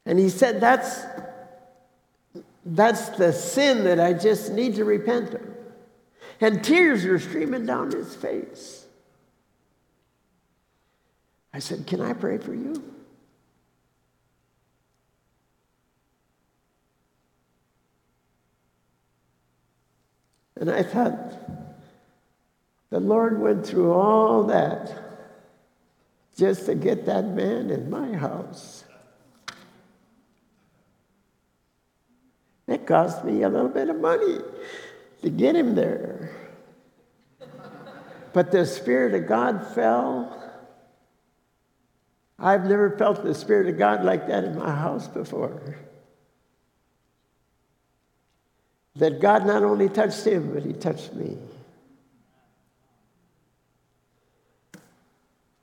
And 0.07 0.17
he 0.17 0.29
said, 0.29 0.59
That's, 0.59 1.03
that's 2.75 3.09
the 3.09 3.33
sin 3.33 3.83
that 3.85 3.99
I 3.99 4.13
just 4.13 4.51
need 4.51 4.75
to 4.75 4.85
repent 4.85 5.33
of. 5.33 5.41
And 6.41 6.63
tears 6.63 7.03
were 7.03 7.19
streaming 7.19 7.65
down 7.65 7.91
his 7.91 8.15
face. 8.15 8.85
I 11.53 11.59
said, 11.59 11.87
Can 11.87 11.99
I 11.99 12.13
pray 12.13 12.37
for 12.37 12.53
you? 12.53 12.83
And 20.55 20.69
I 20.69 20.83
thought, 20.83 21.15
the 22.89 22.99
Lord 22.99 23.39
went 23.39 23.65
through 23.65 23.93
all 23.93 24.43
that 24.45 24.91
just 26.37 26.65
to 26.65 26.75
get 26.75 27.05
that 27.05 27.25
man 27.25 27.69
in 27.69 27.89
my 27.89 28.13
house. 28.13 28.83
It 32.67 32.78
cost 32.89 33.23
me 33.23 33.43
a 33.43 33.49
little 33.49 33.69
bit 33.69 33.87
of 33.87 33.97
money 33.97 34.39
to 35.21 35.29
get 35.29 35.55
him 35.55 35.75
there. 35.75 36.31
But 38.33 38.51
the 38.51 38.65
Spirit 38.65 39.13
of 39.13 39.27
God 39.27 39.65
fell. 39.75 40.35
I've 42.39 42.65
never 42.65 42.97
felt 42.97 43.23
the 43.23 43.35
Spirit 43.35 43.69
of 43.69 43.77
God 43.77 44.03
like 44.03 44.27
that 44.27 44.43
in 44.43 44.57
my 44.57 44.71
house 44.71 45.07
before. 45.07 45.77
That 48.95 49.21
God 49.21 49.45
not 49.45 49.61
only 49.63 49.87
touched 49.87 50.25
him, 50.25 50.51
but 50.53 50.63
he 50.63 50.73
touched 50.73 51.13
me. 51.13 51.37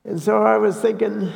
And 0.05 0.21
so 0.21 0.41
I 0.41 0.57
was 0.57 0.79
thinking, 0.79 1.29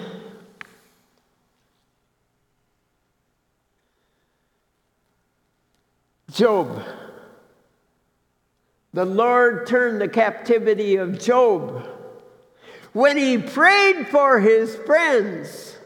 Job. 6.32 6.84
The 8.94 9.06
Lord 9.06 9.68
turned 9.68 10.02
the 10.02 10.08
captivity 10.08 10.96
of 10.96 11.20
Job 11.20 11.86
when 12.94 13.18
he 13.18 13.38
prayed 13.38 14.08
for 14.08 14.40
his 14.40 14.76
friends. 14.76 15.78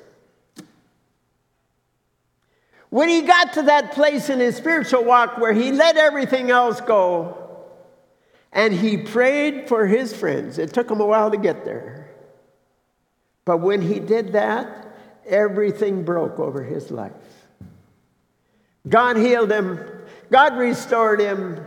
When 2.89 3.10
he 3.10 3.22
got 3.22 3.54
to 3.54 3.64
that 3.64 3.91
place 3.91 4.30
in 4.30 4.39
his 4.39 4.56
spiritual 4.56 5.04
walk 5.04 5.38
where 5.38 5.54
he 5.54 5.72
let 5.72 5.98
everything 5.98 6.50
else 6.50 6.80
go 6.82 7.41
and 8.52 8.74
he 8.74 8.98
prayed 8.98 9.68
for 9.68 9.86
his 9.86 10.16
friends, 10.16 10.58
it 10.58 10.74
took 10.74 10.89
him 10.89 11.02
a 11.02 11.06
while 11.06 11.30
to 11.30 11.38
get 11.38 11.66
there. 11.66 12.10
But 13.43 13.58
when 13.58 13.82
he 13.82 14.00
did 14.00 14.34
that, 14.34 14.88
everything 15.26 16.04
broke 16.04 16.39
over 16.39 16.64
his 16.64 16.89
life. 16.89 17.12
God 18.88 19.18
healed 19.18 19.52
him, 19.52 19.80
God 20.32 20.57
restored 20.57 21.19
him, 21.19 21.63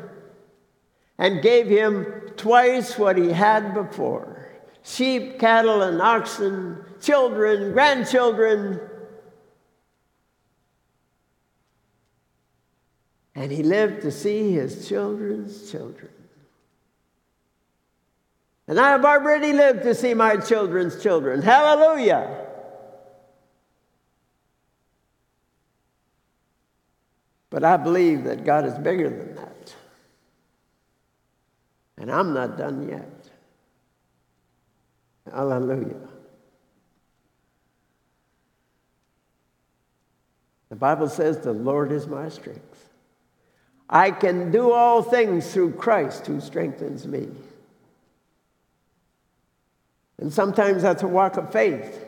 and 1.18 1.42
gave 1.42 1.66
him 1.66 2.06
twice 2.36 2.96
what 2.96 3.18
he 3.18 3.30
had 3.32 3.74
before 3.74 4.36
sheep, 4.84 5.38
cattle, 5.38 5.82
and 5.82 6.00
oxen, 6.00 6.82
children, 7.02 7.72
grandchildren. 7.72 8.80
And 13.34 13.52
he 13.52 13.62
lived 13.62 14.02
to 14.02 14.10
see 14.10 14.52
his 14.52 14.88
children's 14.88 15.70
children. 15.70 16.10
And 18.66 18.80
I 18.80 18.90
have 18.90 19.04
already 19.04 19.52
lived 19.52 19.82
to 19.82 19.94
see 19.94 20.14
my 20.14 20.36
children's 20.36 21.02
children. 21.02 21.42
Hallelujah. 21.42 22.47
But 27.50 27.64
I 27.64 27.76
believe 27.76 28.24
that 28.24 28.44
God 28.44 28.66
is 28.66 28.78
bigger 28.78 29.08
than 29.08 29.34
that. 29.36 29.74
And 31.96 32.12
I'm 32.12 32.34
not 32.34 32.56
done 32.56 32.88
yet. 32.88 33.28
Hallelujah. 35.32 36.08
The 40.68 40.76
Bible 40.76 41.08
says, 41.08 41.38
The 41.38 41.52
Lord 41.52 41.92
is 41.92 42.06
my 42.06 42.28
strength. 42.28 42.88
I 43.90 44.10
can 44.10 44.50
do 44.50 44.72
all 44.72 45.02
things 45.02 45.52
through 45.52 45.72
Christ 45.72 46.26
who 46.26 46.40
strengthens 46.40 47.06
me. 47.06 47.28
And 50.18 50.32
sometimes 50.32 50.82
that's 50.82 51.02
a 51.02 51.08
walk 51.08 51.36
of 51.36 51.52
faith. 51.52 52.04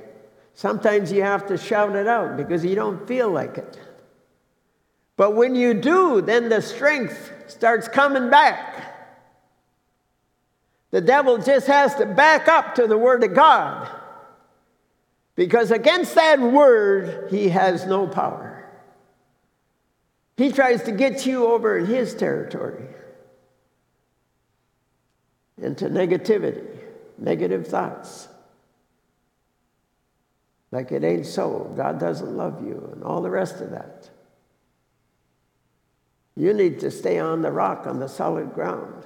Sometimes 0.55 1.11
you 1.11 1.23
have 1.23 1.47
to 1.47 1.57
shout 1.57 1.97
it 1.97 2.07
out 2.07 2.37
because 2.37 2.65
you 2.65 2.75
don't 2.75 3.07
feel 3.09 3.31
like 3.31 3.57
it. 3.57 3.79
But 5.17 5.35
when 5.35 5.55
you 5.55 5.75
do, 5.75 6.21
then 6.21 6.49
the 6.49 6.63
strength 6.63 7.33
starts 7.49 7.89
coming 7.89 8.31
back. 8.31 8.77
The 10.91 11.01
devil 11.01 11.39
just 11.39 11.67
has 11.67 11.95
to 11.97 12.07
back 12.07 12.49
up 12.49 12.75
to 12.77 12.87
the 12.87 12.99
Word 12.99 13.23
of 13.23 13.35
God. 13.35 13.89
Because 15.37 15.71
against 15.71 16.15
that 16.15 16.41
Word, 16.41 17.31
he 17.31 17.49
has 17.51 17.87
no 17.87 18.07
power. 18.07 18.69
He 20.37 20.51
tries 20.51 20.83
to 20.85 20.93
get 20.93 21.27
you 21.27 21.47
over 21.47 21.79
in 21.79 21.87
his 21.87 22.15
territory 22.15 22.87
into 25.59 25.87
negativity 25.91 26.81
negative 27.21 27.67
thoughts. 27.67 28.29
Like 30.73 30.93
it 30.93 31.05
ain't 31.05 31.27
so, 31.27 31.73
God 31.77 31.99
doesn't 31.99 32.37
love 32.37 32.65
you, 32.65 32.91
and 32.93 33.03
all 33.03 33.21
the 33.21 33.31
rest 33.31 33.61
of 33.61 33.71
that. 33.71 34.09
You 36.37 36.53
need 36.55 36.81
to 36.81 36.91
stay 36.91 37.19
on 37.19 37.43
the 37.43 37.51
rock, 37.51 37.87
on 37.87 37.99
the 37.99 38.09
solid 38.09 38.55
ground. 38.55 39.05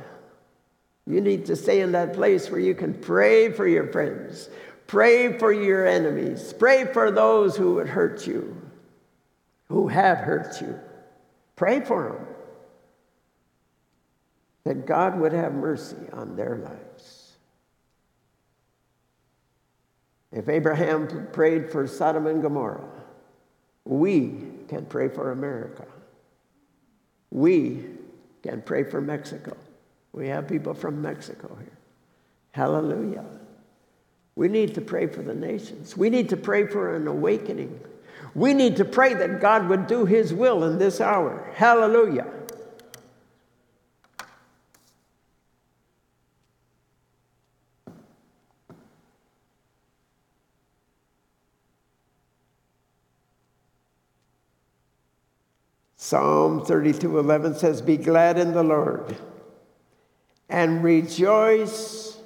You 1.06 1.20
need 1.20 1.46
to 1.46 1.56
stay 1.56 1.80
in 1.80 1.92
that 1.92 2.14
place 2.14 2.50
where 2.50 2.60
you 2.60 2.74
can 2.74 2.94
pray 2.94 3.52
for 3.52 3.66
your 3.66 3.86
friends, 3.88 4.48
pray 4.86 5.38
for 5.38 5.52
your 5.52 5.86
enemies, 5.86 6.54
pray 6.58 6.86
for 6.86 7.10
those 7.10 7.56
who 7.56 7.74
would 7.74 7.88
hurt 7.88 8.26
you, 8.26 8.56
who 9.68 9.88
have 9.88 10.18
hurt 10.18 10.60
you. 10.60 10.78
Pray 11.56 11.80
for 11.80 12.04
them. 12.12 12.26
That 14.64 14.86
God 14.86 15.18
would 15.20 15.32
have 15.32 15.52
mercy 15.52 15.96
on 16.12 16.36
their 16.36 16.56
lives. 16.56 17.32
If 20.32 20.48
Abraham 20.48 21.28
prayed 21.32 21.70
for 21.70 21.86
Sodom 21.86 22.26
and 22.26 22.42
Gomorrah, 22.42 22.88
we 23.84 24.48
can 24.68 24.86
pray 24.86 25.08
for 25.08 25.30
America. 25.30 25.84
We 27.34 27.84
can 28.44 28.62
pray 28.62 28.84
for 28.84 29.00
Mexico. 29.00 29.56
We 30.12 30.28
have 30.28 30.46
people 30.46 30.72
from 30.72 31.02
Mexico 31.02 31.54
here. 31.60 31.76
Hallelujah. 32.52 33.24
We 34.36 34.48
need 34.48 34.74
to 34.76 34.80
pray 34.80 35.08
for 35.08 35.20
the 35.22 35.34
nations. 35.34 35.96
We 35.96 36.10
need 36.10 36.28
to 36.28 36.36
pray 36.36 36.68
for 36.68 36.94
an 36.94 37.08
awakening. 37.08 37.80
We 38.36 38.54
need 38.54 38.76
to 38.76 38.84
pray 38.84 39.14
that 39.14 39.40
God 39.40 39.68
would 39.68 39.88
do 39.88 40.04
his 40.04 40.32
will 40.32 40.62
in 40.62 40.78
this 40.78 41.00
hour. 41.00 41.50
Hallelujah. 41.54 42.26
Psalm 56.04 56.62
32 56.62 57.18
11 57.18 57.54
says, 57.54 57.80
Be 57.80 57.96
glad 57.96 58.38
in 58.38 58.52
the 58.52 58.62
Lord 58.62 59.16
and 60.50 60.84
rejoice, 60.84 62.18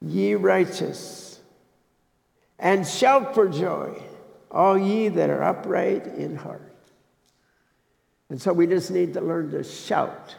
ye 0.00 0.36
righteous, 0.36 1.40
and 2.60 2.86
shout 2.86 3.34
for 3.34 3.48
joy, 3.48 4.00
all 4.52 4.78
ye 4.78 5.08
that 5.08 5.30
are 5.30 5.42
upright 5.42 6.06
in 6.06 6.36
heart. 6.36 6.76
And 8.30 8.40
so 8.40 8.52
we 8.52 8.68
just 8.68 8.92
need 8.92 9.14
to 9.14 9.20
learn 9.20 9.50
to 9.50 9.64
shout. 9.64 10.36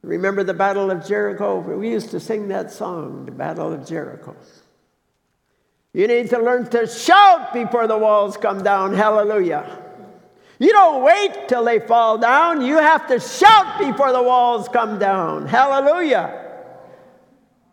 Remember 0.00 0.44
the 0.44 0.54
Battle 0.54 0.90
of 0.90 1.06
Jericho? 1.06 1.58
We 1.58 1.90
used 1.90 2.08
to 2.12 2.20
sing 2.20 2.48
that 2.48 2.70
song, 2.70 3.26
the 3.26 3.32
Battle 3.32 3.70
of 3.70 3.86
Jericho. 3.86 4.34
You 5.92 6.08
need 6.08 6.30
to 6.30 6.38
learn 6.38 6.70
to 6.70 6.86
shout 6.86 7.52
before 7.52 7.86
the 7.86 7.98
walls 7.98 8.38
come 8.38 8.62
down. 8.62 8.94
Hallelujah. 8.94 9.81
You 10.62 10.70
don't 10.70 11.02
wait 11.02 11.48
till 11.48 11.64
they 11.64 11.80
fall 11.80 12.18
down. 12.18 12.60
You 12.60 12.78
have 12.78 13.08
to 13.08 13.18
shout 13.18 13.80
before 13.80 14.12
the 14.12 14.22
walls 14.22 14.68
come 14.68 14.96
down. 14.96 15.48
Hallelujah. 15.48 16.38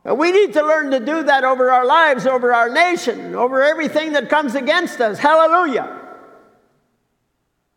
And 0.04 0.18
we 0.18 0.32
need 0.32 0.54
to 0.54 0.64
learn 0.64 0.90
to 0.90 1.00
do 1.00 1.22
that 1.22 1.44
over 1.44 1.70
our 1.70 1.86
lives, 1.86 2.26
over 2.26 2.52
our 2.52 2.68
nation, 2.68 3.36
over 3.36 3.62
everything 3.62 4.14
that 4.14 4.28
comes 4.28 4.56
against 4.56 5.02
us. 5.02 5.20
Hallelujah. 5.20 6.00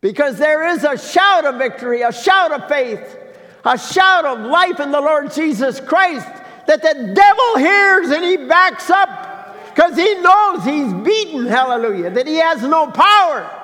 Because 0.01 0.39
there 0.39 0.67
is 0.69 0.83
a 0.83 0.97
shout 0.97 1.45
of 1.45 1.59
victory, 1.59 2.01
a 2.01 2.11
shout 2.11 2.51
of 2.51 2.67
faith, 2.67 3.19
a 3.65 3.77
shout 3.77 4.25
of 4.25 4.39
life 4.39 4.79
in 4.79 4.89
the 4.89 4.99
Lord 4.99 5.31
Jesus 5.31 5.79
Christ 5.79 6.25
that 6.65 6.81
the 6.81 7.13
devil 7.13 7.57
hears 7.57 8.09
and 8.09 8.25
he 8.25 8.37
backs 8.47 8.89
up 8.89 9.75
because 9.75 9.95
he 9.95 10.15
knows 10.15 10.63
he's 10.63 10.91
beaten. 11.05 11.45
Hallelujah. 11.45 12.09
That 12.09 12.25
he 12.25 12.37
has 12.37 12.63
no 12.63 12.87
power 12.87 13.59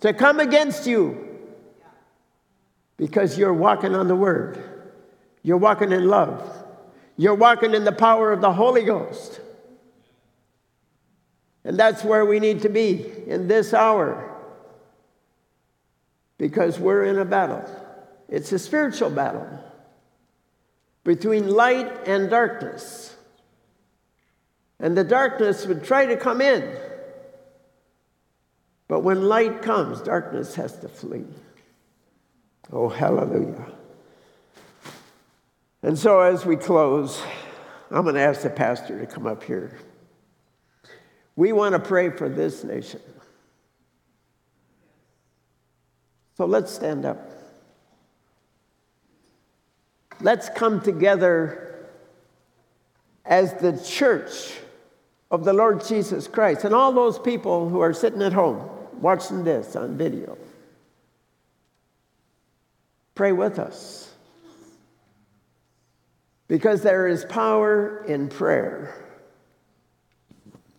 to 0.00 0.12
come 0.12 0.40
against 0.40 0.86
you 0.86 1.26
because 2.96 3.38
you're 3.38 3.54
walking 3.54 3.94
on 3.94 4.08
the 4.08 4.16
Word. 4.16 4.62
You're 5.42 5.56
walking 5.56 5.92
in 5.92 6.06
love. 6.06 6.42
You're 7.16 7.34
walking 7.34 7.74
in 7.74 7.84
the 7.84 7.92
power 7.92 8.32
of 8.32 8.40
the 8.40 8.52
Holy 8.52 8.84
Ghost. 8.84 9.40
And 11.64 11.78
that's 11.78 12.04
where 12.04 12.24
we 12.24 12.40
need 12.40 12.62
to 12.62 12.68
be 12.68 13.04
in 13.26 13.48
this 13.48 13.74
hour 13.74 14.36
because 16.38 16.78
we're 16.78 17.04
in 17.04 17.18
a 17.18 17.24
battle. 17.24 17.64
It's 18.28 18.52
a 18.52 18.58
spiritual 18.58 19.10
battle 19.10 19.46
between 21.04 21.48
light 21.48 22.06
and 22.06 22.30
darkness. 22.30 23.16
And 24.78 24.96
the 24.96 25.04
darkness 25.04 25.66
would 25.66 25.82
try 25.84 26.06
to 26.06 26.16
come 26.16 26.40
in. 26.40 26.76
But 28.88 29.00
when 29.00 29.28
light 29.28 29.60
comes, 29.60 30.00
darkness 30.00 30.54
has 30.54 30.78
to 30.78 30.88
flee. 30.88 31.26
Oh, 32.72 32.88
hallelujah. 32.88 33.66
And 35.82 35.98
so 35.98 36.20
as 36.20 36.44
we 36.44 36.56
close, 36.56 37.22
I'm 37.90 38.02
going 38.02 38.14
to 38.14 38.20
ask 38.20 38.42
the 38.42 38.50
pastor 38.50 38.98
to 38.98 39.06
come 39.06 39.26
up 39.26 39.42
here. 39.42 39.78
We 41.36 41.52
want 41.52 41.74
to 41.74 41.78
pray 41.78 42.10
for 42.10 42.28
this 42.28 42.64
nation. 42.64 43.00
So 46.36 46.46
let's 46.46 46.72
stand 46.72 47.04
up. 47.04 47.30
Let's 50.20 50.48
come 50.48 50.80
together 50.80 51.86
as 53.24 53.54
the 53.54 53.78
church 53.78 54.54
of 55.30 55.44
the 55.44 55.52
Lord 55.52 55.84
Jesus 55.84 56.26
Christ 56.26 56.64
and 56.64 56.74
all 56.74 56.92
those 56.92 57.18
people 57.18 57.68
who 57.68 57.80
are 57.80 57.92
sitting 57.92 58.22
at 58.22 58.32
home 58.32 58.68
watching 59.00 59.44
this 59.44 59.76
on 59.76 59.96
video. 59.96 60.36
Pray 63.14 63.32
with 63.32 63.58
us. 63.58 64.12
Because 66.46 66.82
there 66.82 67.08
is 67.08 67.24
power 67.24 68.04
in 68.04 68.28
prayer. 68.28 68.94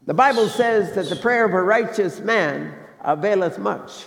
The 0.06 0.14
Bible 0.14 0.48
says 0.48 0.96
that 0.96 1.10
the 1.10 1.16
prayer 1.16 1.46
of 1.46 1.54
a 1.54 1.62
righteous 1.62 2.20
man 2.20 2.74
availeth 3.02 3.60
much 3.60 4.06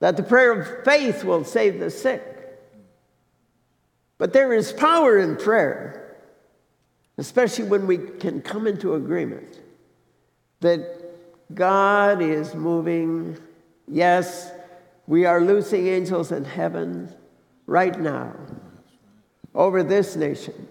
that 0.00 0.16
the 0.16 0.22
prayer 0.22 0.52
of 0.52 0.84
faith 0.84 1.24
will 1.24 1.44
save 1.44 1.80
the 1.80 1.90
sick. 1.90 2.22
But 4.16 4.32
there 4.32 4.52
is 4.52 4.72
power 4.72 5.18
in 5.18 5.36
prayer, 5.36 6.16
especially 7.18 7.64
when 7.64 7.86
we 7.86 7.98
can 7.98 8.40
come 8.40 8.66
into 8.66 8.94
agreement 8.94 9.60
that 10.60 10.97
God 11.52 12.20
is 12.20 12.54
moving. 12.54 13.38
Yes, 13.86 14.50
we 15.06 15.24
are 15.24 15.40
loosing 15.40 15.86
angels 15.86 16.32
in 16.32 16.44
heaven 16.44 17.12
right 17.66 17.98
now 17.98 18.34
over 19.54 19.82
this 19.82 20.16
nation, 20.16 20.68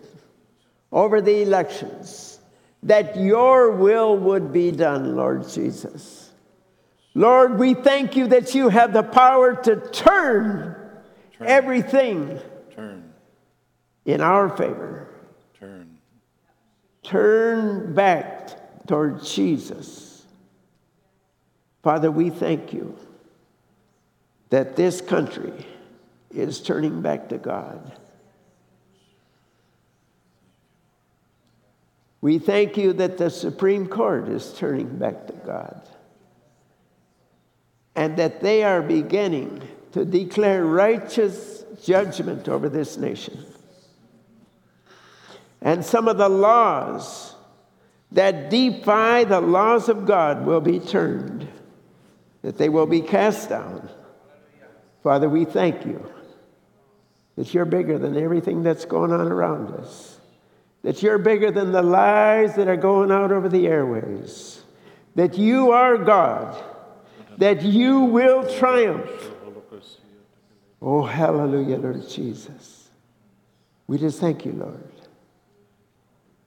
over 0.91 1.19
the 1.21 1.41
elections, 1.41 2.39
that 2.83 3.17
your 3.17 3.71
will 3.71 4.17
would 4.17 4.53
be 4.53 4.71
done, 4.71 5.15
Lord 5.15 5.49
Jesus. 5.49 6.31
Lord, 7.13 7.57
we 7.57 7.73
thank 7.73 8.15
you 8.15 8.27
that 8.27 8.53
you 8.53 8.69
have 8.69 8.93
the 8.93 9.01
power 9.01 9.55
to 9.63 9.75
turn, 9.89 10.75
turn. 11.37 11.47
everything 11.47 12.39
turn. 12.75 13.11
in 14.05 14.21
our 14.21 14.55
favor. 14.55 15.07
Turn. 15.59 15.97
Turn 17.01 17.95
back 17.95 18.85
toward 18.85 19.23
Jesus. 19.23 20.06
Father, 21.87 22.11
we 22.11 22.29
thank 22.29 22.73
you 22.73 22.97
that 24.49 24.75
this 24.75 24.99
country 24.99 25.53
is 26.31 26.59
turning 26.59 27.01
back 27.01 27.29
to 27.29 27.37
God. 27.37 27.97
We 32.19 32.39
thank 32.39 32.75
you 32.75 32.91
that 32.91 33.17
the 33.17 33.29
Supreme 33.29 33.87
Court 33.87 34.27
is 34.27 34.51
turning 34.57 34.97
back 34.97 35.27
to 35.27 35.33
God 35.45 35.81
and 37.95 38.17
that 38.17 38.41
they 38.41 38.65
are 38.65 38.81
beginning 38.81 39.61
to 39.93 40.03
declare 40.03 40.65
righteous 40.65 41.63
judgment 41.81 42.49
over 42.49 42.67
this 42.67 42.97
nation. 42.97 43.45
And 45.61 45.85
some 45.85 46.09
of 46.09 46.17
the 46.17 46.27
laws 46.27 47.33
that 48.11 48.49
defy 48.49 49.23
the 49.23 49.39
laws 49.39 49.87
of 49.87 50.05
God 50.05 50.45
will 50.45 50.59
be 50.59 50.81
turned, 50.81 51.47
that 52.47 52.57
they 52.57 52.69
will 52.69 52.85
be 52.85 53.01
cast 53.01 53.49
down. 53.49 53.89
Father, 55.03 55.27
we 55.27 55.43
thank 55.43 55.85
you 55.85 56.09
that 57.35 57.53
you're 57.53 57.65
bigger 57.65 57.99
than 57.99 58.17
everything 58.17 58.63
that's 58.63 58.85
going 58.85 59.11
on 59.11 59.27
around 59.27 59.73
us, 59.75 60.19
that 60.81 61.03
you're 61.03 61.17
bigger 61.17 61.51
than 61.51 61.73
the 61.73 61.83
lies 61.83 62.55
that 62.55 62.69
are 62.69 62.77
going 62.77 63.11
out 63.11 63.33
over 63.33 63.49
the 63.49 63.67
airways, 63.67 64.63
that 65.15 65.37
you 65.37 65.71
are 65.71 65.97
God 65.97 66.63
that 67.37 67.61
you 67.63 68.01
will 68.01 68.47
triumph. 68.57 69.31
Oh, 70.81 71.03
hallelujah, 71.03 71.77
Lord 71.77 72.07
Jesus. 72.07 72.89
We 73.87 73.97
just 73.97 74.21
thank 74.21 74.45
you, 74.45 74.53
Lord, 74.53 74.91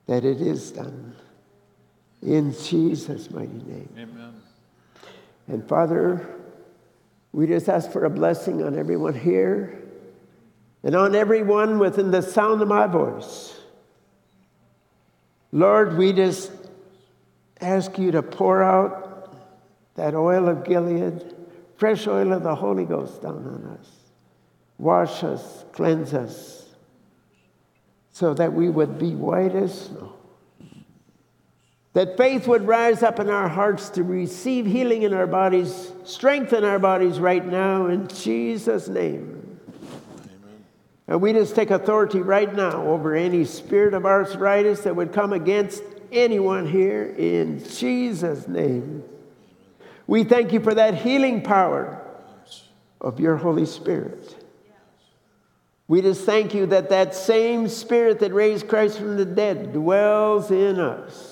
that 0.07 0.25
it 0.25 0.41
is 0.41 0.71
done. 0.71 1.15
In 2.23 2.55
Jesus' 2.55 3.31
mighty 3.31 3.53
name. 3.53 3.89
Amen. 3.99 4.35
And 5.51 5.67
Father, 5.67 6.25
we 7.33 7.49
just 7.49 7.69
ask 7.69 7.91
for 7.91 8.05
a 8.05 8.11
blessing 8.11 8.63
on 8.63 8.79
everyone 8.79 9.15
here 9.15 9.83
and 10.85 10.95
on 10.95 11.17
everyone 11.17 11.81
within 11.81 12.13
the 12.13 12.23
sound 12.23 12.63
of 12.63 12.69
my 12.69 12.87
voice. 12.87 13.59
Lord, 15.51 15.99
we 15.99 16.13
just 16.13 16.53
ask 17.61 17.99
you 17.99 18.13
to 18.13 18.23
pour 18.23 18.63
out 18.63 19.37
that 19.97 20.15
oil 20.15 20.49
of 20.49 20.65
Gilead, 20.65 21.35
fresh 21.77 22.07
oil 22.07 22.33
of 22.33 22.45
the 22.45 22.55
Holy 22.55 22.85
Ghost 22.85 23.21
down 23.21 23.45
on 23.45 23.77
us. 23.77 23.91
Wash 24.79 25.25
us, 25.25 25.65
cleanse 25.73 26.15
us, 26.15 26.69
so 28.13 28.35
that 28.35 28.53
we 28.53 28.69
would 28.69 29.01
be 29.01 29.17
white 29.17 29.57
as 29.57 29.87
snow. 29.87 30.15
That 31.93 32.17
faith 32.17 32.47
would 32.47 32.69
rise 32.69 33.03
up 33.03 33.19
in 33.19 33.29
our 33.29 33.49
hearts 33.49 33.89
to 33.91 34.05
receive 34.05 34.65
healing 34.65 35.03
in 35.03 35.13
our 35.13 35.27
bodies, 35.27 35.91
strengthen 36.05 36.63
our 36.63 36.79
bodies 36.79 37.19
right 37.19 37.45
now 37.45 37.87
in 37.87 38.07
Jesus' 38.07 38.87
name. 38.87 39.59
Amen. 40.23 40.65
And 41.09 41.21
we 41.21 41.33
just 41.33 41.57
take 41.57 41.73
authority 41.73 42.21
right 42.21 42.55
now 42.55 42.85
over 42.87 43.17
any 43.17 43.45
spirit 43.45 43.95
of 43.95 44.07
arthritis 44.07 44.83
that 44.83 44.95
would 44.95 45.13
come 45.13 45.33
against 45.33 45.83
anyone 46.13 46.65
here 46.65 47.13
in 47.19 47.65
Jesus' 47.65 48.47
name. 48.47 49.03
We 50.07 50.23
thank 50.23 50.53
you 50.53 50.61
for 50.61 50.75
that 50.75 50.95
healing 50.95 51.43
power 51.43 52.07
of 53.01 53.19
your 53.19 53.37
Holy 53.37 53.67
Spirit. 53.67 54.37
We 55.89 56.03
just 56.03 56.25
thank 56.25 56.55
you 56.55 56.67
that 56.67 56.91
that 56.91 57.17
same 57.17 57.67
Spirit 57.67 58.21
that 58.21 58.33
raised 58.33 58.69
Christ 58.69 58.99
from 58.99 59.17
the 59.17 59.25
dead 59.25 59.73
dwells 59.73 60.53
in 60.53 60.79
us 60.79 61.30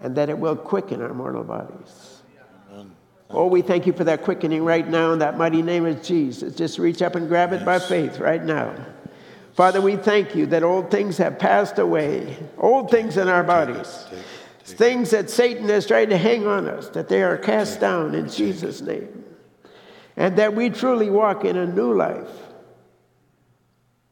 and 0.00 0.16
that 0.16 0.28
it 0.28 0.38
will 0.38 0.56
quicken 0.56 1.02
our 1.02 1.14
mortal 1.14 1.44
bodies. 1.44 2.22
Amen. 2.72 2.92
Oh, 3.28 3.46
we 3.46 3.62
thank 3.62 3.86
you 3.86 3.92
for 3.92 4.04
that 4.04 4.22
quickening 4.22 4.64
right 4.64 4.86
now 4.88 5.12
in 5.12 5.18
that 5.20 5.38
mighty 5.38 5.62
name 5.62 5.86
of 5.86 6.02
Jesus. 6.02 6.54
Just 6.54 6.78
reach 6.78 7.02
up 7.02 7.14
and 7.14 7.28
grab 7.28 7.52
it 7.52 7.64
by 7.64 7.78
faith 7.78 8.18
right 8.18 8.42
now. 8.42 8.74
Father, 9.54 9.80
we 9.80 9.96
thank 9.96 10.34
you 10.34 10.46
that 10.46 10.62
old 10.62 10.90
things 10.90 11.18
have 11.18 11.38
passed 11.38 11.78
away, 11.78 12.36
old 12.58 12.90
things 12.90 13.16
in 13.16 13.28
our 13.28 13.44
bodies, 13.44 14.06
things 14.64 15.10
that 15.10 15.28
Satan 15.28 15.68
has 15.68 15.86
tried 15.86 16.10
to 16.10 16.16
hang 16.16 16.46
on 16.46 16.66
us, 16.66 16.88
that 16.90 17.08
they 17.08 17.22
are 17.22 17.36
cast 17.36 17.80
down 17.80 18.14
in 18.14 18.28
Jesus' 18.28 18.80
name. 18.80 19.24
And 20.16 20.36
that 20.36 20.54
we 20.54 20.70
truly 20.70 21.10
walk 21.10 21.44
in 21.44 21.56
a 21.56 21.66
new 21.66 21.94
life. 21.94 22.28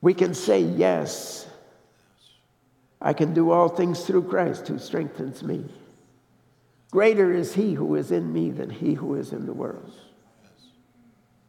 We 0.00 0.14
can 0.14 0.34
say, 0.34 0.60
Yes, 0.60 1.47
I 3.00 3.12
can 3.12 3.32
do 3.32 3.50
all 3.50 3.68
things 3.68 4.04
through 4.04 4.24
Christ 4.24 4.68
who 4.68 4.78
strengthens 4.78 5.42
me. 5.42 5.64
Greater 6.90 7.32
is 7.32 7.54
he 7.54 7.74
who 7.74 7.94
is 7.94 8.10
in 8.10 8.32
me 8.32 8.50
than 8.50 8.70
he 8.70 8.94
who 8.94 9.14
is 9.14 9.32
in 9.32 9.46
the 9.46 9.52
world. 9.52 9.92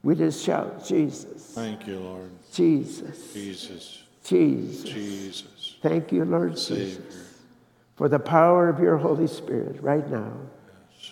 We 0.03 0.15
just 0.15 0.43
shout, 0.43 0.85
Jesus. 0.85 1.51
Thank 1.55 1.87
you, 1.87 1.99
Lord. 1.99 2.31
Jesus. 2.53 3.33
Jesus. 3.33 4.03
Jesus. 4.23 4.83
Jesus. 4.83 5.75
Thank 5.81 6.11
you, 6.11 6.25
Lord 6.25 6.57
Savior. 6.57 6.85
Jesus, 6.85 7.41
for 7.95 8.07
the 8.07 8.19
power 8.19 8.69
of 8.69 8.79
your 8.79 8.97
Holy 8.97 9.27
Spirit 9.27 9.81
right 9.81 10.09
now, 10.09 10.31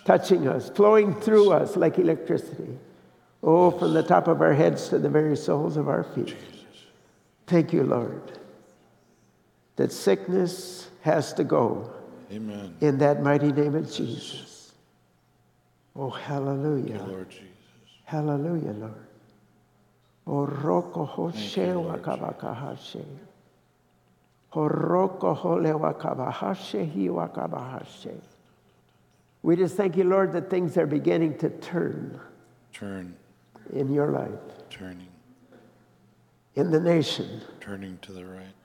touching 0.05 0.47
us, 0.47 0.69
flowing 0.69 1.13
through 1.15 1.51
us 1.51 1.75
like 1.75 1.97
electricity. 1.97 2.77
Oh, 3.43 3.71
from 3.71 3.93
the 3.93 4.03
top 4.03 4.27
of 4.27 4.41
our 4.41 4.53
heads 4.53 4.89
to 4.89 4.99
the 4.99 5.09
very 5.09 5.37
soles 5.37 5.77
of 5.77 5.87
our 5.87 6.03
feet. 6.03 6.27
Jesus. 6.27 6.85
Thank 7.45 7.71
you, 7.71 7.83
Lord, 7.83 8.39
that 9.77 9.91
sickness 9.91 10.89
has 11.01 11.33
to 11.33 11.43
go 11.43 11.89
Amen. 12.31 12.75
in 12.81 12.97
that 12.97 13.23
mighty 13.23 13.51
name 13.51 13.75
of 13.75 13.91
Jesus. 13.91 14.73
Oh, 15.95 16.09
hallelujah. 16.09 16.95
You, 16.95 17.11
Lord 17.11 17.29
Jesus. 17.29 17.47
Hallelujah, 18.03 18.73
Lord. 18.73 19.07
O 20.27 20.45
roko 20.45 21.09
hoshe 21.09 21.73
wakabakahashe. 21.73 23.05
Oh, 24.53 24.67
Horoko 24.67 25.35
hole 25.35 25.61
wakabahashe 25.61 26.91
hi 26.91 27.07
wakabahashe. 27.07 28.19
We 29.43 29.55
just 29.55 29.77
thank 29.77 29.95
you, 29.95 30.03
Lord, 30.03 30.33
that 30.33 30.49
things 30.49 30.77
are 30.77 30.87
beginning 30.87 31.37
to 31.39 31.49
turn 31.49 32.19
Turn, 32.73 33.15
in 33.73 33.93
your 33.93 34.11
life, 34.11 34.29
turning, 34.69 35.07
in 36.55 36.71
the 36.71 36.79
nation, 36.79 37.41
turning 37.59 37.97
to 38.01 38.11
the 38.11 38.25
right. 38.25 38.56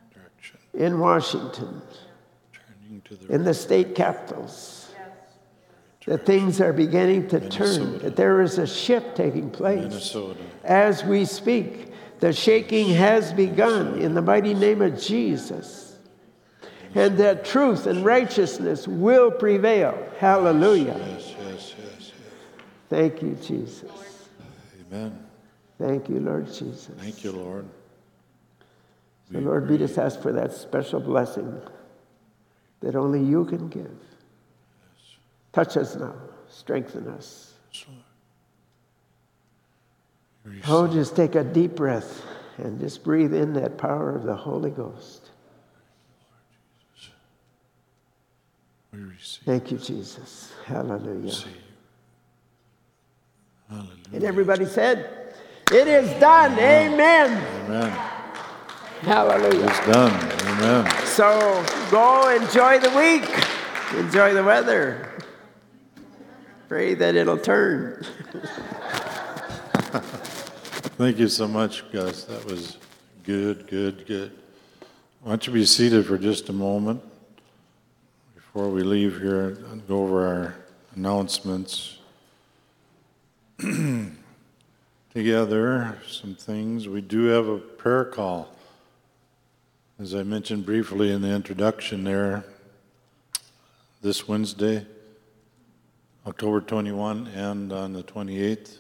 In 0.75 0.99
Washington, 0.99 1.83
the 3.09 3.35
in 3.35 3.45
the 3.45 3.55
state 3.55 3.95
capitals. 3.95 4.79
That 6.07 6.27
things 6.27 6.61
are 6.61 6.73
beginning 6.73 7.29
to 7.29 7.49
turn, 7.49 7.99
that 8.01 8.17
there 8.17 8.43
is 8.43 8.59
a 8.59 8.67
shift 8.67 9.15
taking 9.15 9.51
place. 9.51 9.83
Minnesota. 9.83 10.41
As 10.65 11.05
we 11.05 11.25
speak, 11.25 11.93
the 12.19 12.33
shaking 12.33 12.89
has 12.89 13.33
begun 13.33 14.01
in 14.01 14.15
the 14.15 14.23
mighty 14.23 14.53
name 14.53 14.83
of 14.83 15.01
Jesus. 15.01 15.97
And 16.95 17.17
that 17.19 17.45
truth 17.45 17.87
and 17.87 18.05
righteousness 18.05 18.87
will 18.89 19.31
prevail. 19.31 19.97
Hallelujah. 20.19 20.97
Yes, 20.99 21.35
yes, 21.39 21.47
yes, 21.49 21.75
yes. 21.79 22.11
Thank 22.91 23.23
you, 23.23 23.39
Jesus. 23.41 23.91
Amen. 24.91 25.19
Thank 25.79 26.09
you, 26.09 26.21
Lord 26.21 26.47
Jesus. 26.47 26.91
Thank 26.99 27.25
you, 27.25 27.33
Lord. 27.33 27.67
So, 29.33 29.39
Lord, 29.39 29.69
we 29.69 29.79
just 29.79 29.97
ask 29.99 30.21
for 30.21 30.33
that 30.33 30.53
special 30.53 31.01
blessing 31.01 31.61
that 32.81 32.95
only 32.95 33.23
you 33.23 33.45
can 33.45 33.69
give. 33.69 33.91
Touch 35.53 35.77
us 35.77 35.97
now, 35.97 36.15
strengthen 36.49 37.09
us. 37.09 37.55
So, 37.73 37.87
Oh, 40.67 40.89
just 40.89 41.15
take 41.15 41.35
a 41.37 41.45
deep 41.45 41.77
breath 41.77 42.25
and 42.59 42.81
just 42.81 43.05
breathe 43.05 43.33
in 43.33 43.53
that 43.55 43.79
power 43.79 44.15
of 44.15 44.25
the 44.25 44.35
Holy 44.35 44.71
Ghost. 44.71 45.31
we 48.93 49.01
receive. 49.01 49.45
Thank 49.45 49.71
you, 49.71 49.79
Jesus. 49.79 50.53
Hallelujah. 50.67 51.35
Hallelujah. 53.69 53.97
And 54.13 54.25
everybody 54.25 54.67
said, 54.67 55.35
It 55.71 55.89
is 55.89 56.11
done. 56.21 56.53
Amen. 56.59 57.65
Amen. 57.65 58.12
Hallelujah. 59.03 59.67
It's 59.67 59.87
done. 59.87 60.13
Amen. 60.47 61.07
So 61.07 61.65
go 61.91 62.29
enjoy 62.29 62.79
the 62.79 62.91
week, 62.91 63.29
enjoy 63.99 64.33
the 64.33 64.45
weather. 64.45 65.11
Pray 66.69 66.95
that 66.95 67.17
it'll 67.17 67.37
turn. 67.37 68.07
Thank 70.97 71.19
you 71.19 71.27
so 71.27 71.49
much, 71.49 71.91
Gus. 71.91 72.23
That 72.25 72.45
was 72.45 72.77
good, 73.25 73.67
good, 73.67 74.07
good. 74.07 74.31
Why 75.23 75.31
don't 75.31 75.45
you 75.49 75.53
be 75.53 75.65
seated 75.65 76.07
for 76.07 76.17
just 76.17 76.49
a 76.49 76.53
moment 76.53 77.03
before 78.37 78.69
we 78.69 78.85
leave 78.85 79.21
here 79.21 79.59
and 79.73 79.85
go 79.89 80.05
over 80.05 80.25
our 80.29 80.55
announcements 80.95 81.99
together. 85.13 85.99
Some 86.09 86.37
things. 86.37 86.87
We 86.87 87.01
do 87.01 87.25
have 87.25 87.49
a 87.49 87.59
prayer 87.59 88.05
call. 88.05 88.49
As 90.03 90.17
I 90.17 90.25
mentioned 90.25 90.67
briefly 90.67 91.13
in 91.13 91.23
the 91.23 91.29
introduction 91.29 92.03
there, 92.03 92.45
this 94.01 94.27
Wednesday, 94.27 94.85
October 96.27 96.61
21, 96.61 97.29
and 97.29 97.73
on 97.73 97.93
the 97.93 98.03
28th, 98.03 98.79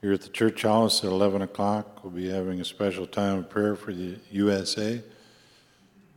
here 0.00 0.12
at 0.12 0.20
the 0.22 0.28
church 0.30 0.62
house 0.62 1.04
at 1.04 1.10
11 1.10 1.42
o'clock. 1.42 2.02
We'll 2.02 2.12
be 2.12 2.28
having 2.28 2.60
a 2.60 2.64
special 2.64 3.06
time 3.06 3.38
of 3.38 3.50
prayer 3.50 3.76
for 3.76 3.92
the 3.92 4.16
USA. 4.32 5.00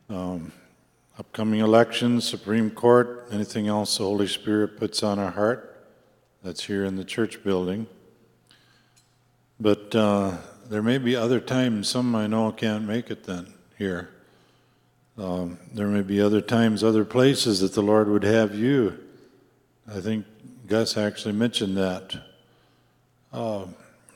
Um, 0.10 0.52
upcoming 1.20 1.60
elections, 1.60 2.28
Supreme 2.28 2.72
Court, 2.72 3.28
anything 3.32 3.68
else 3.68 4.00
the 4.00 4.06
Holy 4.06 4.26
Spirit 4.26 4.80
puts 4.80 5.04
on 5.04 5.20
our 5.20 5.30
heart, 5.30 5.86
that's 6.42 6.64
here 6.64 6.84
in 6.84 6.96
the 6.96 7.06
church 7.06 7.44
building. 7.44 7.86
But 9.60 9.94
uh, 9.94 10.38
there 10.68 10.82
may 10.82 10.98
be 10.98 11.16
other 11.16 11.40
times, 11.40 11.90
some 11.90 12.16
I 12.16 12.26
know 12.26 12.52
can't 12.52 12.86
make 12.86 13.12
it 13.12 13.26
then 13.26 13.54
here. 13.78 14.10
Um, 15.18 15.58
there 15.74 15.88
may 15.88 16.02
be 16.02 16.20
other 16.22 16.42
times, 16.42 16.84
other 16.84 17.06
places 17.06 17.62
that 17.62 17.74
the 17.74 17.82
Lord 17.82 18.10
would 18.10 18.24
have 18.24 18.54
you. 18.54 19.00
I 19.88 20.02
think 20.02 20.26
Gus 20.68 20.98
actually 20.98 21.34
mentioned 21.34 21.78
that 21.78 22.16
uh, 23.32 23.66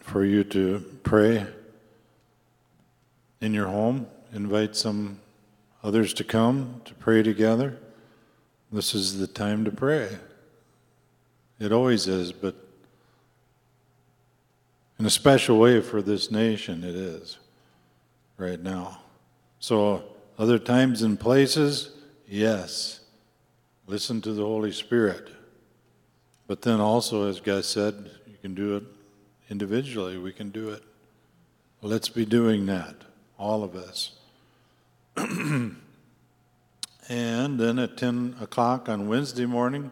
for 0.02 0.26
you 0.26 0.44
to 0.46 0.84
pray 1.04 1.46
in 3.40 3.54
your 3.54 3.68
home, 3.68 4.08
invite 4.34 4.76
some 4.76 5.20
others 5.84 6.14
to 6.16 6.24
come 6.24 6.82
to 6.86 6.94
pray 6.96 7.24
together. 7.24 7.78
This 8.72 8.94
is 8.94 9.20
the 9.20 9.28
time 9.28 9.64
to 9.66 9.72
pray. 9.72 10.18
It 11.60 11.72
always 11.72 12.08
is, 12.08 12.32
but 12.32 12.56
in 14.98 15.06
a 15.06 15.10
special 15.10 15.58
way 15.60 15.82
for 15.82 16.02
this 16.02 16.30
nation, 16.30 16.84
it 16.84 16.96
is 16.96 17.38
right 18.38 18.62
now. 18.62 19.00
So, 19.60 20.04
other 20.40 20.58
times 20.58 21.02
and 21.02 21.20
places, 21.20 21.92
yes, 22.26 23.02
listen 23.88 24.22
to 24.22 24.32
the 24.32 24.42
Holy 24.42 24.72
Spirit. 24.72 25.30
But 26.48 26.62
then 26.62 26.80
also, 26.80 27.30
as 27.30 27.42
Gus 27.42 27.68
said, 27.68 28.10
you 28.26 28.38
can 28.42 28.56
do 28.56 28.78
it 28.78 28.84
individually. 29.50 30.18
We 30.18 30.32
can 30.32 30.50
do 30.50 30.70
it. 30.70 30.82
Let's 31.82 32.08
be 32.08 32.26
doing 32.26 32.66
that, 32.68 32.96
all 33.38 33.64
of 33.64 33.76
us. 33.76 34.14
and 35.18 35.76
then 37.10 37.78
at 37.78 37.98
10 37.98 38.38
o'clock 38.40 38.88
on 38.88 39.10
Wednesday 39.10 39.46
morning, 39.46 39.92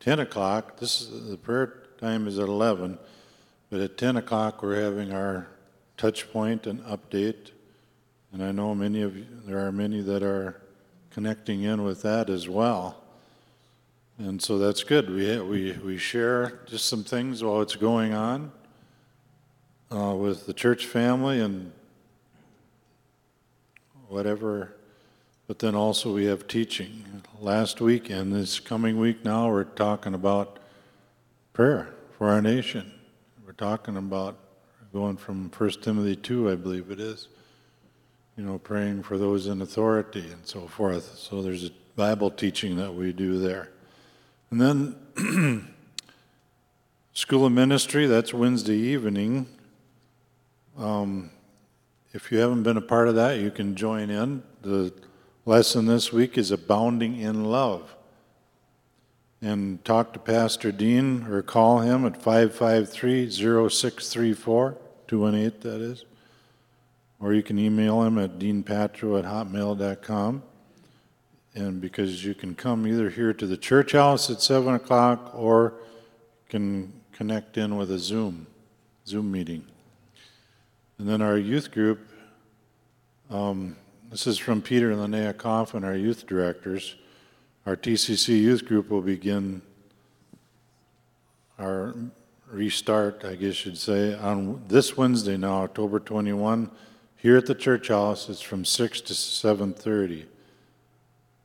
10 0.00 0.20
o'clock, 0.20 0.76
this 0.76 1.00
is 1.00 1.30
the 1.30 1.38
prayer 1.38 1.82
time 1.98 2.28
is 2.28 2.38
at 2.38 2.48
11, 2.48 2.98
but 3.70 3.80
at 3.80 3.96
10 3.96 4.18
o'clock 4.18 4.62
we're 4.62 4.82
having 4.82 5.12
our 5.12 5.46
touch 5.96 6.30
point 6.30 6.66
and 6.66 6.80
update. 6.80 7.52
And 8.32 8.42
I 8.42 8.50
know 8.50 8.74
many 8.74 9.02
of 9.02 9.16
you, 9.16 9.26
there 9.46 9.66
are 9.66 9.72
many 9.72 10.00
that 10.00 10.22
are 10.22 10.60
connecting 11.10 11.62
in 11.62 11.84
with 11.84 12.02
that 12.02 12.30
as 12.30 12.48
well. 12.48 13.02
And 14.18 14.40
so 14.40 14.58
that's 14.58 14.82
good. 14.84 15.10
We, 15.10 15.38
we, 15.40 15.72
we 15.84 15.98
share 15.98 16.60
just 16.66 16.86
some 16.86 17.04
things 17.04 17.42
while 17.42 17.60
it's 17.60 17.76
going 17.76 18.14
on 18.14 18.52
uh, 19.90 20.14
with 20.14 20.46
the 20.46 20.54
church 20.54 20.86
family 20.86 21.40
and 21.40 21.72
whatever. 24.08 24.74
But 25.46 25.58
then 25.58 25.74
also 25.74 26.14
we 26.14 26.24
have 26.26 26.46
teaching. 26.46 27.22
Last 27.40 27.80
week 27.80 28.08
and 28.08 28.32
this 28.32 28.60
coming 28.60 28.98
week 28.98 29.24
now, 29.24 29.50
we're 29.50 29.64
talking 29.64 30.14
about 30.14 30.58
prayer 31.52 31.88
for 32.16 32.28
our 32.28 32.40
nation. 32.40 32.92
We're 33.44 33.52
talking 33.52 33.96
about 33.96 34.38
going 34.92 35.16
from 35.16 35.50
1 35.50 35.70
Timothy 35.82 36.16
2, 36.16 36.50
I 36.50 36.54
believe 36.54 36.90
it 36.90 37.00
is, 37.00 37.28
you 38.36 38.44
know, 38.44 38.58
praying 38.58 39.02
for 39.02 39.18
those 39.18 39.46
in 39.46 39.60
authority 39.60 40.30
and 40.30 40.46
so 40.46 40.66
forth. 40.66 41.18
So 41.18 41.42
there's 41.42 41.66
a 41.66 41.70
Bible 41.96 42.30
teaching 42.30 42.76
that 42.76 42.94
we 42.94 43.12
do 43.12 43.38
there. 43.38 43.70
And 44.50 44.60
then 44.60 45.68
School 47.12 47.46
of 47.46 47.52
Ministry, 47.52 48.06
that's 48.06 48.32
Wednesday 48.32 48.76
evening. 48.76 49.46
Um, 50.78 51.30
if 52.12 52.32
you 52.32 52.38
haven't 52.38 52.62
been 52.62 52.76
a 52.76 52.82
part 52.82 53.08
of 53.08 53.14
that, 53.16 53.38
you 53.38 53.50
can 53.50 53.74
join 53.74 54.10
in. 54.10 54.42
The 54.62 54.92
lesson 55.44 55.86
this 55.86 56.12
week 56.12 56.38
is 56.38 56.50
Abounding 56.50 57.18
in 57.18 57.44
Love. 57.44 57.94
And 59.40 59.84
talk 59.84 60.12
to 60.12 60.18
Pastor 60.18 60.70
Dean 60.70 61.24
or 61.24 61.42
call 61.42 61.80
him 61.80 62.06
at 62.06 62.22
553 62.22 63.28
0634, 63.30 64.78
218, 65.08 65.60
that 65.60 65.80
is. 65.80 66.04
Or 67.22 67.32
you 67.32 67.42
can 67.44 67.56
email 67.56 68.02
him 68.02 68.18
at 68.18 68.40
deanpatro 68.40 69.16
at 69.16 69.24
hotmail.com. 69.24 70.42
And 71.54 71.80
because 71.80 72.24
you 72.24 72.34
can 72.34 72.56
come 72.56 72.86
either 72.86 73.10
here 73.10 73.32
to 73.32 73.46
the 73.46 73.56
church 73.56 73.92
house 73.92 74.28
at 74.28 74.42
7 74.42 74.74
o'clock 74.74 75.30
or 75.32 75.74
can 76.48 76.92
connect 77.12 77.56
in 77.56 77.76
with 77.76 77.92
a 77.92 77.98
Zoom, 77.98 78.48
Zoom 79.06 79.30
meeting. 79.30 79.64
And 80.98 81.08
then 81.08 81.22
our 81.22 81.38
youth 81.38 81.70
group, 81.70 82.00
um, 83.30 83.76
this 84.10 84.26
is 84.26 84.38
from 84.38 84.60
Peter 84.60 84.90
and 84.90 85.00
Linnea 85.00 85.36
Coffin, 85.36 85.84
our 85.84 85.94
youth 85.94 86.26
directors. 86.26 86.96
Our 87.66 87.76
TCC 87.76 88.40
youth 88.40 88.64
group 88.64 88.90
will 88.90 89.00
begin 89.00 89.62
our 91.58 91.94
restart, 92.50 93.24
I 93.24 93.36
guess 93.36 93.64
you'd 93.64 93.78
say, 93.78 94.14
on 94.14 94.64
this 94.66 94.96
Wednesday 94.96 95.36
now, 95.36 95.62
October 95.62 96.00
21, 96.00 96.70
here 97.22 97.36
at 97.36 97.46
the 97.46 97.54
church 97.54 97.86
house. 97.86 98.28
It's 98.28 98.40
from 98.40 98.64
6 98.64 99.00
to 99.02 99.14
7:30. 99.14 100.26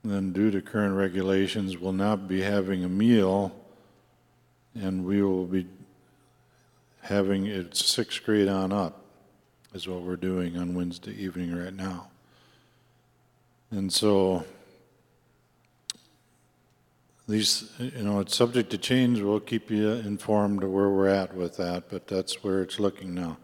then, 0.04 0.32
due 0.32 0.50
to 0.50 0.62
current 0.62 0.96
regulations, 0.96 1.78
we'll 1.78 1.92
not 1.92 2.28
be 2.28 2.42
having 2.42 2.84
a 2.84 2.90
meal 2.90 3.52
and 4.74 5.06
we 5.06 5.22
will 5.22 5.46
be 5.46 5.68
having 7.02 7.46
it 7.46 7.76
sixth 7.76 8.24
grade 8.24 8.48
on 8.48 8.72
up, 8.72 9.04
is 9.74 9.88
what 9.88 10.02
we're 10.02 10.16
doing 10.16 10.58
on 10.58 10.74
Wednesday 10.74 11.12
evening 11.12 11.54
right 11.54 11.74
now. 11.74 12.08
And 13.70 13.92
so, 13.92 14.46
these, 17.28 17.70
you 17.80 18.04
know, 18.04 18.22
it's 18.22 18.36
subject 18.36 18.70
to 18.70 18.78
change. 18.78 19.20
We'll 19.20 19.42
keep 19.42 19.70
you 19.70 19.90
informed 19.90 20.64
of 20.64 20.72
where 20.72 20.90
we're 20.90 21.10
at 21.10 21.36
with 21.36 21.58
that, 21.58 21.90
but 21.90 22.08
that's 22.08 22.44
where 22.44 22.62
it's 22.62 22.80
looking 22.80 23.14
now. 23.14 23.38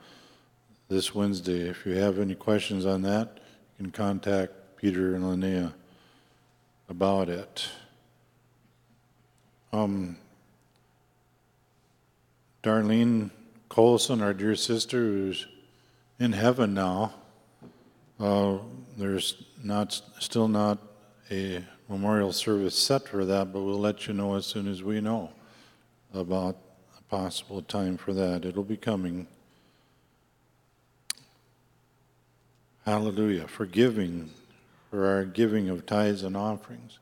This 0.93 1.15
Wednesday, 1.15 1.67
if 1.67 1.87
you 1.87 1.93
have 1.93 2.19
any 2.19 2.35
questions 2.35 2.85
on 2.85 3.01
that, 3.01 3.39
you 3.79 3.85
can 3.85 3.91
contact 3.91 4.53
Peter 4.75 5.15
and 5.15 5.23
Linnea 5.23 5.73
about 6.87 7.29
it. 7.29 7.67
Um, 9.71 10.17
Darlene 12.61 13.31
Colson, 13.69 14.21
our 14.21 14.35
dear 14.35 14.55
sister, 14.55 14.99
who's 14.99 15.47
in 16.19 16.33
heaven 16.33 16.75
now. 16.75 17.15
Uh, 18.19 18.59
there's 18.95 19.43
not 19.63 19.99
still 20.19 20.47
not 20.47 20.77
a 21.31 21.65
memorial 21.89 22.31
service 22.31 22.77
set 22.77 23.07
for 23.07 23.25
that, 23.25 23.51
but 23.51 23.63
we'll 23.63 23.79
let 23.79 24.05
you 24.05 24.13
know 24.13 24.35
as 24.35 24.45
soon 24.45 24.67
as 24.67 24.83
we 24.83 25.01
know 25.01 25.31
about 26.13 26.55
a 26.95 27.01
possible 27.09 27.63
time 27.63 27.97
for 27.97 28.13
that. 28.13 28.45
It'll 28.45 28.63
be 28.63 28.77
coming. 28.77 29.25
Hallelujah. 32.86 33.47
For 33.47 33.65
giving, 33.65 34.29
for 34.91 35.05
our 35.07 35.23
giving 35.23 35.69
of 35.69 35.86
tithes 35.86 36.21
and 36.21 36.36
offerings. 36.36 36.99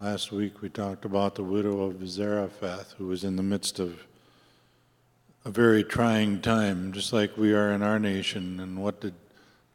Last 0.00 0.30
week 0.30 0.62
we 0.62 0.68
talked 0.68 1.04
about 1.04 1.34
the 1.34 1.42
widow 1.42 1.80
of 1.80 2.08
Zarephath 2.08 2.94
who 2.98 3.08
was 3.08 3.24
in 3.24 3.34
the 3.34 3.42
midst 3.42 3.80
of 3.80 4.06
a 5.44 5.50
very 5.50 5.82
trying 5.82 6.40
time, 6.40 6.92
just 6.92 7.12
like 7.12 7.36
we 7.36 7.52
are 7.52 7.72
in 7.72 7.82
our 7.82 7.98
nation. 7.98 8.60
And 8.60 8.80
what 8.80 9.00
did 9.00 9.14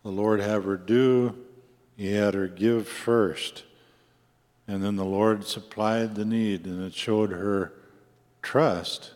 the 0.01 0.11
Lord 0.11 0.39
have 0.39 0.63
her 0.63 0.77
do? 0.77 1.35
He 1.97 2.13
had 2.13 2.35
her 2.35 2.47
give 2.47 2.87
first. 2.87 3.65
And 4.65 4.81
then 4.81 4.95
the 4.95 5.03
Lord 5.03 5.45
supplied 5.45 6.15
the 6.15 6.23
need, 6.23 6.65
and 6.65 6.81
it 6.81 6.93
showed 6.93 7.31
her 7.31 7.73
trust 8.41 9.11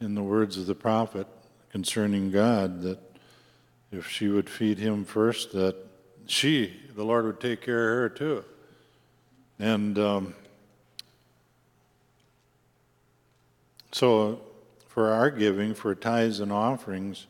in 0.00 0.14
the 0.14 0.22
words 0.22 0.56
of 0.56 0.64
the 0.64 0.74
prophet 0.74 1.26
concerning 1.70 2.30
God 2.30 2.80
that 2.80 3.09
if 3.92 4.08
she 4.08 4.28
would 4.28 4.48
feed 4.48 4.78
him 4.78 5.04
first, 5.04 5.52
that 5.52 5.76
she, 6.26 6.80
the 6.94 7.04
Lord, 7.04 7.24
would 7.24 7.40
take 7.40 7.60
care 7.60 8.04
of 8.04 8.12
her 8.12 8.16
too. 8.16 8.44
And 9.58 9.98
um, 9.98 10.34
so 13.92 14.40
for 14.90 15.12
our 15.12 15.30
giving, 15.30 15.72
for 15.72 15.94
tithes 15.94 16.40
and 16.40 16.52
offerings. 16.52 17.26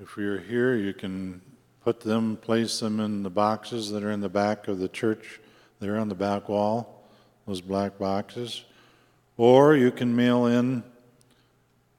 If 0.00 0.16
you're 0.16 0.40
here, 0.40 0.74
you 0.74 0.94
can 0.94 1.42
put 1.84 2.00
them, 2.00 2.38
place 2.38 2.80
them 2.80 2.98
in 2.98 3.22
the 3.22 3.30
boxes 3.30 3.90
that 3.90 4.02
are 4.02 4.10
in 4.10 4.20
the 4.20 4.30
back 4.30 4.68
of 4.68 4.78
the 4.78 4.88
church, 4.88 5.38
there 5.80 5.98
on 5.98 6.08
the 6.08 6.14
back 6.14 6.48
wall, 6.48 7.04
those 7.46 7.60
black 7.60 7.98
boxes. 7.98 8.64
Or 9.36 9.76
you 9.76 9.90
can 9.90 10.16
mail 10.16 10.46
in 10.46 10.82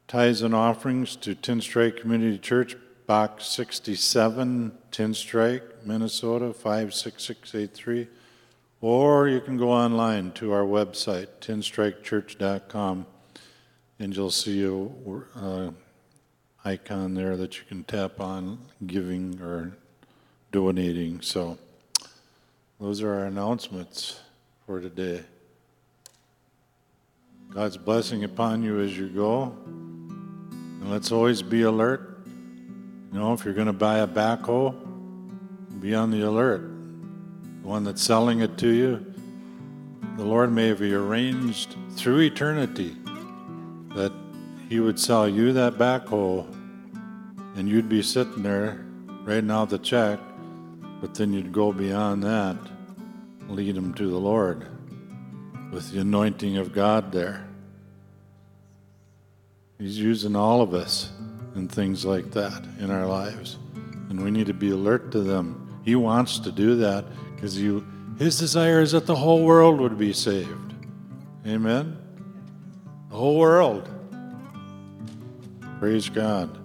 tithes 0.08 0.42
and 0.42 0.56
offerings 0.56 1.16
to 1.18 1.36
Tenstrike 1.36 2.02
Community 2.02 2.40
Church, 2.40 2.76
Box 3.14 3.46
67, 3.46 4.72
Tenstrike, 4.92 5.86
Minnesota 5.86 6.52
56683. 6.52 8.08
Or 8.82 9.28
you 9.28 9.40
can 9.40 9.56
go 9.56 9.70
online 9.70 10.32
to 10.32 10.52
our 10.52 10.64
website, 10.64 11.28
tenstrikechurch.com 11.40 13.06
and 14.00 14.16
you'll 14.16 14.32
see 14.32 14.64
a 14.64 15.40
uh, 15.40 15.70
icon 16.66 17.14
there 17.14 17.38
that 17.38 17.60
you 17.60 17.66
can 17.68 17.84
tap 17.84 18.20
on 18.20 18.58
giving 18.88 19.40
or 19.40 19.74
donating. 20.52 21.22
So 21.22 21.60
those 22.80 23.04
are 23.04 23.14
our 23.14 23.26
announcements 23.26 24.22
for 24.66 24.82
today. 24.82 25.22
God's 27.54 27.78
blessing 27.78 28.24
upon 28.24 28.64
you 28.64 28.80
as 28.80 28.98
you 28.98 29.08
go. 29.08 29.56
And 29.68 30.90
let's 30.90 31.12
always 31.12 31.44
be 31.44 31.62
alert. 31.62 32.13
You 33.14 33.20
know, 33.20 33.32
if 33.32 33.46
you're 33.46 33.54
going 33.54 33.68
to 33.68 33.74
buy 33.74 34.00
a 34.00 34.08
backhoe, 34.08 34.74
be 35.80 35.94
on 35.94 36.10
the 36.10 36.22
alert. 36.22 36.62
The 37.62 37.68
one 37.68 37.84
that's 37.84 38.02
selling 38.02 38.40
it 38.40 38.58
to 38.58 38.68
you, 38.68 39.14
the 40.18 40.24
Lord 40.24 40.52
may 40.52 40.70
have 40.70 40.82
arranged 40.82 41.76
through 41.92 42.22
eternity 42.22 42.96
that 43.94 44.12
he 44.68 44.80
would 44.80 45.00
sell 45.00 45.30
you 45.30 45.54
that 45.54 45.74
backhoe 45.74 46.52
and 47.56 47.70
you'd 47.70 47.88
be 47.88 48.02
sitting 48.02 48.42
there 48.42 48.84
writing 49.24 49.52
out 49.52 49.70
the 49.70 49.78
check, 49.78 50.20
but 51.00 51.14
then 51.14 51.34
you'd 51.34 51.54
go 51.54 51.72
beyond 51.72 52.24
that, 52.24 52.58
lead 53.48 53.76
them 53.76 53.94
to 53.94 54.10
the 54.10 54.18
Lord 54.18 54.66
with 55.72 55.92
the 55.92 56.02
anointing 56.02 56.58
of 56.58 56.74
God 56.74 57.12
there. 57.12 57.48
He's 59.78 60.00
using 60.00 60.36
all 60.36 60.62
of 60.62 60.74
us 60.74 61.12
in 61.56 61.68
things 61.68 62.06
like 62.06 62.32
that 62.32 62.66
in 62.80 62.90
our 62.92 63.06
lives. 63.06 63.58
And 64.10 64.24
we 64.24 64.32
need 64.32 64.48
to 64.48 64.54
be 64.54 64.72
alert 64.72 65.12
to 65.12 65.22
them. 65.22 65.80
He 65.84 65.96
wants 65.96 66.40
to 66.40 66.52
do 66.52 66.76
that 66.78 67.06
because 67.36 67.60
you 67.60 67.86
his 68.18 68.38
desire 68.38 68.82
is 68.82 68.92
that 68.92 69.06
the 69.06 69.16
whole 69.16 69.44
world 69.44 69.80
would 69.80 69.98
be 69.98 70.14
saved. 70.14 70.74
Amen? 71.48 71.98
The 73.10 73.16
whole 73.16 73.38
world. 73.40 73.90
Praise 75.80 76.10
God. 76.10 76.56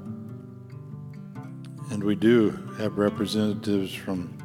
And 1.90 2.04
we 2.04 2.14
do 2.14 2.50
have 2.76 2.98
representatives 2.98 3.94
from 3.94 4.36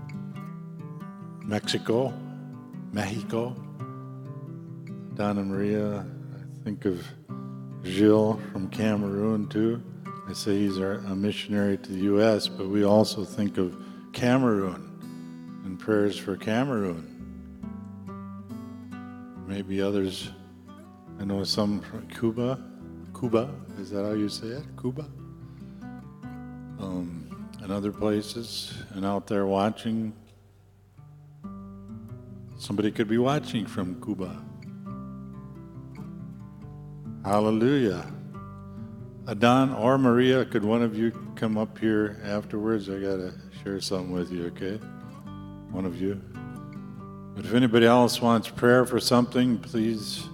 Mexico, 1.43 2.13
Mexico, 2.93 3.55
Donna 5.15 5.43
Maria. 5.43 5.99
I 5.99 6.63
think 6.63 6.85
of 6.85 7.05
Gilles 7.83 8.39
from 8.53 8.69
Cameroon 8.69 9.47
too. 9.47 9.83
I 10.27 10.33
say 10.33 10.57
he's 10.57 10.79
our, 10.79 10.93
a 10.93 11.15
missionary 11.15 11.77
to 11.77 11.91
the 11.91 11.99
U.S., 11.99 12.47
but 12.47 12.67
we 12.67 12.83
also 12.83 13.25
think 13.25 13.57
of 13.57 13.75
Cameroon 14.13 15.61
and 15.65 15.79
prayers 15.79 16.17
for 16.17 16.37
Cameroon. 16.37 17.09
Maybe 19.47 19.81
others 19.81 20.31
I 21.19 21.25
know 21.25 21.43
some 21.43 21.79
from 21.79 22.07
Cuba. 22.07 22.59
Cuba, 23.17 23.49
is 23.79 23.91
that 23.91 24.03
how 24.03 24.13
you 24.13 24.27
say 24.27 24.47
it? 24.47 24.63
Cuba? 24.79 25.05
Um, 26.79 27.49
and 27.61 27.71
other 27.71 27.91
places, 27.91 28.73
and 28.93 29.05
out 29.05 29.27
there 29.27 29.45
watching. 29.45 30.13
Somebody 32.57 32.91
could 32.91 33.07
be 33.07 33.17
watching 33.17 33.65
from 33.65 34.01
Cuba. 34.03 34.43
Hallelujah. 37.23 38.05
Adon 39.27 39.73
or 39.73 39.97
Maria, 39.97 40.43
could 40.43 40.65
one 40.65 40.81
of 40.81 40.97
you 40.97 41.11
come 41.35 41.57
up 41.57 41.77
here 41.77 42.19
afterwards? 42.25 42.89
I 42.89 42.99
got 42.99 43.17
to 43.17 43.33
share 43.63 43.79
something 43.79 44.11
with 44.11 44.31
you, 44.31 44.47
okay? 44.47 44.75
One 45.71 45.85
of 45.85 46.01
you. 46.01 46.21
But 47.35 47.45
if 47.45 47.53
anybody 47.53 47.85
else 47.85 48.21
wants 48.21 48.49
prayer 48.49 48.85
for 48.85 48.99
something, 48.99 49.59
please 49.59 50.27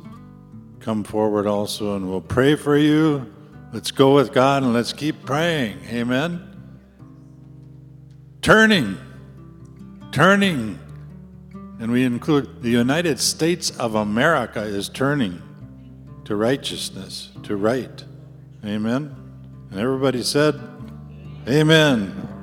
come 0.80 1.04
forward 1.04 1.46
also 1.46 1.96
and 1.96 2.10
we'll 2.10 2.20
pray 2.20 2.56
for 2.56 2.78
you. 2.78 3.32
Let's 3.72 3.92
go 3.92 4.16
with 4.16 4.34
God 4.34 4.64
and 4.64 4.74
let's 4.74 4.92
keep 4.92 5.24
praying. 5.24 5.78
Amen. 5.90 6.46
Turning, 8.42 8.98
turning, 10.12 10.80
and 11.80 11.92
we 11.92 12.04
include 12.04 12.64
the 12.64 12.70
United 12.70 13.20
States 13.20 13.70
of 13.78 13.94
America 13.94 14.62
is 14.62 14.90
turning 14.90 15.42
to 16.26 16.36
righteousness, 16.36 17.30
to 17.44 17.56
right. 17.56 18.04
Amen. 18.66 19.16
And 19.72 19.80
everybody 19.80 20.24
said, 20.24 20.60
Amen. 21.48 22.39